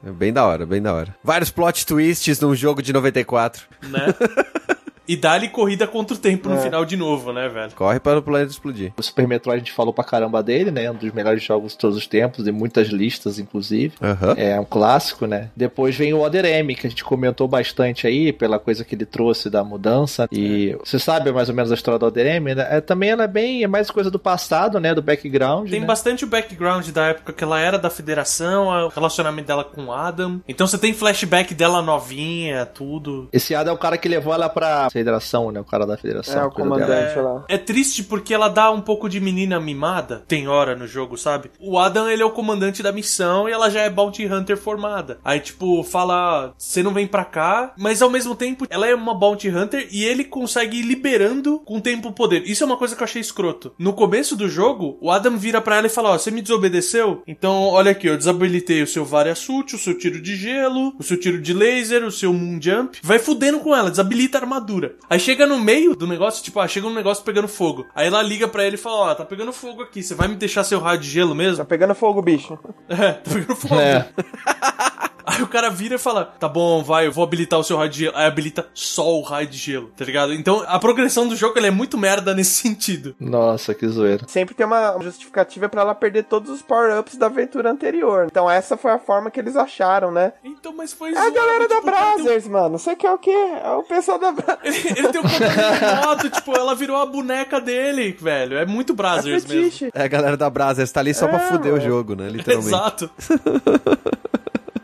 [0.06, 1.16] É bem da hora, bem da hora.
[1.24, 3.64] Vários plot twists num jogo de 94.
[3.84, 4.08] né?
[5.08, 6.62] E dá-lhe corrida contra o tempo no É.
[6.62, 7.72] final de novo, né, velho?
[7.76, 8.92] Corre para o planeta explodir.
[8.98, 10.90] O Super Metroid a gente falou pra caramba dele, né?
[10.90, 13.94] Um dos melhores jogos de todos os tempos, de muitas listas, inclusive.
[14.02, 14.34] Aham.
[14.38, 15.50] É um clássico, né?
[15.56, 19.06] Depois vem o Other M, que a gente comentou bastante aí, pela coisa que ele
[19.06, 20.28] trouxe da mudança.
[20.32, 22.68] E você sabe mais ou menos a história do Other M, né?
[22.70, 24.94] É, também ela é bem, é mais coisa do passado, né?
[24.94, 25.70] Do background.
[25.70, 25.86] Tem né?
[25.86, 29.92] bastante o background da época que ela era da federação, o relacionamento dela com o
[29.94, 30.42] Adam.
[30.48, 33.28] Então você tem flashback dela novinha, tudo.
[33.32, 35.60] Esse Ada é o cara que levou ela pra federação, né?
[35.60, 36.42] O cara da federação.
[36.42, 36.86] É, o cuida dela.
[36.86, 37.46] comandante lá.
[37.50, 41.52] É triste porque ela dá um pouco de menina mimada, tem hora no jogo, sabe?
[41.60, 45.20] O Adam, ele é o comandante da missão e ela já é Bounty Hunter formada.
[45.24, 49.14] Aí, tipo, fala, você não vem pra cá, mas ao mesmo tempo, ela é uma
[49.14, 52.44] Bounty Hunter e ele consegue ir liberando com o tempo o poder.
[52.46, 53.74] Isso é uma coisa que eu achei escroto.
[53.78, 57.22] No começo do jogo, o Adam vira pra ela e fala, ó, você me desobedeceu?
[57.28, 61.20] Então, olha aqui, eu desabilitei o seu Variasuit, o seu tiro de gelo, o seu
[61.20, 63.00] tiro de laser, o seu Moon Jump.
[63.04, 64.85] Vai fudendo com ela, desabilita a armadura.
[65.10, 67.86] Aí chega no meio do negócio, tipo, ah, chega um negócio pegando fogo.
[67.96, 70.36] Aí ela liga pra ele e fala, ó, tá pegando fogo aqui, você vai me
[70.36, 71.58] deixar seu raio de gelo mesmo?
[71.58, 72.58] Tá pegando fogo, bicho.
[72.88, 73.80] É, tá pegando fogo.
[73.80, 74.10] É.
[75.26, 77.90] Aí o cara vira e fala: Tá bom, vai, eu vou habilitar o seu raio
[77.90, 78.16] de gelo.
[78.16, 80.34] Aí habilita só o raio de gelo, tá ligado?
[80.34, 83.16] Então a progressão do jogo é muito merda nesse sentido.
[83.20, 84.26] Nossa, que zoeira.
[84.28, 88.26] Sempre tem uma justificativa pra ela perder todos os power-ups da aventura anterior.
[88.30, 90.34] Então essa foi a forma que eles acharam, né?
[90.44, 92.78] Então, mas foi É a galera da tipo, o cara tem um- Brazzers, mano.
[92.80, 93.32] Você quer o quê?
[93.32, 94.86] É o pessoal da Brazzers.
[94.98, 98.58] Ele tem um controle remoto, tipo, ela virou a boneca dele, velho.
[98.58, 99.64] É muito É Brazzers mesmo.
[99.64, 99.90] fetiche.
[99.94, 101.88] É a galera da Brazzers tá ali só pra É, fuder o mano.
[101.90, 102.30] jogo, né?
[102.30, 102.68] Literalmente.
[102.68, 103.10] Exato.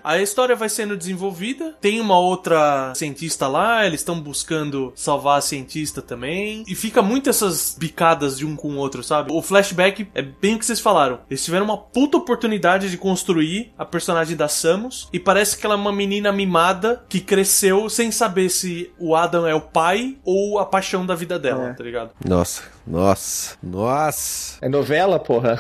[0.03, 1.75] A história vai sendo desenvolvida.
[1.81, 6.63] Tem uma outra cientista lá, eles estão buscando salvar a cientista também.
[6.67, 9.31] E fica muito essas bicadas de um com o outro, sabe?
[9.31, 11.19] O flashback é bem o que vocês falaram.
[11.29, 15.07] Eles tiveram uma puta oportunidade de construir a personagem da Samus.
[15.11, 19.47] E parece que ela é uma menina mimada que cresceu sem saber se o Adam
[19.47, 21.73] é o pai ou a paixão da vida dela, É.
[21.73, 22.11] tá ligado?
[22.23, 24.57] Nossa, nossa, nossa.
[24.61, 25.57] É novela, porra.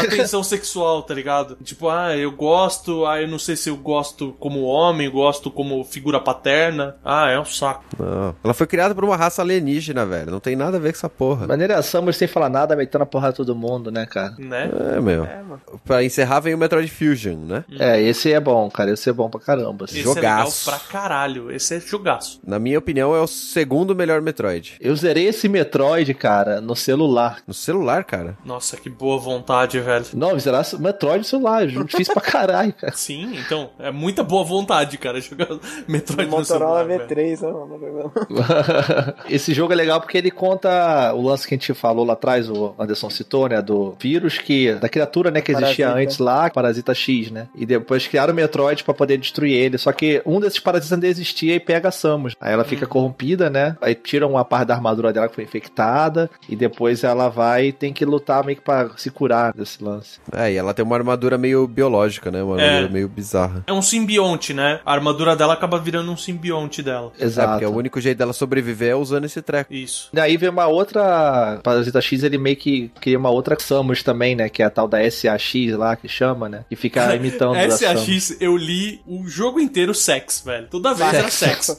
[0.00, 1.56] atenção sexual, tá ligado?
[1.62, 5.82] Tipo, ah, eu gosto, ah, eu não sei se eu gosto como homem, gosto como
[5.84, 6.96] figura paterna.
[7.04, 7.84] Ah, é um saco.
[7.98, 8.34] Não.
[8.42, 10.30] Ela foi criada por uma raça alienígena, velho.
[10.30, 11.46] Não tem nada a ver com essa porra.
[11.46, 14.34] Maneira a Samus sem falar nada, metendo a porrada todo mundo, né, cara?
[14.38, 14.70] Né?
[14.96, 15.24] É, meu.
[15.24, 15.60] É, mano.
[15.84, 17.64] Pra encerrar, vem o Metroid Fusion, né?
[17.78, 18.90] É, esse é bom, cara.
[18.92, 19.84] Esse é bom pra caramba.
[19.84, 20.18] Esse Jogaço.
[20.18, 21.50] é legal pra caralho.
[21.50, 22.40] Esse é jogaço.
[22.46, 24.76] Na minha opinião, é o segundo melhor Metroid.
[24.80, 27.38] Eu zerei esse Metroid, cara, no celular.
[27.46, 28.36] No celular, cara.
[28.44, 30.04] Nossa, que boa vontade, velho.
[30.14, 31.66] Não, zerar Metroid no celular.
[31.66, 32.92] difícil pra caralho, cara.
[32.94, 35.48] Sim, então, é muita boa vontade, cara, jogar
[35.88, 37.06] Metroid no Motorola celular, velho.
[37.06, 38.12] V3, né, mano?
[39.28, 42.48] Esse jogo é legal porque ele conta o lance que a gente falou lá atrás,
[42.50, 43.60] o Anderson citou, né?
[43.62, 44.72] Do vírus que.
[44.74, 45.40] Da criatura, né?
[45.40, 46.02] Que existia Parasita.
[46.08, 47.48] antes lá, Parasita X, né?
[47.54, 49.78] E depois criaram o Metroid pra poder destruir ele.
[49.78, 52.34] Só que um desses parasitas ainda existia e pega a Samus.
[52.40, 53.76] Aí ela fica corrompida, né?
[53.80, 56.30] Aí tiram uma parte da armadura dela que foi infectada.
[56.48, 60.18] E depois ela vai e tem que lutar meio que pra se curar desse lance.
[60.32, 62.42] É, e ela tem uma armadura meio biológica, né?
[62.42, 62.66] Uma É.
[62.68, 63.47] armadura meio bizarra.
[63.66, 64.80] É um simbionte, né?
[64.84, 67.12] A armadura dela acaba virando um simbionte dela.
[67.18, 67.50] É, Exato.
[67.50, 69.72] porque o único jeito dela sobreviver é usando esse treco.
[69.72, 70.08] Isso.
[70.12, 71.60] Daí vem uma outra.
[71.62, 74.48] Parasita X, ele meio que cria uma outra Samus também, né?
[74.48, 76.64] Que é a tal da SAX lá, que chama, né?
[76.68, 78.02] Que fica imitando a Samus.
[78.02, 80.66] SAX, eu li o jogo inteiro sex, velho.
[80.68, 81.76] Toda vez era sex.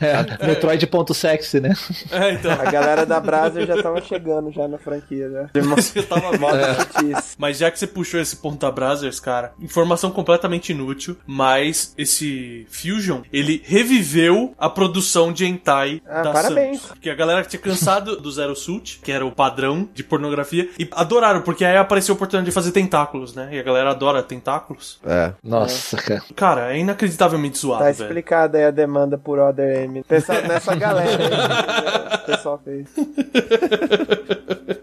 [0.00, 1.74] É, Metroid.sexy, né?
[2.10, 2.52] É, então.
[2.52, 5.50] A galera da Brazzers já tava chegando já na franquia, já.
[5.54, 6.52] Eu tava mal.
[6.52, 7.34] Fetiche.
[7.36, 12.66] Mas já que você puxou esse ponto da Brazzers, cara, informação completamente inútil, mas esse
[12.70, 16.80] Fusion, ele reviveu a produção de hentai Ah, da parabéns.
[16.80, 16.92] Samus.
[16.92, 20.88] Porque a galera tinha cansado do Zero Suit, que era o padrão de pornografia, e
[20.92, 23.48] adoraram, porque aí apareceu a oportunidade de fazer tentáculos, né?
[23.52, 24.98] E a galera adora tentáculos.
[25.06, 25.32] É.
[25.44, 26.22] Nossa, cara.
[26.34, 30.04] Cara, é inacreditavelmente zoado, Tá explicada aí a demanda por Other M.
[30.08, 32.88] Nessa galera aí, que o pessoal fez.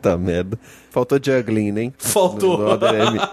[0.01, 0.57] Tá merda.
[0.89, 1.91] Faltou juggling, né?
[1.97, 2.57] Faltou.
[2.57, 3.19] No, no Other M.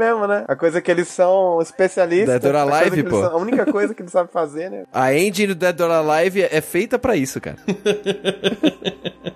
[0.00, 0.44] Mesmo, né?
[0.48, 2.40] A coisa que eles são especialistas.
[2.40, 3.20] Dead or Alive, pô.
[3.20, 4.84] são- a única coisa que eles sabem fazer, né?
[4.92, 7.56] A engine do Dead or Alive é feita pra isso, cara.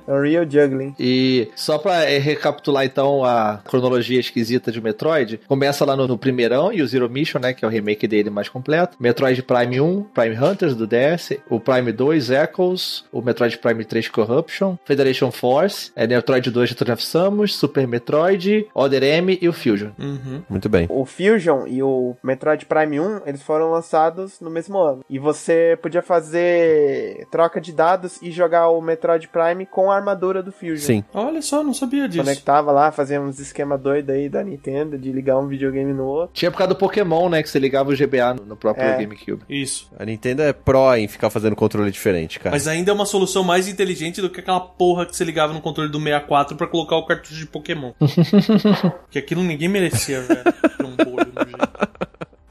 [0.06, 0.94] É o Real Juggling.
[0.98, 6.18] E só pra eh, recapitular então a cronologia esquisita de Metroid, começa lá no, no
[6.18, 8.96] primeirão e o Zero Mission, né, que é o remake dele mais completo.
[9.00, 14.08] Metroid Prime 1, Prime Hunters do DS, o Prime 2 Echoes, o Metroid Prime 3
[14.08, 19.52] Corruption, Federation Force, é, Metroid 2 Return of Samus, Super Metroid, Other M e o
[19.52, 19.90] Fusion.
[19.98, 20.42] Uhum.
[20.54, 20.86] Muito bem.
[20.88, 25.04] O Fusion e o Metroid Prime 1, eles foram lançados no mesmo ano.
[25.10, 30.44] E você podia fazer troca de dados e jogar o Metroid Prime com a armadura
[30.44, 30.76] do Fusion.
[30.76, 31.04] Sim.
[31.12, 32.22] Olha só, não sabia disso.
[32.22, 36.30] Conectava lá, fazia uns esquema doido aí da Nintendo de ligar um videogame no outro.
[36.32, 37.42] Tinha por causa do Pokémon, né?
[37.42, 38.96] Que você ligava o GBA no, próprio É.
[38.98, 39.42] GameCube.
[39.48, 39.90] Isso.
[39.98, 42.54] A Nintendo é pró em ficar fazendo controle diferente, cara.
[42.54, 45.60] Mas ainda é uma solução mais inteligente do que aquela porra que você ligava no
[45.60, 47.92] controle do 64 pra colocar o cartucho de Pokémon.
[49.10, 50.22] que aquilo ninguém merecia,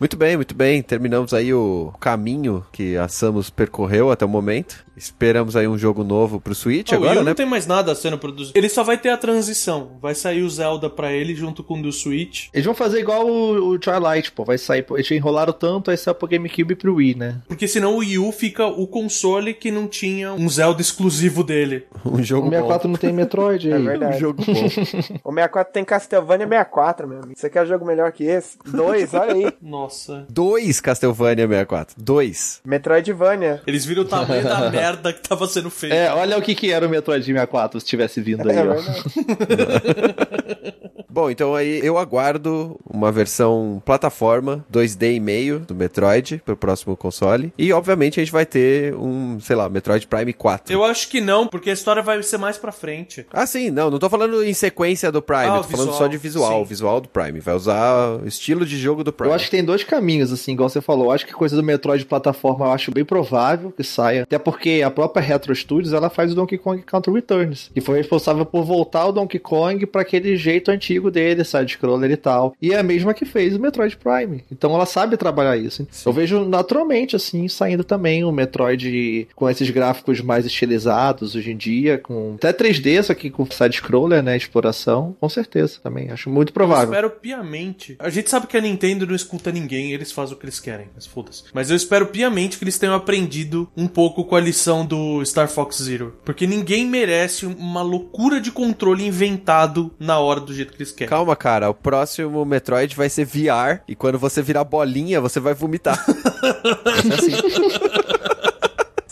[0.03, 0.81] Muito bem, muito bem.
[0.81, 4.84] Terminamos aí o caminho que a Samus percorreu até o momento.
[4.95, 7.26] Esperamos aí um jogo novo pro Switch Não, o agora, né?
[7.30, 8.57] não tem mais nada sendo produzido.
[8.57, 9.98] Ele só vai ter a transição.
[10.02, 12.48] Vai sair o Zelda pra ele junto com o do Switch.
[12.53, 14.44] Eles vão fazer igual o, o Twilight, pô.
[14.45, 14.86] Vai sair.
[14.91, 17.41] Eles enrolaram tanto, aí saiu pro GameCube e pro Wii, né?
[17.48, 21.86] Porque senão o Wii U fica o console que não tinha um Zelda exclusivo dele.
[22.06, 23.80] Um O jogo 64 não tem Metroid É aí.
[23.80, 23.86] bom.
[23.86, 24.20] Um verdade.
[24.20, 24.52] jogo bom.
[25.24, 27.34] O 64 tem Castlevania 64, meu amigo.
[27.40, 28.57] Você quer jogo melhor que esse?
[28.65, 29.53] Dois, olha aí.
[29.61, 30.26] Nossa.
[30.30, 31.95] Dois Castlevania 64.
[31.98, 32.61] Dois.
[32.65, 33.61] Metroidvania.
[33.65, 34.82] Eles viram o tamanho da merda
[35.14, 35.93] que tava sendo feito.
[35.93, 38.76] É, olha o que que era o Metroid 64 se tivesse vindo aí, É ó.
[41.14, 46.98] Bom, então aí eu aguardo uma versão plataforma 2D e meio do Metroid pro próximo
[46.98, 47.53] console.
[47.56, 50.73] E obviamente a gente vai ter um, sei lá, Metroid Prime 4.
[50.73, 53.27] Eu acho que não, porque a história vai ser mais pra frente.
[53.31, 55.98] Ah, sim, não, não tô falando em sequência do Prime, Ah, tô o falando visual,
[55.99, 56.61] só de visual, sim.
[56.61, 57.40] o visual do Prime.
[57.40, 59.30] Vai usar o estilo de jogo do Prime.
[59.30, 61.06] Eu acho que tem dois caminhos, assim, igual você falou.
[61.06, 64.23] Eu acho que coisa do Metroid plataforma eu acho bem provável que saia.
[64.23, 67.69] Até porque a própria Retro Studios ela faz o Donkey Kong Country Returns.
[67.72, 72.18] Que foi responsável por voltar o Donkey Kong pra aquele jeito antigo dele, side-scroller e
[72.18, 72.56] tal.
[72.62, 74.44] E é a mesma que fez o Metroid Prime.
[74.52, 75.88] Então ela sabe trabalhar isso.
[76.06, 81.58] Eu vejo naturalmente, assim, saindo também o Metroid com esses gráficos mais estilizados hoje em
[81.58, 84.36] dia, com até 3D, só que com side-scroller, né?
[84.38, 85.16] Exploração.
[85.20, 86.10] Com certeza também.
[86.12, 86.86] Acho muito Eu provável.
[86.86, 87.96] espero piamente.
[88.00, 90.88] A gente sabe que a Nintendo não escuta ninguém, eles fazem o que eles querem,
[90.94, 91.44] mas foda-se.
[91.54, 95.48] Mas eu espero piamente que eles tenham aprendido um pouco com a lição do Star
[95.48, 96.16] Fox Zero.
[96.24, 101.36] Porque ninguém merece uma loucura de controle inventado na hora do jeito que eles Calma,
[101.36, 106.03] cara, o próximo Metroid vai ser VR e quando você virar bolinha, você vai vomitar.
[106.44, 107.32] É assim.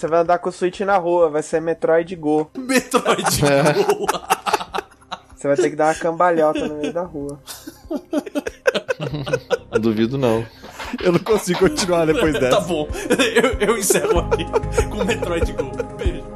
[0.01, 2.49] Você vai andar com o Switch na rua, vai ser Metroid Go.
[2.57, 4.05] Metroid Go.
[5.37, 7.39] Você vai ter que dar uma cambalhota no meio da rua.
[9.71, 10.43] Não duvido, não.
[10.99, 12.49] Eu não consigo continuar depois dessa.
[12.49, 12.87] Tá bom,
[13.19, 14.43] eu, eu encerro aqui
[14.89, 15.71] com Metroid Go.
[15.95, 16.30] Beijo.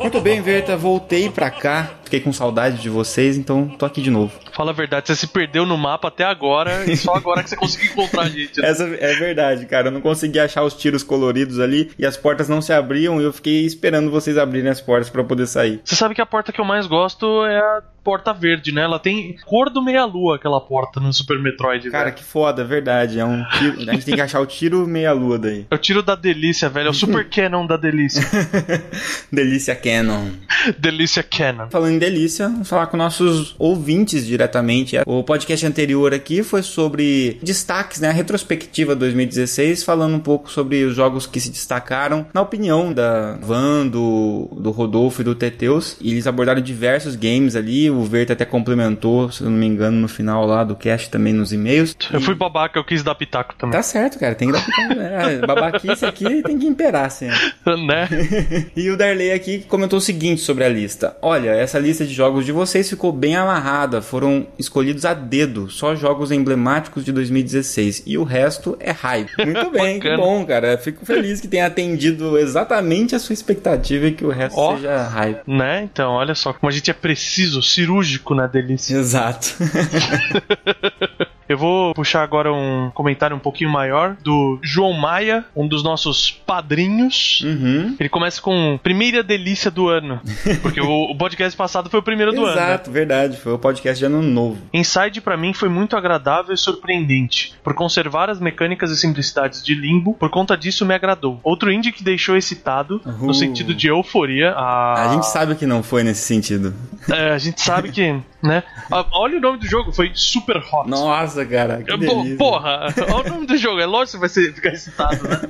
[0.00, 2.01] Muito bem, Verta, voltei pra cá.
[2.12, 4.38] Fiquei com saudade de vocês, então tô aqui de novo.
[4.54, 7.56] Fala a verdade, você se perdeu no mapa até agora e só agora que você
[7.56, 8.60] conseguiu encontrar a gente.
[8.60, 8.68] né?
[8.68, 9.88] Essa é verdade, cara.
[9.88, 13.24] Eu não consegui achar os tiros coloridos ali e as portas não se abriam e
[13.24, 15.80] eu fiquei esperando vocês abrirem as portas pra poder sair.
[15.82, 18.82] Você sabe que a porta que eu mais gosto é a porta verde, né?
[18.82, 21.88] Ela tem cor do meia-lua, aquela porta no Super Metroid.
[21.88, 22.16] Cara, velho.
[22.16, 23.20] que foda, verdade.
[23.20, 23.88] É um tiro...
[23.88, 25.66] A gente tem que achar o tiro meia-lua daí.
[25.70, 26.88] É o tiro da delícia, velho.
[26.88, 28.22] É o Super Cannon da delícia.
[29.32, 30.30] Delícia Canon.
[30.78, 31.70] delícia Cannon.
[31.70, 34.96] Falando delícia, vamos falar com nossos ouvintes diretamente.
[35.06, 38.08] O podcast anterior aqui foi sobre destaques, né?
[38.08, 43.38] A retrospectiva 2016, falando um pouco sobre os jogos que se destacaram, na opinião da
[43.40, 45.96] Van, do, do Rodolfo e do Teteus.
[46.00, 47.88] E eles abordaram diversos games ali.
[47.88, 51.32] O Verta até complementou, se eu não me engano, no final lá do cast também
[51.32, 51.96] nos e-mails.
[52.12, 53.76] Eu fui babaca, eu quis dar pitaco também.
[53.76, 54.34] Tá certo, cara.
[54.34, 54.66] Tem que dar
[54.98, 57.38] é, Babaquice aqui tem que imperar sempre.
[57.86, 58.08] Né?
[58.76, 62.44] E o Darley aqui comentou o seguinte sobre a lista: Olha, essa lista de jogos
[62.44, 68.18] de vocês ficou bem amarrada, foram escolhidos a dedo, só jogos emblemáticos de 2016 e
[68.18, 69.32] o resto é hype.
[69.44, 70.76] Muito bem, que bom, cara.
[70.78, 74.76] Fico feliz que tenha atendido exatamente a sua expectativa e que o resto Ó.
[74.76, 75.42] seja hype.
[75.46, 75.82] Né?
[75.82, 78.96] Então, olha só como a gente é preciso, cirúrgico na delícia.
[78.96, 79.56] Exato.
[81.48, 86.30] Eu vou puxar agora um comentário um pouquinho maior do João Maia, um dos nossos
[86.30, 87.42] padrinhos.
[87.44, 87.96] uhum.
[87.98, 90.20] Ele começa com primeira delícia do ano.
[90.62, 92.56] Porque o, podcast passado foi o primeiro do ano.
[92.56, 92.62] né?
[92.68, 93.36] Exato, verdade.
[93.36, 94.58] Foi o podcast de ano novo.
[94.72, 99.74] Inside pra mim foi muito agradável e surpreendente, por conservar as mecânicas e simplicidades de
[99.74, 101.38] Limbo, por conta disso me agradou.
[101.42, 103.26] Outro indie que deixou excitado, Uhul.
[103.28, 105.06] no sentido de euforia, a...
[105.10, 106.74] A gente sabe que não foi nesse sentido.
[107.10, 108.62] É, a gente sabe que, né?
[108.90, 110.88] Ah, Olha o nome do jogo, foi Super Hot.
[110.88, 112.36] Nossa, Nossa, cara, que delícia.
[112.36, 113.80] porra, olha o nome do jogo.
[113.80, 115.40] É lógico que você vai ser, ficar excitado, né?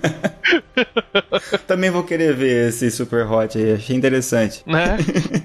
[1.67, 4.63] Também vou querer ver esse Super Hot aí, achei interessante.
[4.67, 4.97] né?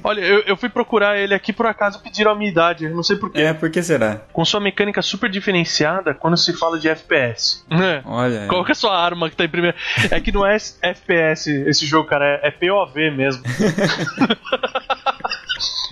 [0.03, 2.89] Olha, eu, eu fui procurar ele aqui por acaso pediram a minha idade.
[2.89, 3.41] Não sei porquê.
[3.41, 4.21] É, por que será?
[4.31, 7.63] Com sua mecânica super diferenciada quando se fala de FPS.
[7.69, 8.01] né?
[8.05, 8.47] Olha.
[8.47, 9.75] Qual que é a sua arma que tá em primeiro?
[10.11, 12.39] É que não é FPS esse jogo, cara.
[12.43, 13.43] É, é POV mesmo.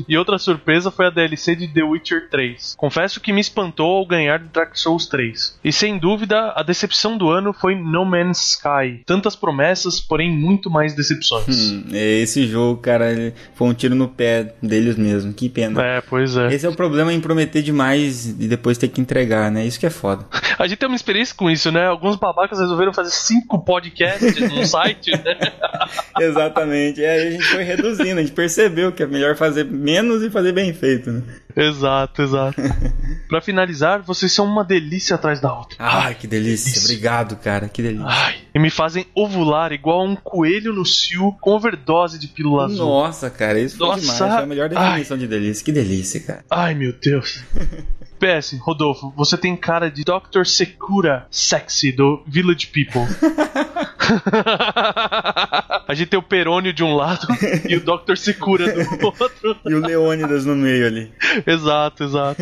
[0.08, 2.76] E outra surpresa foi a DLC de The Witcher 3.
[2.78, 5.60] Confesso que me espantou ao ganhar Dark Souls 3.
[5.64, 9.02] E sem dúvida, a decepção do ano foi No Man's Sky.
[9.06, 11.72] Tantas promessas, porém muito mais decepções.
[11.72, 15.34] Hum, esse jogo, cara, foi um tiro no pé deles mesmo.
[15.34, 15.82] Que pena.
[15.82, 16.54] É, pois é.
[16.54, 19.66] Esse é o problema em prometer demais e depois ter que entregar, né?
[19.66, 20.26] Isso que é foda.
[20.58, 21.86] A gente tem uma experiência com isso, né?
[21.86, 25.38] Alguns babacas resolveram fazer cinco podcasts no site, né?
[26.20, 27.04] Exatamente.
[27.04, 30.30] É, aí a gente foi reduzindo, a gente percebeu que é melhor fazer menos e
[30.30, 31.22] fazer bem feito, né?
[31.56, 32.62] Exato, exato.
[33.30, 35.78] Pra finalizar, vocês são uma delícia atrás da outra.
[35.80, 36.66] Ai, que delícia.
[36.66, 36.84] delícia.
[36.84, 37.70] Obrigado, cara.
[37.70, 38.08] Que delícia.
[38.08, 42.66] Ai, e me fazem ovular igual a um coelho no cio com overdose de pílula
[42.66, 42.86] azul.
[42.88, 44.02] Nossa, cara, isso foi Nossa.
[44.02, 44.18] demais.
[44.18, 45.64] Foi a melhor definição de delícia.
[45.64, 46.46] Que delícia, cara.
[46.50, 47.44] Ai, meu Deus.
[48.20, 50.46] PS, Rodolfo, você tem cara de Dr.
[50.46, 53.02] Secura sexy do Village People.
[55.88, 57.28] A gente tem o Perônio de um lado
[57.68, 58.16] e o Dr.
[58.18, 59.58] Secura do outro.
[59.66, 61.12] E o Leônidas no meio ali.
[61.46, 62.42] Exato, exato.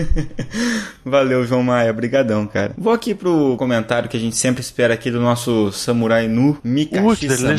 [1.03, 1.91] Valeu, João Maia.
[1.91, 2.73] Obrigadão, cara.
[2.77, 7.02] Vou aqui pro comentário que a gente sempre espera aqui do nosso samurai nu, Mika
[7.02, 7.57] Ui, que Shisama.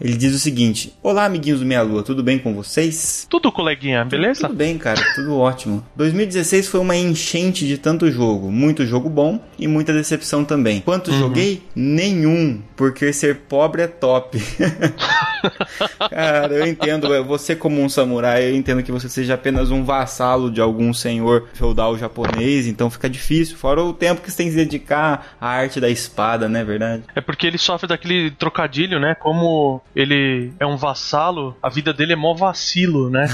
[0.00, 3.26] Ele diz o seguinte: Olá, amiguinhos do Meia Lua, tudo bem com vocês?
[3.30, 4.42] Tudo, coleguinha, beleza?
[4.48, 5.84] Tudo bem, cara, tudo ótimo.
[5.96, 10.80] 2016 foi uma enchente de tanto jogo, muito jogo bom e muita decepção também.
[10.80, 11.62] Quantos joguei?
[11.74, 14.38] Nenhum, porque ser pobre é top.
[16.10, 20.50] cara, eu entendo, você como um samurai, eu entendo que você seja apenas um vassalo
[20.50, 24.52] de algum senhor feudal japonês, então fica difícil, fora o tempo que você tem que
[24.52, 27.04] se dedicar à arte da espada, né, verdade?
[27.14, 29.14] É porque ele sofre daquele trocadilho, né?
[29.14, 33.26] Como ele é um vassalo, a vida dele é mó vacilo, né?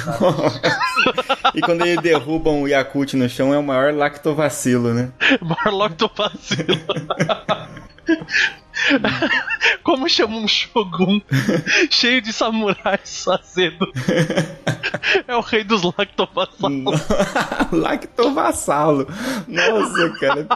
[1.54, 5.10] e quando ele derruba um Yakut no chão, é o maior lactovacilo, né?
[5.40, 6.80] Marlock do vacilo.
[9.82, 11.20] Como chama um shogun
[11.90, 13.90] cheio de samurais azedo?
[15.26, 17.00] É o rei dos lactovassalos.
[17.72, 19.06] Lactovassalo.
[19.46, 20.46] Nossa, cara.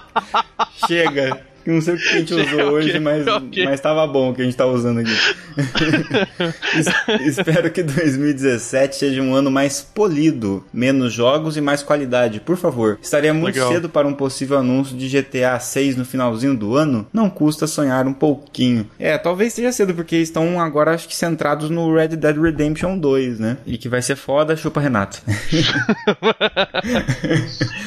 [0.87, 1.54] Chega.
[1.67, 3.65] Não sei o que a gente usou hoje, mas, ok.
[3.65, 5.11] mas tava bom o que a gente tá usando aqui.
[6.77, 12.57] Es- Espero que 2017 seja um ano mais polido, menos jogos e mais qualidade, por
[12.57, 12.99] favor.
[13.01, 13.73] Estaria muito Legal.
[13.73, 17.07] cedo para um possível anúncio de GTA 6 no finalzinho do ano?
[17.13, 18.89] Não custa sonhar um pouquinho.
[18.99, 23.39] É, talvez seja cedo, porque estão agora acho que centrados no Red Dead Redemption 2,
[23.39, 23.57] né?
[23.67, 25.23] E que vai ser foda, chupa Renato.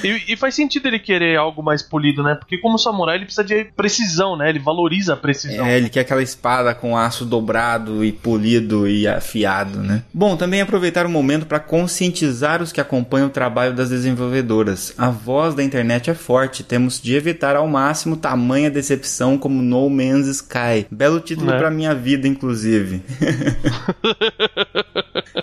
[0.04, 2.36] E, e faz sentido ele querer algo mais polido, né?
[2.36, 4.50] Porque como samurai ele precisa de precisão, né?
[4.50, 5.66] Ele valoriza a precisão.
[5.66, 10.04] É, ele quer aquela espada com aço dobrado e polido e afiado, né?
[10.14, 14.94] Bom, também aproveitar o momento para conscientizar os que acompanham o trabalho das desenvolvedoras.
[14.98, 19.90] A voz da internet é forte, temos de evitar ao máximo tamanha decepção como No
[19.90, 20.86] Man's Sky.
[20.92, 21.58] Belo título Né?
[21.58, 23.02] pra minha vida, inclusive.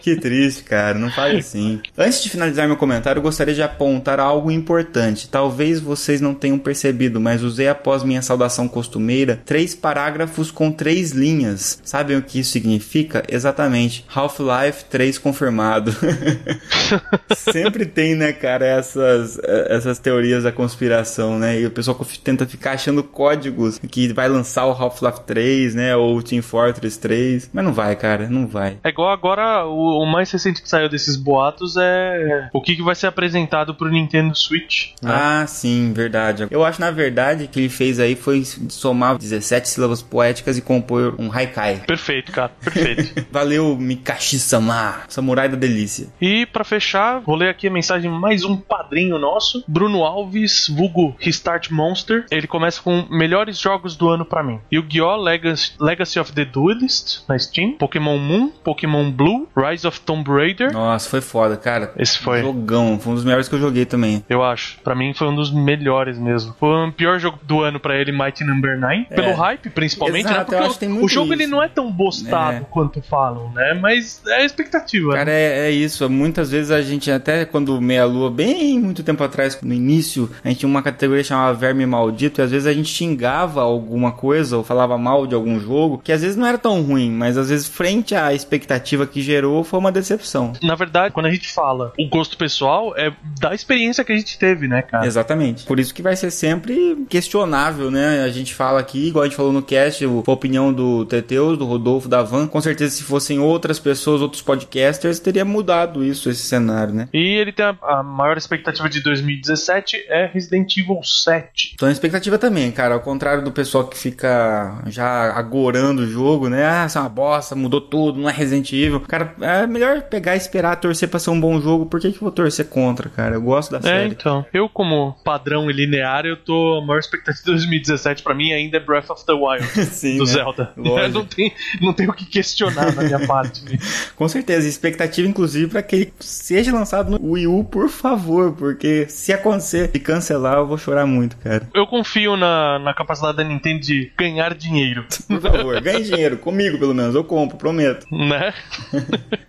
[0.01, 1.81] que triste, cara, não fale assim.
[1.97, 5.29] Antes de finalizar meu comentário, eu gostaria de apontar algo importante.
[5.29, 11.13] Talvez vocês não tenham percebido, mas usei após minha saudação costumeira três parágrafos com três
[11.13, 11.81] linhas.
[11.85, 13.23] Sabem o que isso significa?
[13.29, 14.05] Exatamente.
[14.15, 15.93] Half-Life 3 confirmado.
[17.37, 19.39] Sempre tem, né, cara, essas,
[19.69, 21.61] essas teorias da conspiração, né?
[21.61, 25.97] E o pessoal tenta ficar achando códigos que vai lançar o Half-Life 3, né?
[25.97, 27.51] Ou o Team Fortress 3.
[27.53, 28.79] Mas não vai, cara, não vai.
[28.83, 32.83] É igual agora, o, o mais recente que saiu desses boatos é o que, que
[32.83, 34.91] vai ser apresentado pro Nintendo Switch.
[35.03, 35.11] né?
[35.13, 36.47] Ah, sim, verdade.
[36.51, 41.15] Eu acho, na verdade, que ele fez aí foi somar 17 sílabas poéticas e compor
[41.19, 41.83] um haikai.
[41.87, 43.27] Perfeito, cara, perfeito.
[43.31, 46.09] Valeu, Mikashi-sama, samurai da delícia.
[46.21, 50.69] e pra fechar, vou ler aqui a mensagem de mais um padrinho nosso, Bruno Alves,
[50.69, 52.27] vulgo Restart Monster.
[52.31, 54.61] Ele começa com melhores jogos do ano pra mim.
[54.73, 55.17] Yu-Gi-Oh!
[55.17, 60.73] Legacy, Legacy of the Duelist na Steam, Pokémon Moon, Pokémon Blue, Rise of Tomb Raider.
[60.73, 61.93] Nossa, foi foda, cara.
[61.97, 62.41] Esse foi.
[62.41, 64.25] Jogão, foi um dos melhores que eu joguei também.
[64.29, 64.79] Eu acho.
[64.83, 66.55] Pra mim foi um dos melhores mesmo.
[66.59, 69.05] Foi o pior jogo do ano ele, Mighty Number 9.
[69.15, 70.69] Pelo hype, principalmente, Exato, né?
[70.69, 71.51] Porque o- o, jogo ele isso.
[71.53, 72.67] não é tão bostado É.
[72.71, 73.75] quanto falam, né?
[73.75, 75.13] Mas é a expectativa.
[75.13, 75.33] Cara, né?
[75.33, 76.09] é, é isso.
[76.09, 80.49] Muitas vezes a gente, até quando Meia Lua, bem muito tempo atrás, no início, a
[80.49, 84.13] gente tinha uma categoria que chamava Verme Maldito, e às vezes a gente xingava alguma
[84.13, 87.37] coisa ou falava mal de algum jogo, que às vezes não era tão ruim, mas
[87.39, 90.53] às vezes, frente à expectativa que gerou, foi uma decepção.
[90.63, 94.39] Na verdade, quando a gente fala o gosto pessoal, é da experiência que a gente
[94.39, 95.07] teve, né, cara?
[95.07, 95.65] Exatamente.
[95.65, 98.23] Por isso que vai ser sempre questionável, né?
[98.25, 101.65] A gente fala aqui, igual a gente falou no cast, a opinião do Teteus, do
[101.65, 102.47] Rodolfo, da Van.
[102.47, 107.09] Com certeza, se fossem outras pessoas, outros podcasters, teria mudado isso, esse cenário, né?
[107.13, 111.77] E ele tem a, a maior expectativa de 2017 é Resident Evil 7.
[111.79, 112.95] Tô na expectativa também, cara.
[112.95, 116.65] Ao contrário do pessoal que fica já agorando o jogo, né?
[116.67, 119.01] Ah, isso é uma bosta, mudou tudo, não é Resident Evil.
[119.01, 121.87] Cara, é melhor pegar e esperar, torcer pra ser um bom jogo.
[121.87, 123.35] Por que, que eu vou torcer contra, cara?
[123.35, 124.11] Eu gosto da É, série.
[124.11, 124.45] então.
[124.53, 126.79] Eu, como padrão e linear, eu tô.
[126.83, 129.67] A maior expectativa de 2017 pra mim ainda é Breath of the Wild.
[129.91, 130.31] Sim, do né?
[130.33, 130.73] Zelda.
[130.77, 131.19] Lógico.
[131.19, 133.63] não, tem, não tem o que questionar na minha parte.
[134.17, 139.07] Com certeza, expectativa inclusive para que ele seja lançado no Wii U, por favor, porque
[139.09, 141.69] se acontecer de cancelar, eu vou chorar muito, cara.
[141.75, 145.05] Eu confio na, na capacidade da Nintendo de ganhar dinheiro.
[145.29, 148.07] Por favor, ganhe dinheiro comigo, pelo menos, eu compro, prometo.
[148.11, 148.53] né?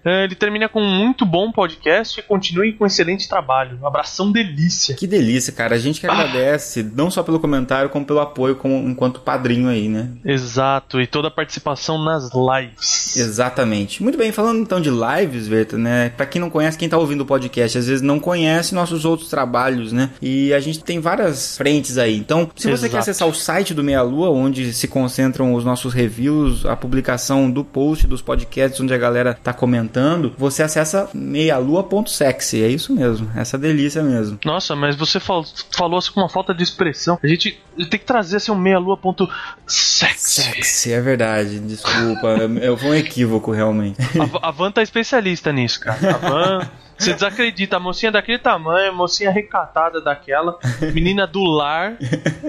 [0.03, 3.77] É, Ele termina com um muito bom podcast e continue com um excelente trabalho.
[3.81, 4.95] Um abração delícia.
[4.95, 5.75] Que delícia, cara.
[5.75, 9.89] A gente que agradece, não só pelo comentário, como pelo apoio como, enquanto padrinho aí,
[9.89, 10.09] né?
[10.23, 13.17] Exato, e toda a participação nas lives.
[13.17, 14.01] Exatamente.
[14.01, 16.09] Muito bem, falando então de lives, Verta, né?
[16.09, 19.29] Pra quem não conhece, quem tá ouvindo o podcast, às vezes não conhece nossos outros
[19.29, 20.11] trabalhos, né?
[20.21, 22.15] E a gente tem várias frentes aí.
[22.17, 22.91] Então, se você Exato.
[22.91, 27.49] quer acessar o site do Meia Lua, onde se concentram os nossos reviews, a publicação
[27.49, 32.63] do post dos podcasts, onde a galera tá comentando, você acessa meialua.sexy.
[32.63, 33.29] É isso mesmo.
[33.35, 34.39] Essa delícia mesmo.
[34.45, 35.45] Nossa, mas você fal-
[35.75, 37.17] falou assim com uma falta de expressão.
[37.23, 37.59] A gente
[37.95, 39.27] tem que trazer assim um meia-lua ponto
[39.65, 40.43] sexy.
[40.43, 41.59] Sexy, é verdade.
[41.59, 42.27] Desculpa.
[42.61, 43.97] eu foi um equívoco, realmente.
[44.41, 46.15] A, a Van tá especialista nisso, cara.
[46.15, 46.69] A Van.
[46.97, 50.57] Você desacredita, a mocinha daquele tamanho, a mocinha recatada daquela,
[50.93, 51.97] menina do lar,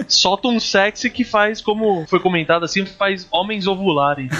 [0.07, 4.29] solta um sexy que faz, como foi comentado assim, faz homens ovularem.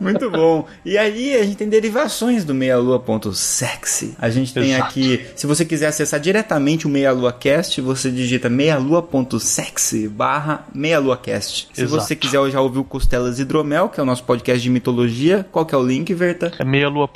[0.00, 0.66] Muito bom.
[0.84, 4.14] E aí a gente tem derivações do meialua.sexy.
[4.18, 4.84] A gente tem Exato.
[4.84, 11.68] aqui, se você quiser acessar diretamente o Meia Lua Cast, você digita meialua.sexy barra meialuacast.
[11.72, 12.02] Se Exato.
[12.02, 15.66] você quiser já ouvir o Costelas Hidromel, que é o nosso podcast de mitologia, qual
[15.66, 16.52] que é o link, Verta?
[16.58, 17.15] É meia-lua.sexy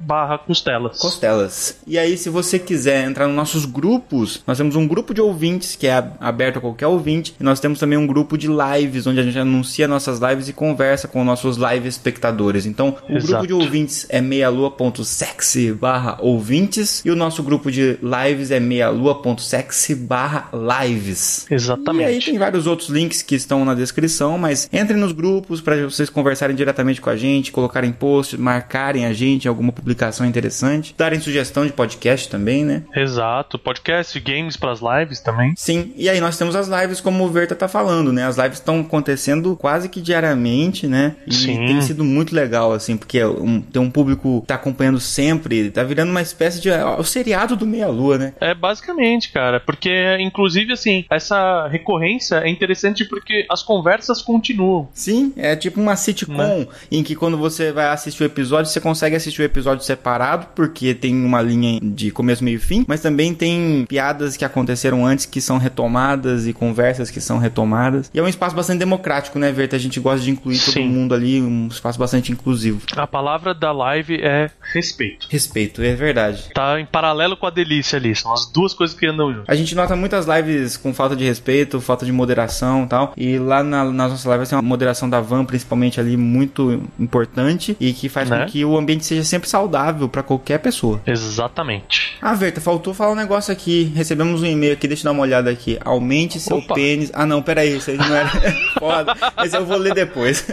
[0.00, 0.98] barra costelas.
[0.98, 1.76] Costelas.
[1.86, 5.76] E aí, se você quiser entrar nos nossos grupos, nós temos um grupo de ouvintes
[5.76, 7.34] que é ab- aberto a qualquer ouvinte.
[7.38, 10.52] E nós temos também um grupo de lives, onde a gente anuncia nossas lives e
[10.52, 12.66] conversa com nossos live espectadores.
[12.66, 13.26] Então, o Exato.
[13.28, 17.00] grupo de ouvintes é meialua.sexy barra ouvintes.
[17.04, 21.46] E o nosso grupo de lives é meialua.sexy barra lives.
[21.48, 22.30] E aí Exatamente.
[22.30, 26.56] tem vários outros links que estão na descrição, mas entrem nos grupos para vocês conversarem
[26.56, 31.66] diretamente com a gente, colocarem posts, marcarem a gente em alguma publicação interessante, darem sugestão
[31.66, 32.82] de podcast também, né?
[32.94, 33.58] Exato.
[33.58, 35.54] Podcast, games pras lives também.
[35.56, 38.24] Sim, e aí nós temos as lives como o Verta tá falando, né?
[38.26, 41.16] As lives estão acontecendo quase que diariamente, né?
[41.26, 41.66] E Sim.
[41.66, 45.82] tem sido muito legal, assim, porque um- tem um público que tá acompanhando sempre, tá
[45.82, 46.70] virando uma espécie de.
[46.70, 48.32] ó, o seriado do Meia Lua, né?
[48.40, 54.88] É basicamente, cara, porque inclusive assim, essa recorrência é interessante porque as conversas continuam.
[54.92, 56.66] Sim, é tipo uma sitcom Né?
[56.90, 60.94] em que quando você vai assistir o episódio, você consegue assistir o episódio separado, porque
[60.94, 65.26] tem uma linha de começo, meio e fim, mas também tem piadas que aconteceram antes
[65.26, 68.10] que são retomadas e conversas que são retomadas.
[68.12, 69.76] E é um espaço bastante democrático, né, Verta?
[69.76, 70.88] A gente gosta de incluir todo Sim.
[70.88, 72.80] mundo ali, um espaço bastante inclusivo.
[72.96, 75.26] A palavra da live é respeito.
[75.30, 76.50] Respeito, é verdade.
[76.54, 78.14] Tá em paralelo com a delícia ali.
[78.14, 79.48] São as duas coisas que andam juntas.
[79.48, 83.12] A gente nota muitas lives com falta de respeito, falta de moderação e tal.
[83.16, 87.76] E lá na, nas nossas lives tem uma moderação da van, principalmente ali, muito importante.
[87.80, 88.40] E que faz Né?
[88.40, 91.00] com que o ambiente seja sempre saudável pra qualquer pessoa.
[91.06, 92.16] Exatamente.
[92.20, 93.92] Ah, Verta, faltou falar um negócio aqui.
[93.94, 95.78] Recebemos um e-mail aqui, deixa eu dar uma olhada aqui.
[95.84, 96.74] Aumente seu Opa.
[96.74, 97.10] pênis.
[97.14, 98.28] Ah, não, peraí, isso aí não era.
[98.78, 99.14] Foda.
[99.44, 100.46] Esse eu vou ler depois.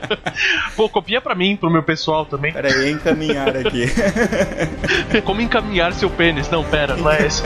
[0.76, 2.52] Pô, copia pra mim, pro meu pessoal também.
[2.52, 3.86] peraí, encaminhar aqui.
[5.24, 6.48] Como encaminhar seu pênis?
[6.50, 7.42] Não, pera, não é esse.